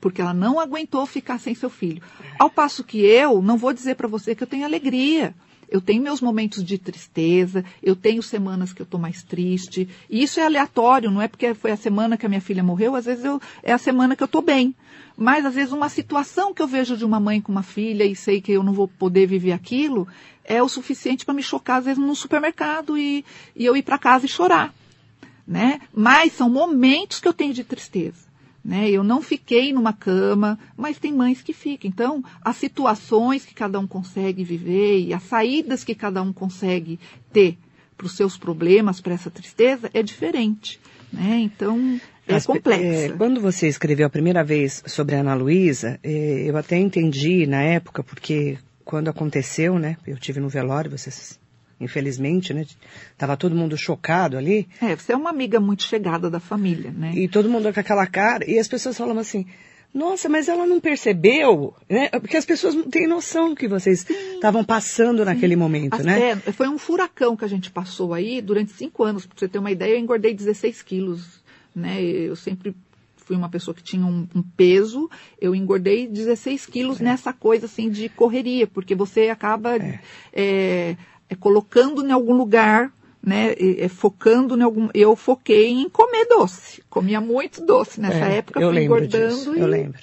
Porque 0.00 0.22
ela 0.22 0.32
não 0.32 0.58
aguentou 0.58 1.04
ficar 1.04 1.38
sem 1.38 1.54
seu 1.54 1.68
filho. 1.68 2.02
Ao 2.38 2.48
passo 2.48 2.82
que 2.82 2.98
eu, 2.98 3.42
não 3.42 3.58
vou 3.58 3.72
dizer 3.74 3.96
para 3.96 4.08
você 4.08 4.34
que 4.34 4.42
eu 4.42 4.46
tenho 4.46 4.64
alegria. 4.64 5.34
Eu 5.70 5.80
tenho 5.80 6.02
meus 6.02 6.20
momentos 6.20 6.64
de 6.64 6.78
tristeza, 6.78 7.64
eu 7.82 7.94
tenho 7.94 8.22
semanas 8.22 8.72
que 8.72 8.80
eu 8.80 8.84
estou 8.84 8.98
mais 8.98 9.22
triste. 9.22 9.88
E 10.08 10.22
isso 10.22 10.40
é 10.40 10.44
aleatório, 10.44 11.10
não 11.10 11.20
é 11.20 11.28
porque 11.28 11.52
foi 11.54 11.72
a 11.72 11.76
semana 11.76 12.16
que 12.16 12.24
a 12.24 12.28
minha 12.28 12.40
filha 12.40 12.62
morreu, 12.62 12.94
às 12.94 13.04
vezes 13.04 13.24
eu, 13.24 13.40
é 13.62 13.72
a 13.72 13.78
semana 13.78 14.16
que 14.16 14.22
eu 14.22 14.26
estou 14.26 14.40
bem. 14.42 14.74
Mas 15.16 15.44
às 15.44 15.54
vezes 15.54 15.72
uma 15.72 15.88
situação 15.88 16.54
que 16.54 16.62
eu 16.62 16.66
vejo 16.66 16.96
de 16.96 17.04
uma 17.04 17.18
mãe 17.18 17.40
com 17.40 17.50
uma 17.50 17.62
filha 17.62 18.04
e 18.04 18.14
sei 18.14 18.40
que 18.40 18.52
eu 18.52 18.62
não 18.62 18.72
vou 18.72 18.86
poder 18.86 19.26
viver 19.26 19.52
aquilo, 19.52 20.06
é 20.44 20.62
o 20.62 20.68
suficiente 20.68 21.24
para 21.24 21.34
me 21.34 21.42
chocar, 21.42 21.78
às 21.78 21.84
vezes, 21.84 21.98
no 21.98 22.14
supermercado 22.14 22.96
e, 22.96 23.24
e 23.54 23.66
eu 23.66 23.76
ir 23.76 23.82
para 23.82 23.98
casa 23.98 24.24
e 24.24 24.28
chorar. 24.28 24.72
Né? 25.46 25.80
Mas 25.92 26.32
são 26.32 26.48
momentos 26.48 27.20
que 27.20 27.28
eu 27.28 27.32
tenho 27.32 27.52
de 27.52 27.64
tristeza. 27.64 28.27
Né? 28.68 28.90
Eu 28.90 29.02
não 29.02 29.22
fiquei 29.22 29.72
numa 29.72 29.94
cama, 29.94 30.58
mas 30.76 30.98
tem 30.98 31.10
mães 31.10 31.40
que 31.40 31.54
ficam. 31.54 31.88
Então, 31.88 32.22
as 32.42 32.54
situações 32.56 33.42
que 33.42 33.54
cada 33.54 33.80
um 33.80 33.86
consegue 33.86 34.44
viver 34.44 35.00
e 35.00 35.14
as 35.14 35.22
saídas 35.22 35.82
que 35.82 35.94
cada 35.94 36.20
um 36.20 36.34
consegue 36.34 37.00
ter 37.32 37.56
para 37.96 38.04
os 38.04 38.12
seus 38.12 38.36
problemas, 38.36 39.00
para 39.00 39.14
essa 39.14 39.30
tristeza, 39.30 39.88
é 39.94 40.02
diferente. 40.02 40.78
Né? 41.10 41.38
Então, 41.38 41.98
é 42.26 42.34
As, 42.34 42.44
complexa. 42.44 43.14
É, 43.14 43.16
quando 43.16 43.40
você 43.40 43.68
escreveu 43.68 44.06
a 44.06 44.10
primeira 44.10 44.44
vez 44.44 44.82
sobre 44.86 45.16
a 45.16 45.20
Ana 45.20 45.34
Luísa, 45.34 45.98
é, 46.02 46.44
eu 46.46 46.54
até 46.54 46.76
entendi 46.76 47.46
na 47.46 47.62
época, 47.62 48.04
porque 48.04 48.58
quando 48.84 49.08
aconteceu, 49.08 49.78
né? 49.78 49.96
Eu 50.06 50.18
tive 50.18 50.40
no 50.40 50.48
velório, 50.50 50.90
vocês 50.90 51.37
infelizmente, 51.80 52.52
né? 52.52 52.66
Tava 53.16 53.36
todo 53.36 53.54
mundo 53.54 53.76
chocado 53.76 54.36
ali. 54.36 54.68
É, 54.80 54.96
você 54.96 55.12
é 55.12 55.16
uma 55.16 55.30
amiga 55.30 55.60
muito 55.60 55.82
chegada 55.82 56.28
da 56.28 56.40
família, 56.40 56.90
né? 56.90 57.12
E 57.14 57.28
todo 57.28 57.48
mundo 57.48 57.72
com 57.72 57.80
aquela 57.80 58.06
cara, 58.06 58.48
e 58.48 58.58
as 58.58 58.68
pessoas 58.68 58.96
falam 58.96 59.18
assim, 59.18 59.46
nossa, 59.92 60.28
mas 60.28 60.48
ela 60.48 60.66
não 60.66 60.80
percebeu, 60.80 61.74
né? 61.88 62.08
Porque 62.08 62.36
as 62.36 62.44
pessoas 62.44 62.74
não 62.74 62.84
têm 62.84 63.06
noção 63.06 63.50
do 63.50 63.56
que 63.56 63.66
vocês 63.66 64.08
estavam 64.34 64.62
passando 64.62 65.24
naquele 65.24 65.56
momento, 65.56 65.94
As, 65.94 66.04
né? 66.04 66.30
É, 66.30 66.52
foi 66.52 66.68
um 66.68 66.78
furacão 66.78 67.36
que 67.36 67.44
a 67.44 67.48
gente 67.48 67.70
passou 67.70 68.12
aí 68.12 68.42
durante 68.42 68.72
cinco 68.72 69.02
anos. 69.02 69.24
Pra 69.24 69.38
você 69.38 69.48
ter 69.48 69.58
uma 69.58 69.70
ideia, 69.70 69.94
eu 69.94 69.98
engordei 69.98 70.34
16 70.34 70.82
quilos, 70.82 71.42
né? 71.74 72.02
Eu 72.02 72.36
sempre 72.36 72.74
fui 73.16 73.36
uma 73.36 73.48
pessoa 73.48 73.74
que 73.74 73.82
tinha 73.82 74.04
um, 74.04 74.26
um 74.34 74.42
peso, 74.42 75.10
eu 75.40 75.54
engordei 75.54 76.06
16 76.06 76.64
quilos 76.66 77.00
é. 77.00 77.04
nessa 77.04 77.32
coisa 77.32 77.66
assim 77.66 77.90
de 77.90 78.08
correria, 78.08 78.66
porque 78.66 78.94
você 78.94 79.28
acaba 79.28 79.76
é. 80.32 80.96
É, 81.28 81.34
colocando 81.34 82.06
em 82.06 82.10
algum 82.10 82.34
lugar, 82.34 82.92
né, 83.22 83.54
é, 83.58 83.88
focando 83.88 84.56
em 84.56 84.62
algum. 84.62 84.88
Eu 84.94 85.14
foquei 85.16 85.68
em 85.68 85.88
comer 85.88 86.26
doce, 86.26 86.82
comia 86.88 87.20
muito 87.20 87.64
doce 87.64 88.00
nessa 88.00 88.26
é, 88.26 88.38
época, 88.38 88.60
eu 88.60 88.72
fui 88.72 88.84
engordando. 88.84 89.34
Disso, 89.34 89.56
e... 89.56 89.60
Eu 89.60 89.66
lembro. 89.66 90.00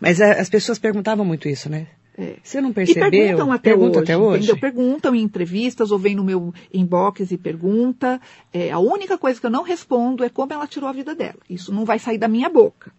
Mas 0.00 0.20
a, 0.20 0.32
as 0.32 0.48
pessoas 0.48 0.78
perguntavam 0.78 1.24
muito 1.24 1.48
isso, 1.48 1.68
né? 1.68 1.86
É. 2.16 2.36
Você 2.42 2.60
não 2.60 2.72
percebeu? 2.72 3.08
E 3.08 3.10
perguntam 3.10 3.52
até 3.52 3.70
Pergunta 3.70 3.98
hoje. 3.98 4.04
Até 4.04 4.16
hoje. 4.18 4.44
Entendeu? 4.44 4.60
Perguntam 4.60 5.14
em 5.14 5.22
entrevistas 5.22 5.90
ou 5.90 5.98
vem 5.98 6.14
no 6.14 6.24
meu 6.24 6.52
inbox 6.72 7.30
e 7.30 7.38
pergunta. 7.38 8.20
É, 8.52 8.70
a 8.70 8.78
única 8.78 9.16
coisa 9.16 9.40
que 9.40 9.46
eu 9.46 9.50
não 9.50 9.62
respondo 9.62 10.22
é 10.22 10.28
como 10.28 10.52
ela 10.52 10.66
tirou 10.66 10.88
a 10.88 10.92
vida 10.92 11.14
dela. 11.14 11.38
Isso 11.48 11.72
não 11.72 11.84
vai 11.84 11.98
sair 11.98 12.18
da 12.18 12.28
minha 12.28 12.50
boca. 12.50 12.92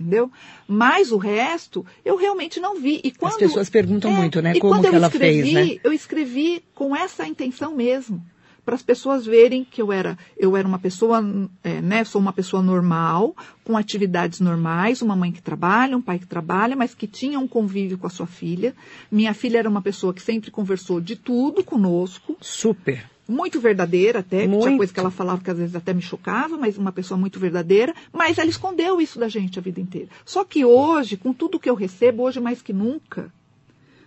Entendeu? 0.00 0.30
Mas 0.66 1.10
o 1.10 1.16
resto 1.16 1.84
eu 2.04 2.16
realmente 2.16 2.60
não 2.60 2.80
vi. 2.80 3.00
E 3.02 3.10
quando, 3.10 3.32
As 3.32 3.38
pessoas 3.38 3.70
perguntam 3.70 4.10
é, 4.12 4.14
muito, 4.14 4.40
né? 4.40 4.58
Como 4.58 4.80
que 4.80 4.86
ela 4.86 5.08
escrevi, 5.08 5.52
fez, 5.52 5.52
né? 5.52 5.80
Eu 5.82 5.92
escrevi 5.92 6.62
com 6.74 6.94
essa 6.94 7.26
intenção 7.26 7.74
mesmo 7.74 8.22
para 8.68 8.74
as 8.74 8.82
pessoas 8.82 9.24
verem 9.24 9.64
que 9.64 9.80
eu 9.80 9.90
era, 9.90 10.18
eu 10.36 10.54
era 10.54 10.68
uma 10.68 10.78
pessoa, 10.78 11.24
é, 11.64 11.80
né, 11.80 12.04
sou 12.04 12.20
uma 12.20 12.34
pessoa 12.34 12.62
normal, 12.62 13.34
com 13.64 13.78
atividades 13.78 14.40
normais, 14.40 15.00
uma 15.00 15.16
mãe 15.16 15.32
que 15.32 15.40
trabalha, 15.40 15.96
um 15.96 16.02
pai 16.02 16.18
que 16.18 16.26
trabalha, 16.26 16.76
mas 16.76 16.94
que 16.94 17.06
tinha 17.06 17.38
um 17.38 17.48
convívio 17.48 17.96
com 17.96 18.06
a 18.06 18.10
sua 18.10 18.26
filha. 18.26 18.74
Minha 19.10 19.32
filha 19.32 19.56
era 19.56 19.70
uma 19.70 19.80
pessoa 19.80 20.12
que 20.12 20.20
sempre 20.20 20.50
conversou 20.50 21.00
de 21.00 21.16
tudo 21.16 21.64
conosco. 21.64 22.36
Super. 22.42 23.06
Muito 23.28 23.60
verdadeira 23.60 24.20
até, 24.20 24.46
muito. 24.46 24.62
tinha 24.62 24.76
coisa 24.78 24.92
que 24.92 24.98
ela 24.98 25.10
falava 25.10 25.42
que 25.42 25.50
às 25.50 25.58
vezes 25.58 25.76
até 25.76 25.92
me 25.92 26.00
chocava, 26.00 26.56
mas 26.56 26.78
uma 26.78 26.90
pessoa 26.90 27.18
muito 27.18 27.38
verdadeira, 27.38 27.94
mas 28.10 28.38
ela 28.38 28.48
escondeu 28.48 29.00
isso 29.00 29.18
da 29.18 29.28
gente 29.28 29.58
a 29.58 29.62
vida 29.62 29.80
inteira. 29.80 30.08
Só 30.24 30.44
que 30.44 30.64
hoje, 30.64 31.16
com 31.16 31.34
tudo 31.34 31.60
que 31.60 31.68
eu 31.68 31.74
recebo, 31.74 32.22
hoje 32.22 32.40
mais 32.40 32.62
que 32.62 32.72
nunca, 32.72 33.30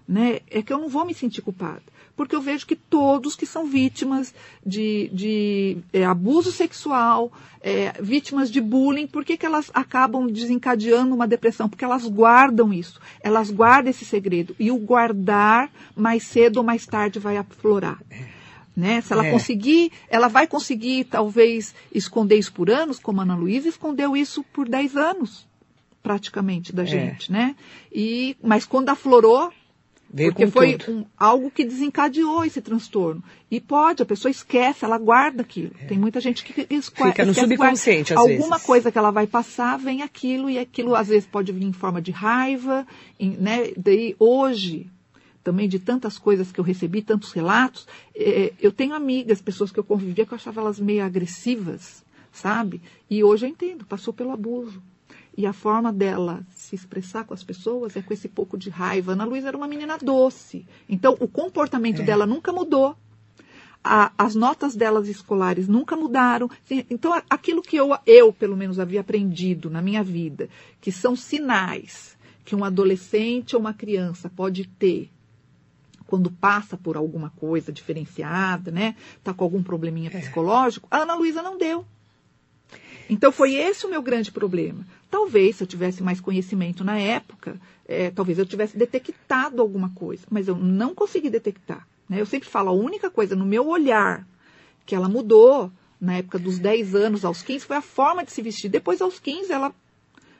né, 0.07 0.39
é 0.49 0.63
que 0.63 0.73
eu 0.73 0.79
não 0.79 0.89
vou 0.89 1.05
me 1.05 1.13
sentir 1.13 1.41
culpada 1.41 1.84
porque 2.21 2.36
eu 2.36 2.41
vejo 2.41 2.67
que 2.67 2.75
todos 2.75 3.36
que 3.36 3.47
são 3.47 3.65
vítimas 3.65 4.31
de, 4.63 5.10
de 5.12 5.77
é, 5.91 6.05
abuso 6.05 6.51
sexual, 6.51 7.31
é, 7.62 7.93
vítimas 7.99 8.51
de 8.51 8.62
bullying, 8.62 9.07
por 9.07 9.25
que, 9.25 9.36
que 9.36 9.45
elas 9.45 9.71
acabam 9.73 10.27
desencadeando 10.27 11.15
uma 11.15 11.27
depressão? 11.27 11.67
Porque 11.67 11.84
elas 11.84 12.05
guardam 12.05 12.71
isso, 12.71 12.99
elas 13.21 13.49
guardam 13.49 13.89
esse 13.89 14.05
segredo. 14.05 14.55
E 14.60 14.69
o 14.69 14.77
guardar, 14.77 15.71
mais 15.95 16.23
cedo 16.23 16.57
ou 16.57 16.63
mais 16.63 16.86
tarde, 16.86 17.17
vai 17.17 17.38
aflorar. 17.38 17.99
Né? 18.81 18.99
Se 19.01 19.13
ela 19.13 19.23
é. 19.27 19.31
conseguir, 19.31 19.91
ela 20.09 20.27
vai 20.27 20.47
conseguir 20.47 21.03
talvez 21.03 21.75
esconder 21.93 22.37
isso 22.39 22.51
por 22.51 22.67
anos, 22.71 22.97
como 22.97 23.19
a 23.19 23.23
Ana 23.23 23.35
Luísa 23.35 23.69
escondeu 23.69 24.17
isso 24.17 24.43
por 24.51 24.67
10 24.67 24.97
anos. 24.97 25.47
praticamente 26.03 26.73
da 26.73 26.81
É. 26.81 26.85
gente, 26.87 27.31
né? 27.31 27.55
E, 27.93 28.35
mas 28.41 28.65
quando 28.65 28.89
aflorou, 28.89 29.53
Veio 30.11 30.31
porque 30.33 30.47
foi 30.47 30.75
um- 30.89 31.05
algo 31.15 31.51
que 31.51 31.63
desencadeou 31.63 32.43
esse 32.43 32.59
transtorno. 32.59 33.23
E 33.51 33.61
pode, 33.61 34.01
a 34.01 34.05
pessoa 34.05 34.31
esquece, 34.31 34.83
ela 34.83 34.97
guarda 34.97 35.43
aquilo. 35.43 35.69
Tem 35.87 35.99
muita 35.99 36.19
gente 36.19 36.43
que 36.43 36.65
esque- 36.73 37.03
É. 37.03 37.07
Fica 37.11 37.23
no 37.23 37.31
esquece, 37.33 37.47
subconsciente, 37.47 38.13
às. 38.13 38.19
Alguma 38.19 38.55
vezes. 38.55 38.65
coisa 38.65 38.91
que 38.91 38.97
ela 38.97 39.11
vai 39.11 39.27
passar, 39.27 39.77
vem 39.77 40.01
aquilo, 40.01 40.49
e 40.49 40.57
aquilo 40.57 40.95
às 40.95 41.07
vezes 41.09 41.27
pode 41.27 41.51
vir 41.51 41.63
em 41.65 41.71
forma 41.71 42.01
de 42.01 42.09
raiva, 42.09 42.85
em- 43.19 43.37
né? 43.37 43.71
Daí 43.77 44.15
hoje, 44.17 44.89
também 45.43 45.67
de 45.67 45.80
tantas 45.80 46.17
coisas 46.17 46.51
que 46.51 46.60
eu 46.60 46.63
recebi, 46.63 47.01
tantos 47.01 47.32
relatos, 47.32 47.88
eh, 48.15 48.54
eu 48.60 48.71
tenho 48.71 48.93
amigas, 48.93 49.41
pessoas 49.41 49.71
que 49.71 49.80
eu 49.80 49.84
convivia, 49.84 50.25
que 50.25 50.34
eu 50.34 50.36
achava 50.38 50.62
elas 50.62 50.80
meio 50.80 51.04
agressivas, 51.04 52.04
sabe? 52.32 52.82
E 53.10 53.23
hoje 53.23 53.45
eu 53.45 53.49
entendo, 53.49 53.86
passou 53.86 54.13
pelo 54.13 54.32
abuso. 54.32 54.82
E 55.36 55.45
a 55.45 55.54
forma 55.54 55.91
dela 55.93 56.45
se 56.49 56.75
expressar 56.75 57.23
com 57.23 57.34
as 57.34 57.43
pessoas 57.43 57.95
é 57.95 58.01
com 58.01 58.13
esse 58.13 58.27
pouco 58.27 58.58
de 58.58 58.69
raiva. 58.69 59.13
Ana 59.13 59.23
Luísa 59.25 59.47
era 59.47 59.58
uma 59.58 59.67
menina 59.67 59.97
doce. 59.97 60.65
Então, 60.89 61.15
o 61.19 61.27
comportamento 61.27 62.01
É. 62.01 62.06
dela 62.06 62.25
nunca 62.25 62.51
mudou. 62.51 62.95
A- 63.84 64.12
as 64.17 64.36
notas 64.36 64.75
delas 64.75 65.08
escolares 65.08 65.67
nunca 65.67 65.95
mudaram. 65.95 66.49
Então, 66.89 67.19
aquilo 67.30 67.62
que 67.63 67.75
eu, 67.77 67.97
eu, 68.06 68.32
pelo 68.32 68.56
menos, 68.56 68.77
havia 68.77 69.01
aprendido 69.01 69.69
na 69.69 69.82
minha 69.82 70.04
vida, 70.04 70.49
que 70.80 70.91
são 70.91 71.15
sinais 71.15 72.15
que 72.45 72.56
um 72.56 72.63
adolescente 72.63 73.56
ou 73.56 73.62
uma 73.62 73.73
criança 73.73 74.30
pode 74.30 74.67
ter 74.67 75.10
quando 76.12 76.30
passa 76.30 76.76
por 76.76 76.97
alguma 76.97 77.30
coisa 77.30 77.71
diferenciada, 77.71 78.69
né? 78.69 78.95
Tá 79.24 79.34
com 79.34 79.45
algum 79.45 79.63
probleminha 79.63 80.10
É. 80.13 80.19
psicológico, 80.19 80.86
a 80.91 80.97
Ana 80.97 81.15
Luísa 81.15 81.41
não 81.41 81.58
deu. 81.58 81.86
Então 83.10 83.32
foi 83.32 83.54
esse 83.56 83.86
o 83.86 83.89
meu 83.89 84.02
grande 84.02 84.30
problema. 84.30 84.86
Talvez 85.10 85.56
se 85.56 85.63
eu 85.63 85.67
tivesse 85.67 86.04
mais 86.04 86.19
conhecimento 86.19 86.84
na 86.84 86.97
época, 87.00 87.58
eh, 87.88 88.12
talvez 88.12 88.38
eu 88.38 88.45
tivesse 88.45 88.78
detectado 88.78 89.62
alguma 89.62 89.89
coisa, 89.91 90.24
mas 90.30 90.50
eu 90.50 90.56
não 90.58 90.93
consegui 90.93 91.30
detectar. 91.30 91.88
né? 92.10 92.19
Eu 92.19 92.26
sempre 92.26 92.50
falo, 92.50 92.67
a 92.69 92.74
única 92.74 93.10
coisa 93.10 93.38
no 93.38 93.45
meu 93.45 93.65
olhar 93.69 94.28
que 94.86 94.93
ela 94.93 95.08
mudou 95.08 95.71
na 96.00 96.15
época 96.17 96.38
dos 96.38 96.60
10 96.60 96.93
anos 96.93 97.24
aos 97.24 97.41
15 97.41 97.65
foi 97.65 97.78
a 97.78 97.82
forma 97.82 98.26
de 98.26 98.34
se 98.34 98.41
vestir. 98.41 98.69
Depois 98.69 99.02
aos 99.02 99.17
15 99.17 99.50
ela 99.54 99.74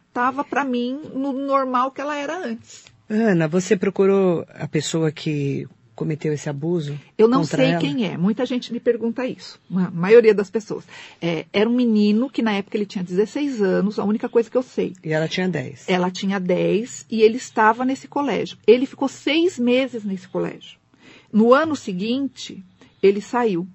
estava 0.10 0.44
para 0.44 0.66
mim 0.66 1.00
no 1.14 1.32
normal 1.32 1.92
que 1.92 2.02
ela 2.02 2.14
era 2.18 2.38
antes. 2.38 2.91
Ana, 3.12 3.46
você 3.46 3.76
procurou 3.76 4.46
a 4.54 4.66
pessoa 4.70 5.12
que 5.12 5.68
cometeu 5.94 6.32
esse 6.32 6.50
abuso? 6.50 6.98
Eu 7.18 7.28
não 7.28 7.44
sei 7.44 7.72
ela? 7.72 7.80
quem 7.82 8.06
é. 8.06 8.16
Muita 8.16 8.46
gente 8.46 8.72
me 8.72 8.80
pergunta 8.80 9.26
isso. 9.26 9.60
A 9.70 9.92
maioria 9.92 10.34
das 10.34 10.50
pessoas. 10.50 10.86
É, 11.22 11.46
era 11.52 11.70
um 11.70 11.76
menino 11.76 12.30
que 12.30 12.42
na 12.42 12.54
época 12.54 12.78
ele 12.78 12.86
tinha 12.86 13.04
16 13.04 13.62
anos. 13.62 14.00
A 14.00 14.06
única 14.06 14.30
coisa 14.30 14.50
que 14.50 14.56
eu 14.56 14.64
sei. 14.64 14.94
E 15.04 15.12
ela 15.12 15.28
tinha 15.28 15.50
10. 15.50 15.90
Ela 15.90 16.10
tinha 16.10 16.40
10 16.40 17.06
e 17.12 17.22
ele 17.22 17.36
estava 17.36 17.84
nesse 17.84 18.08
colégio. 18.08 18.58
Ele 18.66 18.86
ficou 18.86 19.10
seis 19.10 19.60
meses 19.60 20.06
nesse 20.06 20.30
colégio. 20.30 20.80
No 21.34 21.54
ano 21.54 21.76
seguinte, 21.76 22.64
ele 23.04 23.20
saiu. 23.20 23.68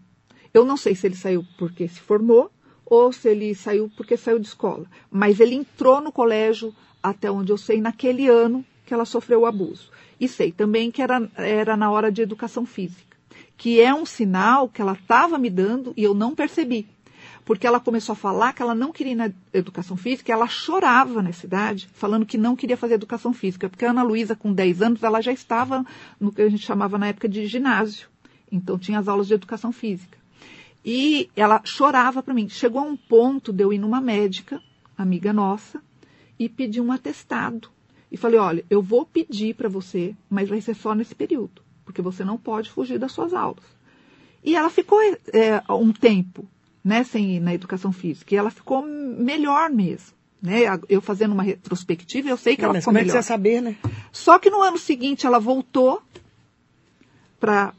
Eu 0.53 0.64
não 0.64 0.79
sei 0.79 0.94
se 0.94 1.07
ele 1.07 1.16
saiu 1.16 1.44
porque 1.59 1.87
se 1.88 2.01
formou 2.01 2.51
ou 2.87 3.12
se 3.12 3.29
ele 3.29 3.55
saiu 3.55 3.90
porque 3.99 4.16
saiu 4.16 4.38
de 4.38 4.46
escola. 4.46 4.87
Mas 5.11 5.40
ele 5.40 5.55
entrou 5.55 6.01
no 6.01 6.11
colégio, 6.11 6.75
até 7.03 7.31
onde 7.31 7.53
eu 7.53 7.59
sei, 7.59 7.83
naquele 7.83 8.29
ano 8.29 8.64
que 8.87 8.94
ela 8.94 9.05
sofreu 9.05 9.40
o 9.40 9.46
abuso. 9.46 9.90
E 10.18 10.29
sei 10.29 10.53
também 10.53 10.90
que 10.90 11.03
era, 11.03 11.29
era 11.37 11.77
na 11.77 11.90
hora 11.90 12.11
de 12.11 12.22
educação 12.22 12.64
física, 12.64 13.16
que 13.57 13.81
é 13.81 13.92
um 13.92 14.07
sinal 14.07 14.68
que 14.68 14.81
ela 14.81 14.92
estava 14.92 15.37
me 15.37 15.51
dando 15.51 15.92
e 15.96 16.05
eu 16.05 16.14
não 16.14 16.35
percebi. 16.35 16.87
Porque 17.44 17.66
ela 17.66 17.79
começou 17.79 18.12
a 18.14 18.16
falar 18.16 18.53
que 18.53 18.62
ela 18.62 18.75
não 18.75 18.90
queria 18.92 19.12
ir 19.12 19.16
na 19.16 19.31
educação 19.53 19.96
física, 19.96 20.33
ela 20.33 20.49
chorava 20.49 21.22
nessa 21.22 21.46
idade, 21.46 21.88
falando 21.92 22.27
que 22.27 22.38
não 22.38 22.57
queria 22.57 22.77
fazer 22.77 22.94
educação 22.94 23.33
física. 23.33 23.68
Porque 23.68 23.85
a 23.85 23.90
Ana 23.90 24.03
Luísa, 24.03 24.35
com 24.35 24.53
10 24.53 24.83
anos, 24.83 25.03
ela 25.03 25.20
já 25.20 25.33
estava 25.33 25.85
no 26.18 26.33
que 26.33 26.42
a 26.42 26.49
gente 26.49 26.64
chamava 26.64 26.99
na 26.99 27.09
época 27.09 27.29
de 27.29 27.46
ginásio. 27.46 28.09
Então 28.51 28.79
tinha 28.79 28.99
as 28.99 29.07
aulas 29.07 29.29
de 29.29 29.35
educação 29.35 29.70
física. 29.72 30.18
E 30.85 31.29
ela 31.37 31.61
chorava 31.64 32.22
para 32.22 32.35
mim. 32.35 32.49
Chegou 32.49 32.81
a 32.81 32.85
um 32.85 32.96
ponto 32.96 33.53
de 33.53 33.62
eu 33.62 33.72
ir 33.72 33.79
numa 33.79 34.01
médica, 34.01 34.61
amiga 34.96 35.33
nossa, 35.33 35.81
e 36.38 36.49
pedir 36.49 36.81
um 36.81 36.92
atestado. 36.92 37.70
E 38.11 38.16
falei: 38.16 38.38
olha, 38.38 38.64
eu 38.71 38.81
vou 38.81 39.05
pedir 39.05 39.55
para 39.55 39.69
você, 39.69 40.14
mas 40.31 40.49
vai 40.49 40.61
ser 40.61 40.75
só 40.75 40.95
nesse 40.95 41.14
período, 41.14 41.62
porque 41.85 42.03
você 42.03 42.25
não 42.25 42.38
pode 42.38 42.71
fugir 42.71 42.99
das 42.99 43.12
suas 43.12 43.35
aulas. 43.35 43.64
E 44.45 44.55
ela 44.55 44.71
ficou 44.71 45.01
é, 45.03 45.62
um 45.71 45.92
tempo 45.92 46.47
né, 46.85 47.03
sem 47.03 47.37
ir 47.37 47.40
na 47.40 47.53
educação 47.53 47.92
física, 47.92 48.35
e 48.35 48.38
ela 48.38 48.51
ficou 48.51 48.83
melhor 48.83 49.71
mesmo. 49.71 50.14
Né? 50.40 50.61
Eu 50.88 51.01
fazendo 51.01 51.33
uma 51.33 51.42
retrospectiva, 51.42 52.29
eu 52.29 52.37
sei 52.37 52.55
que 52.55 52.62
Não, 52.62 52.66
ela 52.66 52.75
mas 52.75 52.85
ficou 52.85 52.92
como 52.92 52.99
é 52.99 53.03
que 53.03 53.09
melhor. 53.09 53.23
você 53.23 53.27
saber, 53.27 53.61
né? 53.61 53.77
Só 54.12 54.38
que 54.38 54.51
no 54.51 54.62
ano 54.62 54.79
seguinte 54.79 55.27
ela 55.27 55.40
voltou 55.40 56.01
para 57.40 57.73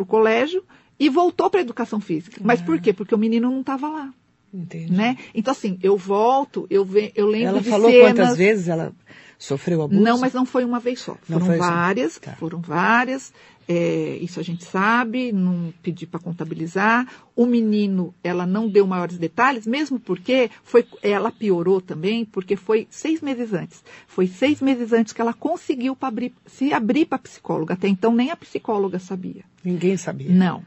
o 0.00 0.06
colégio 0.06 0.64
e 0.98 1.10
voltou 1.10 1.50
para 1.50 1.60
a 1.60 1.62
educação 1.62 2.00
física. 2.00 2.40
Mas 2.42 2.62
por 2.62 2.80
quê? 2.80 2.92
Porque 2.92 3.14
o 3.14 3.18
menino 3.18 3.50
não 3.50 3.60
estava 3.60 3.88
lá. 3.88 4.14
Entendi. 4.54 4.90
Né? 4.90 5.18
Então, 5.34 5.52
assim, 5.52 5.78
eu 5.82 5.96
volto, 5.98 6.66
eu, 6.70 6.84
ve, 6.84 7.12
eu 7.14 7.26
lembro 7.26 7.48
Ela 7.48 7.60
de 7.60 7.68
falou 7.68 7.90
cenas... 7.90 8.12
quantas 8.12 8.36
vezes 8.38 8.68
ela 8.68 8.92
sofreu 9.38 9.82
abuso? 9.82 10.00
Não, 10.00 10.18
mas 10.18 10.32
não 10.32 10.46
foi 10.46 10.64
uma 10.64 10.80
vez 10.80 11.00
só. 11.00 11.16
Não 11.28 11.38
Foram 11.40 11.46
foi 11.46 11.58
várias, 11.58 12.18
Tá. 12.18 12.32
foram 12.36 12.60
várias. 12.60 13.32
É, 13.68 14.18
isso 14.22 14.38
a 14.38 14.44
gente 14.44 14.64
sabe, 14.64 15.32
não 15.32 15.74
pedi 15.82 16.06
para 16.06 16.20
contabilizar. 16.20 17.06
O 17.34 17.44
menino, 17.46 18.14
ela 18.22 18.46
não 18.46 18.68
deu 18.68 18.86
maiores 18.86 19.18
detalhes, 19.18 19.66
mesmo 19.66 19.98
porque 19.98 20.50
foi, 20.62 20.86
ela 21.02 21.32
piorou 21.32 21.80
também, 21.80 22.24
porque 22.24 22.54
foi 22.54 22.86
seis 22.88 23.20
meses 23.20 23.52
antes. 23.52 23.82
Foi 24.06 24.28
seis 24.28 24.60
meses 24.60 24.92
antes 24.92 25.12
que 25.12 25.20
ela 25.20 25.34
conseguiu 25.34 25.96
abrir, 26.00 26.32
se 26.46 26.72
abrir 26.72 27.06
para 27.06 27.18
psicóloga. 27.18 27.74
Até 27.74 27.88
então 27.88 28.14
nem 28.14 28.30
a 28.30 28.36
psicóloga 28.36 29.00
sabia. 29.00 29.42
Ninguém 29.64 29.96
sabia. 29.96 30.30
Não. 30.30 30.62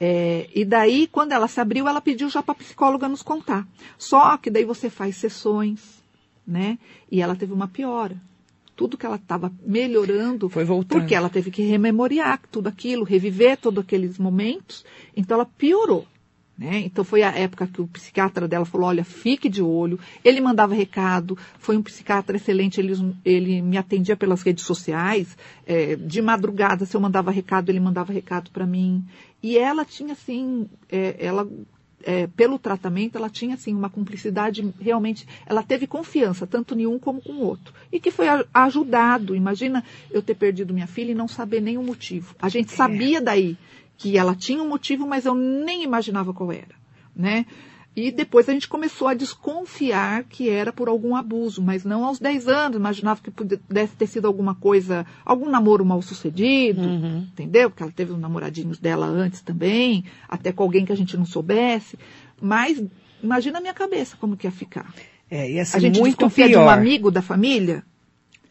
É, 0.00 0.50
e 0.52 0.64
daí, 0.64 1.06
quando 1.06 1.30
ela 1.30 1.46
se 1.46 1.60
abriu, 1.60 1.86
ela 1.86 2.00
pediu 2.00 2.28
já 2.28 2.42
para 2.42 2.52
a 2.54 2.56
psicóloga 2.56 3.08
nos 3.08 3.22
contar. 3.22 3.64
Só 3.96 4.36
que 4.36 4.50
daí 4.50 4.64
você 4.64 4.90
faz 4.90 5.14
sessões, 5.16 6.01
né? 6.46 6.78
E 7.10 7.20
ela 7.20 7.36
teve 7.36 7.52
uma 7.52 7.68
piora. 7.68 8.16
Tudo 8.74 8.96
que 8.96 9.04
ela 9.06 9.16
estava 9.16 9.52
melhorando, 9.64 10.48
Foi 10.48 10.64
voltando. 10.64 11.00
porque 11.00 11.14
ela 11.14 11.28
teve 11.28 11.50
que 11.50 11.62
rememoriar 11.62 12.40
tudo 12.50 12.68
aquilo, 12.68 13.04
reviver 13.04 13.56
todos 13.58 13.84
aqueles 13.84 14.18
momentos. 14.18 14.84
Então 15.16 15.36
ela 15.36 15.46
piorou. 15.46 16.06
Né? 16.56 16.80
Então 16.80 17.02
foi 17.02 17.22
a 17.22 17.30
época 17.30 17.66
que 17.66 17.80
o 17.80 17.86
psiquiatra 17.88 18.46
dela 18.46 18.64
falou, 18.64 18.88
olha, 18.88 19.04
fique 19.04 19.48
de 19.48 19.62
olho. 19.62 19.98
Ele 20.24 20.40
mandava 20.40 20.74
recado, 20.74 21.36
foi 21.58 21.76
um 21.76 21.82
psiquiatra 21.82 22.36
excelente, 22.36 22.80
ele, 22.80 22.94
ele 23.24 23.62
me 23.62 23.76
atendia 23.76 24.16
pelas 24.16 24.42
redes 24.42 24.64
sociais. 24.64 25.36
é, 25.66 25.96
de 25.96 26.20
madrugada, 26.22 26.84
se 26.84 26.96
eu 26.96 27.00
mandava 27.00 27.30
recado, 27.30 27.70
ele 27.70 27.80
mandava 27.80 28.12
recado 28.12 28.50
para 28.50 28.66
mim. 28.66 29.04
E 29.42 29.58
ela 29.58 29.84
tinha, 29.84 30.12
assim, 30.12 30.68
é, 30.88 31.16
ela, 31.18 31.48
é, 32.04 32.26
pelo 32.26 32.58
tratamento, 32.58 33.16
ela 33.16 33.28
tinha, 33.30 33.54
assim, 33.54 33.74
uma 33.74 33.88
cumplicidade 33.90 34.68
realmente. 34.80 35.26
Ela 35.46 35.62
teve 35.62 35.86
confiança, 35.86 36.46
tanto 36.46 36.78
em 36.78 36.86
um 36.86 36.98
como 36.98 37.20
com 37.20 37.32
o 37.32 37.40
outro. 37.44 37.72
E 37.90 37.98
que 38.00 38.10
foi 38.10 38.28
a- 38.28 38.44
ajudado. 38.52 39.34
Imagina 39.34 39.84
eu 40.10 40.22
ter 40.22 40.34
perdido 40.34 40.74
minha 40.74 40.86
filha 40.86 41.12
e 41.12 41.14
não 41.14 41.28
saber 41.28 41.60
nem 41.60 41.78
o 41.78 41.82
motivo. 41.82 42.34
A 42.40 42.48
gente 42.48 42.72
sabia 42.72 43.20
daí 43.20 43.56
que 43.96 44.16
ela 44.18 44.34
tinha 44.34 44.62
um 44.62 44.68
motivo, 44.68 45.06
mas 45.06 45.24
eu 45.26 45.34
nem 45.34 45.82
imaginava 45.84 46.32
qual 46.34 46.50
era, 46.52 46.74
né? 47.14 47.46
E 47.94 48.10
depois 48.10 48.48
a 48.48 48.52
gente 48.54 48.68
começou 48.68 49.06
a 49.06 49.12
desconfiar 49.14 50.24
que 50.24 50.48
era 50.48 50.72
por 50.72 50.88
algum 50.88 51.14
abuso, 51.14 51.60
mas 51.62 51.84
não 51.84 52.04
aos 52.06 52.18
10 52.18 52.48
anos. 52.48 52.78
Imaginava 52.78 53.20
que 53.22 53.30
pudesse 53.30 53.94
ter 53.96 54.06
sido 54.06 54.26
alguma 54.26 54.54
coisa, 54.54 55.04
algum 55.26 55.50
namoro 55.50 55.84
mal 55.84 56.00
sucedido, 56.00 56.80
Uhum. 56.80 57.26
entendeu? 57.32 57.68
Porque 57.68 57.82
ela 57.82 57.92
teve 57.92 58.12
uns 58.12 58.18
namoradinhos 58.20 58.78
dela 58.78 59.04
antes 59.06 59.42
também, 59.42 60.04
até 60.26 60.52
com 60.52 60.62
alguém 60.62 60.86
que 60.86 60.92
a 60.92 60.96
gente 60.96 61.16
não 61.18 61.26
soubesse. 61.26 61.98
Mas 62.40 62.82
imagina 63.22 63.58
a 63.58 63.60
minha 63.60 63.74
cabeça 63.74 64.16
como 64.18 64.36
que 64.38 64.46
ia 64.46 64.50
ficar. 64.50 64.92
É, 65.30 65.50
ia 65.50 65.64
ser 65.64 65.76
A 65.76 65.80
gente 65.80 66.00
muito 66.00 66.16
desconfia 66.16 66.46
pior. 66.46 66.60
de 66.60 66.64
um 66.64 66.70
amigo 66.70 67.10
da 67.10 67.20
família, 67.20 67.84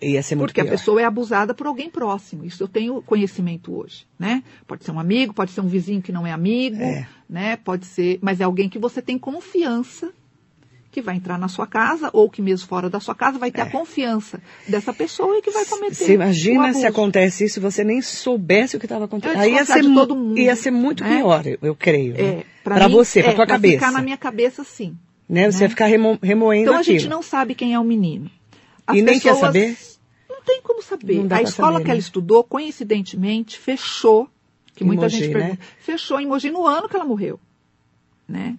Ia 0.02 0.24
ser 0.24 0.36
muito 0.36 0.50
porque 0.50 0.62
a 0.62 0.64
pior. 0.64 0.72
pessoa 0.72 1.02
é 1.02 1.06
abusada 1.06 1.54
por 1.54 1.68
alguém 1.68 1.90
próximo. 1.90 2.44
Isso 2.44 2.64
eu 2.64 2.68
tenho 2.68 3.02
conhecimento 3.04 3.74
hoje, 3.78 4.06
né? 4.18 4.44
Pode 4.66 4.84
ser 4.84 4.92
um 4.92 5.00
amigo, 5.00 5.34
pode 5.34 5.52
ser 5.52 5.62
um 5.62 5.68
vizinho 5.68 6.02
que 6.02 6.12
não 6.12 6.26
é 6.26 6.32
amigo, 6.32 6.82
É. 6.82 7.08
né? 7.30 7.56
Pode 7.58 7.86
ser, 7.86 8.18
mas 8.22 8.42
é 8.42 8.44
alguém 8.44 8.68
que 8.68 8.80
você 8.80 9.02
tem 9.02 9.18
confiança 9.20 10.12
que 10.92 11.02
vai 11.02 11.16
entrar 11.16 11.38
na 11.38 11.48
sua 11.48 11.66
casa 11.66 12.10
ou 12.12 12.30
que 12.30 12.42
mesmo 12.42 12.68
fora 12.68 12.90
da 12.90 13.00
sua 13.00 13.16
casa 13.16 13.40
vai 13.40 13.50
ter 13.50 13.62
a 13.62 13.66
confiança 13.70 14.42
dessa 14.68 14.92
pessoa 14.94 15.38
e 15.38 15.42
que 15.42 15.50
vai 15.52 15.64
cometer. 15.66 15.92
É. 16.04 16.06
Você 16.06 16.14
imagina 16.16 16.74
se 16.74 16.86
acontece 16.86 17.46
isso 17.46 17.60
e 17.60 17.62
você 17.62 17.82
nem 17.84 18.02
soubesse 18.02 18.76
o 18.76 18.80
que 18.80 18.86
estava 18.88 19.06
acontecendo. 19.06 19.40
Aí 19.40 19.54
ia 19.54 19.64
ser, 19.64 19.84
mundo, 19.84 20.38
ia 20.38 20.56
ser 20.56 20.72
muito 20.72 21.02
né? 21.04 21.18
pior, 21.20 21.48
eu, 21.48 21.58
eu 21.62 21.76
creio. 21.76 22.14
né? 22.14 22.22
É, 22.22 22.44
Pra 22.64 22.88
mim, 22.90 22.94
você, 22.94 23.24
pra 23.24 23.32
é, 23.32 23.36
tua 23.36 23.48
cabeça. 23.48 23.74
ficar 23.76 23.92
na 23.92 24.02
minha 24.02 24.18
cabeça, 24.18 24.64
sim. 24.66 24.98
né? 25.30 25.50
Você 25.50 25.60
né? 25.60 25.64
ia 25.66 25.70
ficar 25.70 25.86
remo, 25.86 26.20
remoendo 26.22 26.64
Então 26.64 26.74
a 26.76 26.80
aquilo. 26.82 27.00
gente 27.00 27.10
não 27.10 27.22
sabe 27.24 27.56
quem 27.56 27.74
é 27.74 27.80
o 27.80 27.84
menino. 27.86 28.30
As 28.88 28.98
E 28.98 29.02
nem 29.02 29.20
quer 29.20 29.30
pessoas- 29.34 29.40
saber? 29.40 29.78
Não 30.30 30.42
tem 30.44 30.62
como 30.62 30.82
saber. 30.82 31.34
A 31.34 31.42
escola 31.42 31.74
saber, 31.74 31.84
que 31.84 31.88
né? 31.88 31.92
ela 31.92 32.00
estudou, 32.00 32.44
coincidentemente, 32.44 33.58
fechou. 33.60 34.28
Que 34.76 34.84
Em 34.84 34.88
muita 34.88 35.04
Mogi, 35.04 35.18
gente 35.18 35.28
né? 35.34 35.40
pergunta. 35.40 35.62
Fechou 35.80 36.20
em 36.20 36.26
Mogi 36.28 36.50
no 36.50 36.66
ano 36.66 36.88
que 36.90 36.96
ela 36.96 37.06
morreu. 37.06 37.40
Né? 38.28 38.58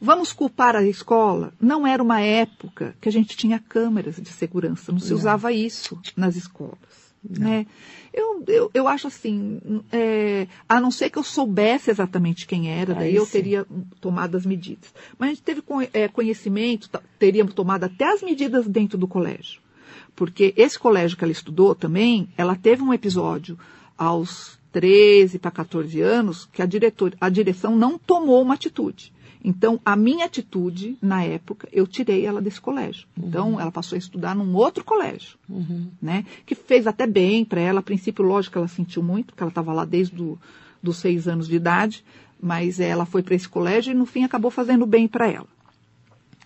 Vamos 0.00 0.32
culpar 0.32 0.74
a 0.76 0.82
escola? 0.82 1.52
Não 1.60 1.86
era 1.86 2.02
uma 2.02 2.20
época 2.20 2.96
que 3.00 3.08
a 3.08 3.12
gente 3.12 3.36
tinha 3.36 3.58
câmeras 3.58 4.16
de 4.16 4.28
segurança, 4.30 4.90
não 4.90 4.98
se 4.98 5.12
usava 5.14 5.52
isso 5.52 6.00
nas 6.16 6.34
escolas. 6.36 7.03
Né? 7.28 7.66
Eu, 8.12 8.44
eu, 8.46 8.70
eu 8.74 8.88
acho 8.88 9.06
assim, 9.06 9.60
é, 9.90 10.46
a 10.68 10.80
não 10.80 10.90
ser 10.90 11.10
que 11.10 11.18
eu 11.18 11.22
soubesse 11.22 11.90
exatamente 11.90 12.46
quem 12.46 12.70
era, 12.70 12.94
daí 12.94 13.14
eu 13.14 13.26
teria 13.26 13.66
tomado 14.00 14.36
as 14.36 14.44
medidas. 14.44 14.94
Mas 15.18 15.28
a 15.28 15.32
gente 15.32 15.42
teve 15.42 15.62
é, 15.92 16.06
conhecimento, 16.06 16.88
teríamos 17.18 17.54
tomado 17.54 17.84
até 17.84 18.12
as 18.12 18.22
medidas 18.22 18.68
dentro 18.68 18.98
do 18.98 19.08
colégio. 19.08 19.60
Porque 20.14 20.54
esse 20.56 20.78
colégio 20.78 21.16
que 21.16 21.24
ela 21.24 21.32
estudou 21.32 21.74
também, 21.74 22.28
ela 22.36 22.54
teve 22.54 22.82
um 22.82 22.92
episódio 22.92 23.58
aos 23.96 24.58
13 24.70 25.38
para 25.38 25.50
14 25.50 26.00
anos 26.00 26.48
que 26.52 26.60
a, 26.60 26.66
diretor, 26.66 27.14
a 27.20 27.28
direção 27.28 27.76
não 27.76 27.98
tomou 27.98 28.42
uma 28.42 28.54
atitude. 28.54 29.13
Então, 29.46 29.78
a 29.84 29.94
minha 29.94 30.24
atitude, 30.24 30.96
na 31.02 31.22
época, 31.22 31.68
eu 31.70 31.86
tirei 31.86 32.24
ela 32.24 32.40
desse 32.40 32.58
colégio. 32.58 33.06
Uhum. 33.14 33.28
Então, 33.28 33.60
ela 33.60 33.70
passou 33.70 33.94
a 33.94 33.98
estudar 33.98 34.34
num 34.34 34.54
outro 34.54 34.82
colégio, 34.82 35.36
uhum. 35.46 35.90
né? 36.00 36.24
Que 36.46 36.54
fez 36.54 36.86
até 36.86 37.06
bem 37.06 37.44
para 37.44 37.60
ela. 37.60 37.80
A 37.80 37.82
princípio, 37.82 38.24
lógico, 38.24 38.56
ela 38.56 38.66
sentiu 38.66 39.02
muito, 39.02 39.26
porque 39.26 39.42
ela 39.42 39.50
estava 39.50 39.74
lá 39.74 39.84
desde 39.84 40.16
do, 40.16 40.38
os 40.82 40.96
seis 40.96 41.28
anos 41.28 41.46
de 41.46 41.56
idade. 41.56 42.02
Mas 42.40 42.80
ela 42.80 43.04
foi 43.04 43.22
para 43.22 43.34
esse 43.34 43.46
colégio 43.48 43.90
e, 43.90 43.94
no 43.94 44.06
fim, 44.06 44.24
acabou 44.24 44.50
fazendo 44.50 44.86
bem 44.86 45.06
para 45.06 45.30
ela. 45.30 45.46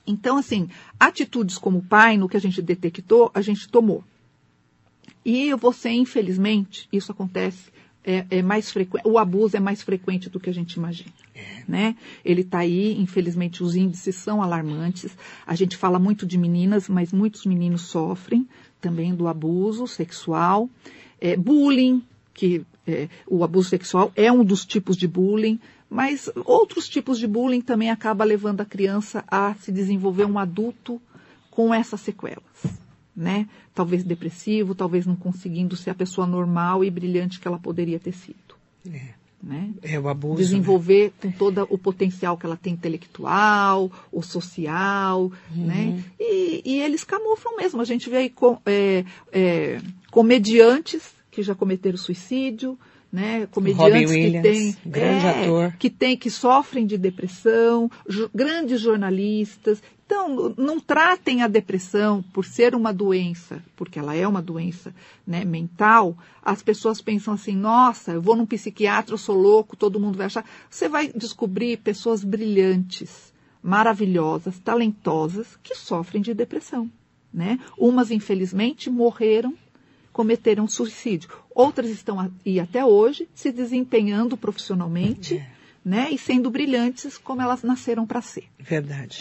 Então, 0.04 0.36
assim, 0.36 0.68
atitudes 0.98 1.56
como 1.56 1.82
pai, 1.82 2.16
no 2.16 2.28
que 2.28 2.36
a 2.36 2.40
gente 2.40 2.60
detectou, 2.60 3.30
a 3.32 3.40
gente 3.40 3.68
tomou. 3.68 4.02
E 5.24 5.54
você, 5.54 5.90
infelizmente, 5.90 6.88
isso 6.92 7.12
acontece 7.12 7.70
é, 8.08 8.24
é 8.30 8.42
mais 8.42 8.70
frequente, 8.70 9.06
o 9.06 9.18
abuso 9.18 9.54
é 9.54 9.60
mais 9.60 9.82
frequente 9.82 10.30
do 10.30 10.40
que 10.40 10.48
a 10.48 10.54
gente 10.54 10.72
imagina. 10.74 11.12
É. 11.34 11.62
Né? 11.68 11.96
Ele 12.24 12.40
está 12.40 12.60
aí, 12.60 12.98
infelizmente 12.98 13.62
os 13.62 13.76
índices 13.76 14.16
são 14.16 14.42
alarmantes. 14.42 15.14
A 15.46 15.54
gente 15.54 15.76
fala 15.76 15.98
muito 15.98 16.24
de 16.24 16.38
meninas, 16.38 16.88
mas 16.88 17.12
muitos 17.12 17.44
meninos 17.44 17.82
sofrem 17.82 18.48
também 18.80 19.14
do 19.14 19.28
abuso 19.28 19.86
sexual. 19.86 20.70
É, 21.20 21.36
bullying, 21.36 22.02
que 22.32 22.64
é, 22.86 23.10
o 23.26 23.44
abuso 23.44 23.68
sexual 23.68 24.10
é 24.16 24.32
um 24.32 24.42
dos 24.42 24.64
tipos 24.64 24.96
de 24.96 25.06
bullying, 25.06 25.60
mas 25.90 26.30
outros 26.46 26.88
tipos 26.88 27.18
de 27.18 27.26
bullying 27.26 27.60
também 27.60 27.90
acaba 27.90 28.24
levando 28.24 28.62
a 28.62 28.64
criança 28.64 29.22
a 29.28 29.54
se 29.56 29.70
desenvolver 29.70 30.24
um 30.24 30.38
adulto 30.38 30.98
com 31.50 31.74
essas 31.74 32.00
sequelas 32.00 32.87
né? 33.18 33.48
Talvez 33.74 34.04
depressivo, 34.04 34.76
talvez 34.76 35.04
não 35.04 35.16
conseguindo 35.16 35.76
ser 35.76 35.90
a 35.90 35.94
pessoa 35.94 36.24
normal 36.24 36.84
e 36.84 36.90
brilhante 36.90 37.40
que 37.40 37.48
ela 37.48 37.58
poderia 37.58 37.98
ter 37.98 38.12
sido. 38.12 38.54
É. 38.88 39.18
Né? 39.42 39.70
É 39.82 39.98
o 39.98 40.08
abuso. 40.08 40.36
Desenvolver 40.36 41.06
né? 41.06 41.12
com 41.22 41.30
todo 41.32 41.66
o 41.68 41.76
potencial 41.76 42.36
que 42.36 42.46
ela 42.46 42.56
tem 42.56 42.72
intelectual, 42.72 43.90
o 44.10 44.22
social, 44.22 45.32
uhum. 45.54 45.66
né? 45.66 46.02
E, 46.18 46.62
e, 46.64 46.80
eles 46.80 47.04
camuflam 47.04 47.56
mesmo. 47.56 47.80
A 47.80 47.84
gente 47.84 48.10
vê 48.10 48.16
aí 48.16 48.30
com, 48.30 48.58
é, 48.66 49.04
é, 49.32 49.80
comediantes 50.10 51.12
que 51.30 51.40
já 51.42 51.54
cometeram 51.54 51.96
suicídio, 51.96 52.76
né? 53.12 53.46
Comediantes 53.52 54.10
Williams, 54.10 54.42
que 54.42 54.42
têm, 54.42 54.76
grande 54.84 55.26
é, 55.26 55.44
ator. 55.44 55.76
que 55.78 55.88
tem, 55.88 56.16
que 56.16 56.30
sofrem 56.30 56.84
de 56.84 56.98
depressão, 56.98 57.88
grandes 58.34 58.80
jornalistas. 58.80 59.80
Então, 60.08 60.54
não 60.56 60.80
tratem 60.80 61.42
a 61.42 61.46
depressão 61.46 62.24
por 62.32 62.46
ser 62.46 62.74
uma 62.74 62.94
doença, 62.94 63.62
porque 63.76 63.98
ela 63.98 64.14
é 64.14 64.26
uma 64.26 64.40
doença 64.40 64.94
né, 65.26 65.44
mental. 65.44 66.16
As 66.42 66.62
pessoas 66.62 67.02
pensam 67.02 67.34
assim: 67.34 67.54
nossa, 67.54 68.12
eu 68.12 68.22
vou 68.22 68.34
num 68.34 68.46
psiquiatra, 68.46 69.12
eu 69.12 69.18
sou 69.18 69.36
louco, 69.36 69.76
todo 69.76 70.00
mundo 70.00 70.16
vai 70.16 70.24
achar. 70.24 70.46
Você 70.70 70.88
vai 70.88 71.08
descobrir 71.08 71.76
pessoas 71.76 72.24
brilhantes, 72.24 73.34
maravilhosas, 73.62 74.58
talentosas, 74.58 75.58
que 75.62 75.74
sofrem 75.74 76.22
de 76.22 76.32
depressão. 76.32 76.90
Né? 77.30 77.60
Umas, 77.76 78.10
infelizmente, 78.10 78.88
morreram 78.88 79.54
cometeram 80.10 80.66
suicídio. 80.66 81.28
Outras 81.54 81.90
estão 81.90 82.18
aí 82.18 82.58
até 82.58 82.82
hoje 82.82 83.28
se 83.34 83.52
desempenhando 83.52 84.38
profissionalmente, 84.38 85.36
é. 85.36 85.50
né, 85.84 86.08
e 86.10 86.18
sendo 86.18 86.50
brilhantes 86.50 87.16
como 87.16 87.40
elas 87.40 87.62
nasceram 87.62 88.04
para 88.04 88.20
ser. 88.20 88.48
Verdade. 88.58 89.20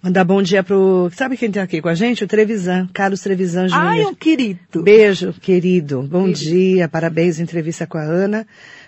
Mandar 0.00 0.24
bom 0.24 0.40
dia 0.40 0.62
pro. 0.62 1.10
Sabe 1.12 1.36
quem 1.36 1.48
está 1.48 1.62
aqui 1.62 1.80
com 1.82 1.88
a 1.88 1.94
gente? 1.94 2.22
O 2.22 2.28
Trevisan, 2.28 2.88
Carlos 2.94 3.20
Trevisan 3.20 3.68
Júnior. 3.68 3.86
Ai, 3.86 4.04
um 4.04 4.14
querido. 4.14 4.82
Beijo, 4.82 5.32
querido. 5.32 6.02
Bom 6.02 6.26
querido. 6.26 6.38
dia, 6.38 6.88
parabéns, 6.88 7.40
entrevista 7.40 7.84
com 7.84 7.98
a 7.98 8.02
Ana. 8.02 8.46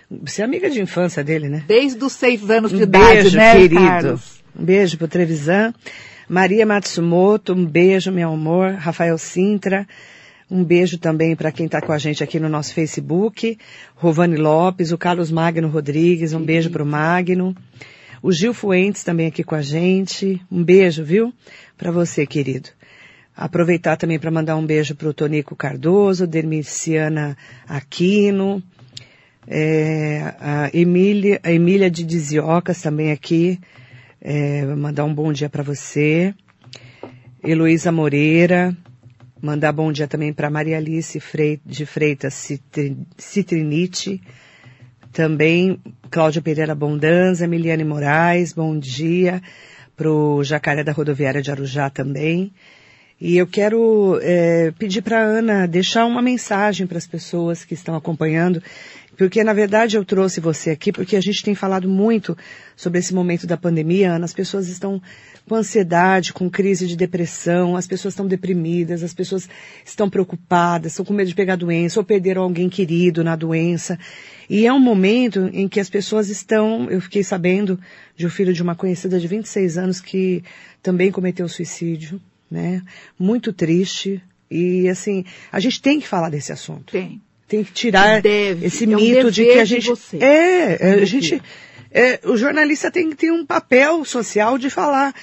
Você 0.09 0.41
é 0.41 0.45
amiga 0.45 0.69
de 0.69 0.81
infância 0.81 1.21
dele, 1.21 1.49
né? 1.49 1.63
Desde 1.67 2.01
os 2.03 2.13
seis 2.13 2.49
anos 2.49 2.71
de 2.71 2.77
um 2.77 2.81
idade, 2.81 3.21
beijo, 3.21 3.37
né, 3.37 3.53
querido. 3.53 3.75
Carlos? 3.75 4.43
Um 4.57 4.63
beijo 4.63 4.97
pro 4.97 5.07
Trevisan. 5.07 5.73
Maria 6.29 6.65
Matsumoto, 6.65 7.53
um 7.53 7.65
beijo, 7.65 8.09
meu 8.09 8.31
amor. 8.31 8.73
Rafael 8.75 9.17
Sintra. 9.17 9.85
Um 10.49 10.63
beijo 10.63 10.97
também 10.97 11.35
para 11.35 11.51
quem 11.51 11.65
está 11.65 11.81
com 11.81 11.91
a 11.91 11.97
gente 11.97 12.23
aqui 12.23 12.39
no 12.39 12.47
nosso 12.47 12.73
Facebook. 12.73 13.57
Rovani 13.95 14.37
Lopes, 14.37 14.93
o 14.93 14.97
Carlos 14.97 15.29
Magno 15.29 15.67
Rodrigues, 15.67 16.33
um 16.33 16.43
beijo 16.43 16.69
para 16.69 16.83
o 16.83 16.85
Magno. 16.85 17.55
O 18.21 18.31
Gil 18.31 18.53
Fuentes 18.53 19.03
também 19.03 19.27
aqui 19.27 19.43
com 19.43 19.55
a 19.55 19.61
gente. 19.61 20.41
Um 20.51 20.63
beijo, 20.63 21.03
viu? 21.03 21.33
Para 21.77 21.91
você, 21.91 22.25
querido. 22.25 22.69
Aproveitar 23.35 23.97
também 23.97 24.19
para 24.19 24.29
mandar 24.29 24.55
um 24.55 24.65
beijo 24.65 24.93
para 24.93 25.09
o 25.09 25.13
Tonico 25.13 25.55
Cardoso, 25.55 26.27
Dermiciana 26.27 27.35
Aquino, 27.67 28.61
é, 29.47 30.35
a, 30.39 30.69
Emília, 30.73 31.39
a 31.41 31.51
Emília 31.51 31.89
de 31.89 32.03
Diziocas 32.03 32.81
também 32.81 33.11
aqui. 33.11 33.59
É, 34.21 34.65
mandar 34.65 35.05
um 35.05 35.13
bom 35.13 35.33
dia 35.33 35.49
para 35.49 35.63
você. 35.63 36.35
Heloísa 37.43 37.91
Moreira, 37.91 38.77
Mandar 39.41 39.71
bom 39.71 39.91
dia 39.91 40.07
também 40.07 40.31
para 40.31 40.51
Maria 40.51 40.77
Alice 40.77 41.19
de 41.65 41.85
Freitas 41.87 42.47
Citrinite. 43.17 44.21
Também 45.11 45.79
Cláudia 46.09 46.41
Pereira 46.41 46.73
Bondanza, 46.73 47.45
Emiliane 47.45 47.83
Moraes, 47.83 48.53
bom 48.53 48.77
dia. 48.77 49.41
Para 49.95 50.09
o 50.09 50.43
Jacaré 50.43 50.83
da 50.83 50.91
Rodoviária 50.91 51.41
de 51.41 51.51
Arujá 51.51 51.89
também. 51.89 52.51
E 53.19 53.37
eu 53.37 53.45
quero 53.45 54.19
é, 54.21 54.71
pedir 54.79 55.01
para 55.01 55.21
Ana 55.21 55.67
deixar 55.67 56.05
uma 56.05 56.21
mensagem 56.21 56.87
para 56.87 56.97
as 56.97 57.05
pessoas 57.05 57.63
que 57.63 57.73
estão 57.73 57.95
acompanhando 57.95 58.63
porque, 59.21 59.43
na 59.43 59.53
verdade, 59.53 59.97
eu 59.97 60.03
trouxe 60.03 60.41
você 60.41 60.71
aqui 60.71 60.91
porque 60.91 61.15
a 61.15 61.21
gente 61.21 61.43
tem 61.43 61.53
falado 61.53 61.87
muito 61.87 62.35
sobre 62.75 62.97
esse 62.97 63.13
momento 63.13 63.45
da 63.45 63.55
pandemia. 63.55 64.13
Ana, 64.13 64.25
as 64.25 64.33
pessoas 64.33 64.67
estão 64.67 64.99
com 65.47 65.53
ansiedade, 65.53 66.33
com 66.33 66.49
crise 66.49 66.87
de 66.87 66.95
depressão, 66.95 67.77
as 67.77 67.85
pessoas 67.85 68.15
estão 68.15 68.25
deprimidas, 68.25 69.03
as 69.03 69.13
pessoas 69.13 69.47
estão 69.85 70.09
preocupadas, 70.09 70.93
estão 70.93 71.05
com 71.05 71.13
medo 71.13 71.27
de 71.27 71.35
pegar 71.35 71.55
doença 71.55 71.99
ou 71.99 72.03
perderam 72.03 72.41
alguém 72.41 72.67
querido 72.67 73.23
na 73.23 73.35
doença. 73.35 73.99
E 74.49 74.65
é 74.65 74.73
um 74.73 74.79
momento 74.79 75.51
em 75.53 75.67
que 75.67 75.79
as 75.79 75.87
pessoas 75.87 76.27
estão, 76.27 76.89
eu 76.89 76.99
fiquei 76.99 77.23
sabendo 77.23 77.79
de 78.17 78.25
um 78.25 78.29
filho 78.29 78.51
de 78.51 78.63
uma 78.63 78.73
conhecida 78.73 79.19
de 79.19 79.27
26 79.27 79.77
anos 79.77 80.01
que 80.01 80.43
também 80.81 81.11
cometeu 81.11 81.47
suicídio, 81.47 82.19
né? 82.49 82.81
Muito 83.19 83.53
triste. 83.53 84.19
E 84.49 84.89
assim, 84.89 85.23
a 85.51 85.59
gente 85.59 85.79
tem 85.79 85.99
que 85.99 86.07
falar 86.07 86.31
desse 86.31 86.51
assunto. 86.51 86.91
Tem 86.91 87.21
tem 87.51 87.65
que 87.65 87.73
tirar 87.73 88.21
deve, 88.21 88.65
esse 88.65 88.85
é 88.85 88.87
um 88.87 88.95
mito 88.95 89.29
de 89.29 89.43
que 89.43 89.59
a 89.59 89.65
gente. 89.65 89.85
você. 89.89 90.17
É, 90.19 90.93
a 91.01 91.05
gente. 91.05 91.41
É, 91.91 92.21
o 92.23 92.37
jornalista 92.37 92.89
tem 92.89 93.09
que 93.09 93.15
ter 93.17 93.31
um 93.31 93.45
papel 93.45 94.05
social 94.05 94.57
de 94.57 94.69
falar. 94.69 95.13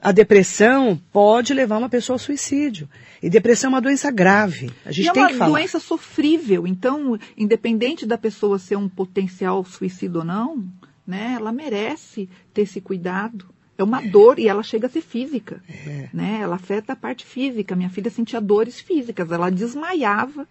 A 0.00 0.10
depressão 0.10 1.00
pode 1.12 1.54
levar 1.54 1.78
uma 1.78 1.88
pessoa 1.88 2.16
ao 2.16 2.18
suicídio. 2.18 2.88
E 3.22 3.30
depressão 3.30 3.68
é 3.68 3.74
uma 3.74 3.80
doença 3.80 4.10
grave. 4.10 4.72
A 4.84 4.90
gente 4.90 5.06
e 5.06 5.08
é 5.08 5.12
tem 5.12 5.22
é 5.22 5.26
que 5.28 5.34
falar. 5.34 5.46
É 5.46 5.52
uma 5.52 5.58
doença 5.58 5.78
sofrível. 5.78 6.66
Então, 6.66 7.16
independente 7.36 8.04
da 8.04 8.18
pessoa 8.18 8.58
ser 8.58 8.76
um 8.76 8.88
potencial 8.88 9.64
suicídio 9.64 10.18
ou 10.18 10.24
não, 10.24 10.64
né, 11.06 11.34
ela 11.36 11.52
merece 11.52 12.28
ter 12.52 12.62
esse 12.62 12.80
cuidado. 12.80 13.46
É 13.78 13.84
uma 13.84 14.02
é. 14.02 14.08
dor 14.08 14.40
e 14.40 14.48
ela 14.48 14.64
chega 14.64 14.88
a 14.88 14.90
ser 14.90 15.02
física. 15.02 15.62
É. 15.68 16.08
Né? 16.12 16.40
Ela 16.42 16.56
afeta 16.56 16.94
a 16.94 16.96
parte 16.96 17.24
física. 17.24 17.76
Minha 17.76 17.90
filha 17.90 18.10
sentia 18.10 18.40
dores 18.40 18.80
físicas. 18.80 19.30
Ela 19.30 19.50
desmaiava 19.50 20.48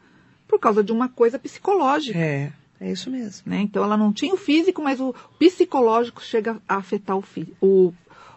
por 0.48 0.60
causa 0.60 0.84
de 0.84 0.92
uma 0.92 1.10
coisa 1.10 1.40
psicológica. 1.40 2.18
É, 2.18 2.52
é 2.80 2.92
isso 2.92 3.10
mesmo. 3.10 3.44
Né? 3.46 3.62
Então 3.62 3.84
ela 3.84 3.98
não 3.98 4.12
tinha 4.12 4.34
o 4.34 4.38
físico, 4.38 4.82
mas 4.82 5.00
o 5.00 5.14
psicológico 5.40 6.24
chega 6.24 6.62
a 6.68 6.76
afetar 6.76 7.18
o, 7.18 7.24
o, 7.62 7.94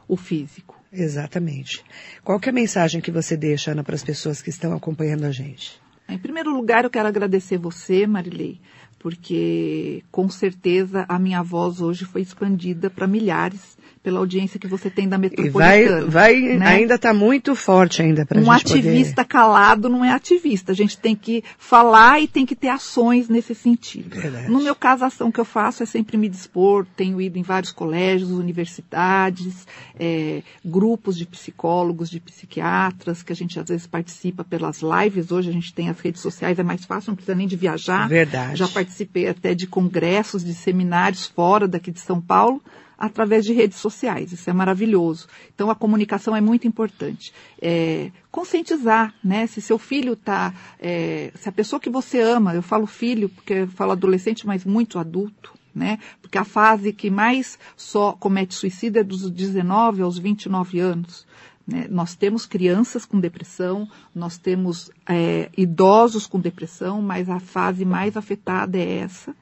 o 0.07 0.17
físico. 0.17 0.77
Exatamente. 0.93 1.85
Qual 2.25 2.41
é 2.43 2.49
a 2.49 2.53
mensagem 2.53 3.01
que 3.01 3.11
você 3.11 3.37
deixa, 3.37 3.73
Ana, 3.73 3.85
para 3.85 3.95
as 3.95 4.05
pessoas 4.05 4.41
que 4.41 4.51
estão 4.51 4.75
acompanhando 4.75 5.25
a 5.25 5.31
gente? 5.31 5.81
Em 6.09 6.19
primeiro 6.19 6.51
lugar, 6.51 6.85
eu 6.85 6.91
quero 6.91 7.07
agradecer 7.07 7.59
você, 7.59 8.07
Marilei, 8.07 8.59
porque 8.99 10.03
com 10.11 10.29
certeza 10.31 11.05
a 11.07 11.19
minha 11.19 11.43
voz 11.43 11.83
hoje 11.83 12.07
foi 12.07 12.23
expandida 12.23 12.89
para 12.89 13.07
milhares 13.07 13.77
pela 14.03 14.19
audiência 14.19 14.59
que 14.59 14.67
você 14.67 14.89
tem 14.89 15.09
da 15.09 15.19
metropolitana. 15.19 15.77
E 15.77 16.05
vai, 16.05 16.35
vai 16.35 16.41
né? 16.57 16.67
ainda 16.67 16.95
está 16.95 17.13
muito 17.13 17.55
forte 17.55 18.03
ainda 18.03 18.25
para 18.25 18.41
Um 18.41 18.51
ativista 18.51 19.17
poder... 19.17 19.29
calado 19.29 19.89
não 19.89 20.05
é 20.05 20.13
ativista. 20.13 20.73
A 20.73 20.75
gente 20.75 20.97
tem 20.99 21.15
que 21.15 21.43
falar 21.59 22.21
e 22.21 22.29
tem 22.29 22.47
que 22.47 22.55
ter 22.55 22.69
ações 22.69 23.29
nesse 23.29 23.55
sentido. 23.55 24.15
Verdade. 24.15 24.51
No 24.51 24.61
meu 24.63 24.75
caso, 24.75 25.05
a 25.05 25.09
ação 25.09 25.31
que 25.31 25.41
eu 25.41 25.45
faço 25.45 25.83
é 25.83 25.87
sempre 25.87 26.17
me 26.17 26.29
dispor. 26.29 26.87
Tenho 26.97 27.21
ido 27.21 27.39
em 27.39 27.43
vários 27.43 27.73
colégios, 27.73 28.31
universidades, 28.31 29.67
é, 29.99 30.43
grupos 30.65 31.17
de 31.17 31.27
psicólogos, 31.27 32.09
de 32.09 32.21
psiquiatras, 32.21 33.23
que 33.23 33.33
a 33.33 33.37
gente 33.37 33.59
às 33.59 33.69
vezes 33.69 33.87
participa 33.87 34.45
pelas 34.45 34.81
lives. 34.81 35.31
Hoje 35.31 35.51
a 35.51 35.53
gente 35.53 35.75
tem 35.75 35.89
as 35.89 35.99
redes 36.01 36.23
sociais, 36.23 36.59
é 36.59 36.63
mais 36.63 36.85
fácil, 36.85 37.11
não 37.11 37.17
precisa 37.17 37.37
nem 37.37 37.47
de 37.47 37.57
viajar. 37.57 38.09
Verdade. 38.09 38.57
Já 38.57 38.69
participei 38.69 39.29
até 39.29 39.55
de 39.55 39.67
congressos, 39.67 40.45
de 40.45 40.55
seminários 40.55 41.27
fora 41.27 41.67
daqui 41.67 41.91
de 41.91 42.01
São 42.01 42.21
Paulo 42.21 42.63
através 42.99 43.45
de 43.45 43.53
redes 43.53 43.79
sociais. 43.79 44.33
Isso 44.33 44.51
é 44.51 44.53
maravilhoso. 44.53 45.29
Então 45.55 45.71
a 45.71 45.75
comunicação 45.75 46.35
é 46.35 46.41
muito 46.41 46.67
importante. 46.67 47.33
É, 47.63 48.11
conscientizar, 48.31 49.15
né? 49.23 49.47
Se 49.47 49.61
seu 49.61 49.79
filho 49.79 50.15
está, 50.15 50.53
é, 50.81 51.33
se 51.37 51.49
a 51.49 51.53
pessoa 51.53 51.79
que 51.79 51.89
você 51.89 52.21
ama, 52.21 52.55
eu 52.55 52.63
falo 52.63 52.87
filho 52.87 53.29
porque 53.29 53.53
eu 53.53 53.69
falo 53.69 53.93
adolescente, 53.93 54.47
mas 54.47 54.65
muito 54.65 54.99
adulto, 54.99 55.55
né? 55.73 55.99
Porque 56.21 56.37
a 56.37 56.45
fase 56.45 56.93
que 56.93 57.09
mais 57.09 57.59
só 57.77 58.13
comete 58.13 58.55
suicídio 58.55 59.01
é 59.01 59.05
dos 59.05 59.31
19 59.31 60.03
aos 60.03 60.19
29 60.19 60.81
anos. 60.81 61.27
Né? 61.69 61.87
Nós 61.91 62.15
temos 62.15 62.47
crianças 62.47 63.05
com 63.05 63.21
depressão, 63.21 63.87
nós 64.15 64.39
temos 64.39 64.91
é, 65.07 65.51
idosos 65.55 66.27
com 66.27 66.41
depressão, 66.41 67.03
mas 67.03 67.29
a 67.29 67.39
fase 67.39 67.85
mais 67.85 68.17
afetada 68.17 68.79
é 68.79 69.01
essa. 69.01 69.37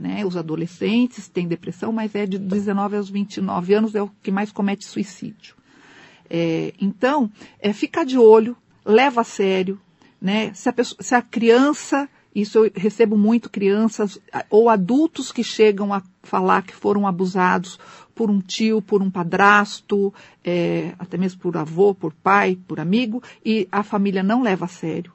Né? 0.00 0.24
Os 0.24 0.34
adolescentes 0.34 1.28
têm 1.28 1.46
depressão, 1.46 1.92
mas 1.92 2.14
é 2.14 2.24
de 2.24 2.38
19 2.38 2.96
aos 2.96 3.10
29 3.10 3.74
anos 3.74 3.94
é 3.94 4.00
o 4.00 4.10
que 4.22 4.30
mais 4.30 4.50
comete 4.50 4.86
suicídio. 4.86 5.54
É, 6.30 6.72
então, 6.80 7.30
é, 7.58 7.70
fica 7.74 8.02
de 8.02 8.16
olho, 8.16 8.56
leva 8.82 9.20
a 9.20 9.24
sério, 9.24 9.78
né? 10.18 10.54
Se 10.54 10.70
a, 10.70 10.72
pessoa, 10.72 11.02
se 11.02 11.14
a 11.14 11.20
criança, 11.20 12.08
isso 12.34 12.64
eu 12.64 12.72
recebo 12.74 13.14
muito 13.18 13.50
crianças 13.50 14.18
ou 14.48 14.70
adultos 14.70 15.30
que 15.30 15.44
chegam 15.44 15.92
a 15.92 16.02
falar 16.22 16.62
que 16.62 16.74
foram 16.74 17.06
abusados 17.06 17.78
por 18.14 18.30
um 18.30 18.40
tio, 18.40 18.80
por 18.80 19.02
um 19.02 19.10
padrasto, 19.10 20.14
é, 20.42 20.94
até 20.98 21.18
mesmo 21.18 21.42
por 21.42 21.58
avô, 21.58 21.94
por 21.94 22.14
pai, 22.14 22.58
por 22.66 22.80
amigo, 22.80 23.22
e 23.44 23.68
a 23.70 23.82
família 23.82 24.22
não 24.22 24.42
leva 24.42 24.64
a 24.64 24.68
sério. 24.68 25.12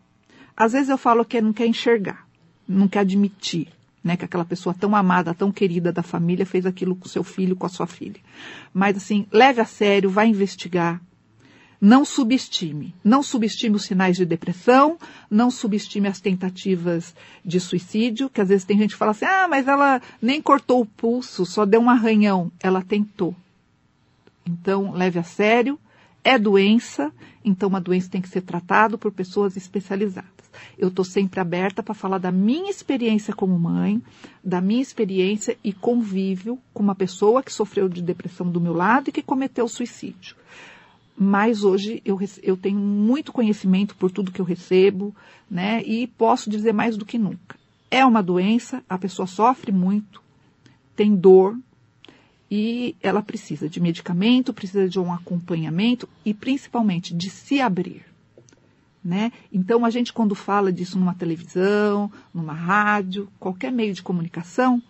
Às 0.55 0.73
vezes 0.73 0.89
eu 0.89 0.97
falo 0.97 1.25
que 1.25 1.41
não 1.41 1.53
quer 1.53 1.65
enxergar, 1.65 2.27
não 2.67 2.88
quer 2.88 2.99
admitir 2.99 3.74
né, 4.05 4.15
que 4.15 4.23
aquela 4.23 4.45
pessoa 4.45 4.75
tão 4.79 4.95
amada, 4.95 5.33
tão 5.33 5.51
querida 5.51 5.91
da 5.91 6.03
família 6.03 6.45
fez 6.45 6.63
aquilo 6.63 6.95
com 6.95 7.09
seu 7.09 7.23
filho, 7.23 7.55
com 7.55 7.65
a 7.65 7.69
sua 7.69 7.87
filha. 7.87 8.21
Mas 8.71 8.95
assim, 8.95 9.25
leve 9.31 9.59
a 9.59 9.65
sério, 9.65 10.11
vá 10.11 10.23
investigar. 10.27 11.01
Não 11.81 12.05
subestime. 12.05 12.93
Não 13.03 13.23
subestime 13.23 13.75
os 13.75 13.83
sinais 13.83 14.15
de 14.15 14.23
depressão, 14.23 14.99
não 15.27 15.49
subestime 15.49 16.07
as 16.07 16.21
tentativas 16.21 17.15
de 17.43 17.59
suicídio, 17.59 18.29
que 18.29 18.39
às 18.39 18.49
vezes 18.49 18.63
tem 18.63 18.77
gente 18.77 18.91
que 18.91 18.97
fala 18.97 19.09
assim, 19.09 19.25
ah, 19.25 19.47
mas 19.49 19.67
ela 19.67 19.99
nem 20.21 20.39
cortou 20.39 20.81
o 20.81 20.85
pulso, 20.85 21.43
só 21.43 21.65
deu 21.65 21.81
um 21.81 21.89
arranhão. 21.89 22.51
Ela 22.61 22.83
tentou. 22.83 23.35
Então, 24.47 24.91
leve 24.91 25.17
a 25.17 25.23
sério, 25.23 25.79
é 26.26 26.39
doença, 26.39 27.13
então 27.43 27.69
uma 27.69 27.80
doença 27.80 28.09
tem 28.09 28.19
que 28.19 28.28
ser 28.28 28.41
tratada 28.41 28.97
por 28.97 29.11
pessoas 29.11 29.55
especializadas. 29.55 30.32
Eu 30.76 30.88
estou 30.88 31.05
sempre 31.05 31.39
aberta 31.39 31.84
para 31.84 31.93
falar 31.93 32.17
da 32.17 32.32
minha 32.32 32.71
experiência 32.71 33.32
como 33.32 33.59
mãe, 33.59 34.01
da 34.43 34.59
minha 34.59 34.82
experiência 34.82 35.55
e 35.63 35.71
convívio 35.71 36.57
com 36.73 36.82
uma 36.82 36.95
pessoa 36.95 37.43
que 37.43 37.53
sofreu 37.53 37.88
de 37.88 38.01
depressão 38.01 38.49
do 38.49 38.59
meu 38.59 38.73
lado 38.73 39.09
e 39.09 39.11
que 39.11 39.21
cometeu 39.21 39.67
suicídio. 39.67 40.36
Mas 41.15 41.63
hoje 41.63 42.01
eu, 42.03 42.19
eu 42.41 42.57
tenho 42.57 42.80
muito 42.80 43.32
conhecimento 43.32 43.95
por 43.95 44.09
tudo 44.09 44.32
que 44.32 44.41
eu 44.41 44.45
recebo, 44.45 45.15
né? 45.49 45.84
E 45.84 46.07
posso 46.07 46.49
dizer 46.49 46.73
mais 46.73 46.97
do 46.97 47.05
que 47.05 47.19
nunca. 47.19 47.55
É 47.91 48.03
uma 48.03 48.23
doença, 48.23 48.84
a 48.89 48.97
pessoa 48.97 49.28
sofre 49.28 49.71
muito, 49.71 50.21
tem 50.95 51.15
dor, 51.15 51.55
e 52.57 52.95
ela 53.01 53.21
precisa 53.21 53.67
de 53.67 53.81
medicamento, 53.81 54.53
precisa 54.53 54.87
de 54.87 54.97
um 54.97 55.11
acompanhamento 55.11 56.07
e 56.23 56.33
principalmente 56.33 57.13
de 57.13 57.29
se 57.29 57.59
abrir. 57.59 58.05
Né? 59.03 59.33
Então 59.51 59.83
a 59.83 59.89
gente 59.89 60.13
quando 60.13 60.33
fala 60.33 60.71
disso 60.71 60.97
numa 60.97 61.13
televisão, 61.13 62.09
numa 62.33 62.53
rádio, 62.53 63.27
qualquer 63.37 63.73
meio 63.73 63.93
de 63.93 64.01
comunicação, 64.01 64.81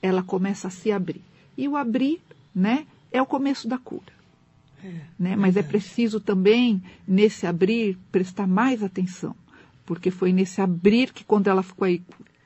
ela 0.00 0.22
começa 0.22 0.68
a 0.68 0.70
se 0.70 0.92
abrir. 0.92 1.20
E 1.58 1.66
o 1.66 1.76
abrir, 1.76 2.20
né, 2.54 2.86
é 3.10 3.20
o 3.20 3.26
começo 3.26 3.66
da 3.66 3.76
cura. 3.76 4.12
É, 4.84 4.92
né? 5.18 5.34
Mas 5.34 5.56
é 5.56 5.64
preciso 5.64 6.20
também 6.20 6.80
nesse 7.08 7.44
abrir 7.44 7.98
prestar 8.12 8.46
mais 8.46 8.84
atenção, 8.84 9.34
porque 9.84 10.12
foi 10.12 10.32
nesse 10.32 10.60
abrir 10.60 11.12
que 11.12 11.24
quando 11.24 11.48
ela 11.48 11.64
ficou 11.64 11.86
aí 11.86 12.00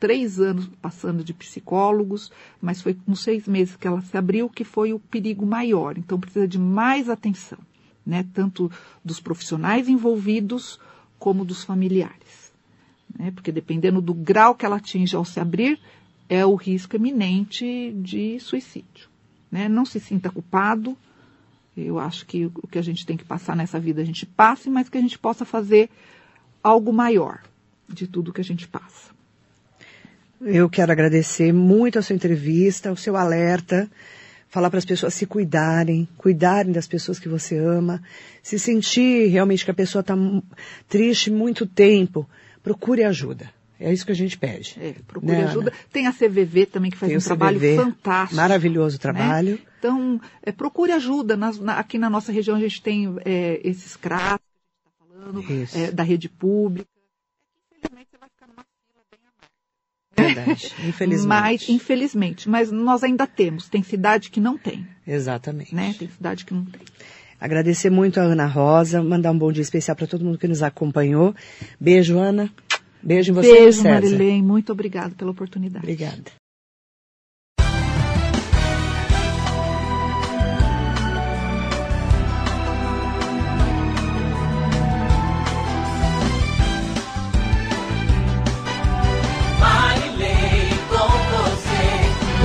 três 0.05 0.38
anos 0.38 0.68
passando 0.82 1.24
de 1.24 1.32
psicólogos, 1.32 2.30
mas 2.61 2.82
foi 2.82 2.92
com 2.92 3.14
seis 3.14 3.48
meses 3.48 3.74
que 3.74 3.86
ela 3.86 4.02
se 4.02 4.14
abriu 4.18 4.50
que 4.50 4.62
foi 4.62 4.92
o 4.92 4.98
perigo 4.98 5.46
maior. 5.46 5.96
Então 5.96 6.20
precisa 6.20 6.46
de 6.46 6.59
mais 6.59 7.09
atenção, 7.09 7.57
né? 8.05 8.22
Tanto 8.34 8.70
dos 9.02 9.18
profissionais 9.18 9.88
envolvidos 9.88 10.78
como 11.18 11.42
dos 11.42 11.64
familiares. 11.64 12.52
Né? 13.18 13.30
Porque 13.30 13.50
dependendo 13.50 14.02
do 14.02 14.12
grau 14.12 14.55
que 14.55 14.66
ela 14.66 14.76
atinge 14.76 15.16
ao 15.16 15.24
se 15.24 15.40
abrir, 15.40 15.80
é 16.28 16.44
o 16.44 16.55
risco 16.55 16.96
eminente 16.96 17.90
de 17.96 18.38
suicídio. 18.40 19.09
Né? 19.50 19.70
Não 19.70 19.86
se 19.86 19.98
sinta 19.98 20.28
culpado. 20.28 20.98
Eu 21.74 21.98
acho 21.98 22.26
que 22.26 22.44
o 22.44 22.68
que 22.68 22.78
a 22.78 22.82
gente 22.82 23.07
tem 23.07 23.16
que 23.16 23.24
passar 23.24 23.57
nessa 23.57 23.80
vida 23.80 24.02
a 24.02 24.05
gente 24.05 24.26
passe, 24.26 24.68
mas 24.68 24.90
que 24.90 24.98
a 24.98 25.00
gente 25.00 25.18
possa 25.18 25.46
fazer 25.46 25.88
algo 26.62 26.92
maior 26.92 27.40
de 27.88 28.07
tudo 28.07 28.34
que 28.34 28.42
a 28.42 28.44
gente 28.44 28.68
passa. 28.68 29.13
Eu 30.47 30.68
quero 30.68 30.92
agradecer 30.92 31.55
muito 31.55 31.99
a 31.99 32.03
sua 32.03 32.14
entrevista, 32.14 32.92
o 32.92 32.97
seu 32.97 33.16
alerta, 33.16 33.90
falar 34.49 34.68
para 34.68 34.78
as 34.78 34.84
pessoas 34.84 35.14
se 35.14 35.24
cuidarem, 35.24 36.07
cuidarem 36.18 36.70
das 36.70 36.86
pessoas 36.86 37.18
que 37.18 37.30
você 37.30 37.57
ama, 37.57 38.03
se 38.42 38.59
sentir 38.59 39.28
realmente 39.28 39.64
que 39.64 39.70
a 39.70 39.74
pessoa 39.74 40.01
está 40.01 40.14
triste 40.86 41.30
muito 41.30 41.66
tempo, 41.66 42.28
procure 42.62 43.05
ajuda. 43.05 43.51
É 43.80 43.90
isso 43.90 44.05
que 44.05 44.12
a 44.12 44.14
gente 44.14 44.36
pede. 44.36 44.76
É, 44.78 44.92
procure 45.07 45.32
né, 45.32 45.45
ajuda. 45.45 45.70
Ana? 45.70 45.78
Tem 45.90 46.07
a 46.07 46.12
CVV 46.12 46.66
também 46.66 46.90
que 46.90 46.97
faz 46.99 47.09
Tem 47.09 47.16
um 47.16 47.22
trabalho 47.22 47.59
CVV, 47.59 47.76
fantástico. 47.76 48.36
Maravilhoso 48.36 48.99
trabalho. 48.99 49.53
Né? 49.53 49.59
Então, 49.78 50.20
é, 50.42 50.53
procure 50.53 50.92
ajuda. 50.92 51.38
Nas, 51.38 51.59
na, 51.59 51.78
aqui 51.78 51.97
na 51.97 52.11
nossa 52.11 52.30
região 52.30 52.57
a 52.57 52.61
gente 52.61 52.82
tem 52.82 53.16
é, 53.24 53.61
esses 53.64 53.97
CRAS, 53.97 54.38
que 54.38 54.45
a 54.45 55.24
gente 55.32 55.64
está 55.64 55.80
falando, 55.80 55.88
é, 55.88 55.90
da 55.90 56.03
rede 56.03 56.28
pública. 56.28 56.88
Infelizmente 57.76 58.11
você 58.11 58.18
vai 58.18 58.28
ficar 58.28 58.47
numa 58.47 58.64
Verdade, 60.16 60.72
infelizmente. 60.86 61.28
Mas, 61.28 61.68
infelizmente, 61.68 62.48
mas 62.48 62.70
nós 62.70 63.02
ainda 63.02 63.26
temos. 63.26 63.68
Tem 63.68 63.82
cidade 63.82 64.30
que 64.30 64.40
não 64.40 64.56
tem. 64.56 64.86
Exatamente. 65.06 65.74
Né? 65.74 65.94
Tem 65.98 66.08
cidade 66.08 66.44
que 66.44 66.54
não 66.54 66.64
tem. 66.64 66.80
Agradecer 67.40 67.90
muito 67.90 68.18
a 68.20 68.22
Ana 68.22 68.46
Rosa, 68.46 69.02
mandar 69.02 69.30
um 69.30 69.38
bom 69.38 69.52
dia 69.52 69.62
especial 69.62 69.96
para 69.96 70.06
todo 70.06 70.24
mundo 70.24 70.38
que 70.38 70.48
nos 70.48 70.62
acompanhou. 70.62 71.34
Beijo, 71.78 72.18
Ana. 72.18 72.50
Beijo 73.02 73.32
em 73.32 73.34
você, 73.34 73.52
Beijo, 73.52 73.82
Marilene. 73.82 74.42
Muito 74.42 74.72
obrigada 74.72 75.14
pela 75.14 75.30
oportunidade. 75.30 75.84
Obrigada. 75.84 76.43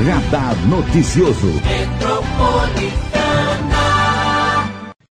Radar 0.05 0.55
Noticioso. 0.67 1.51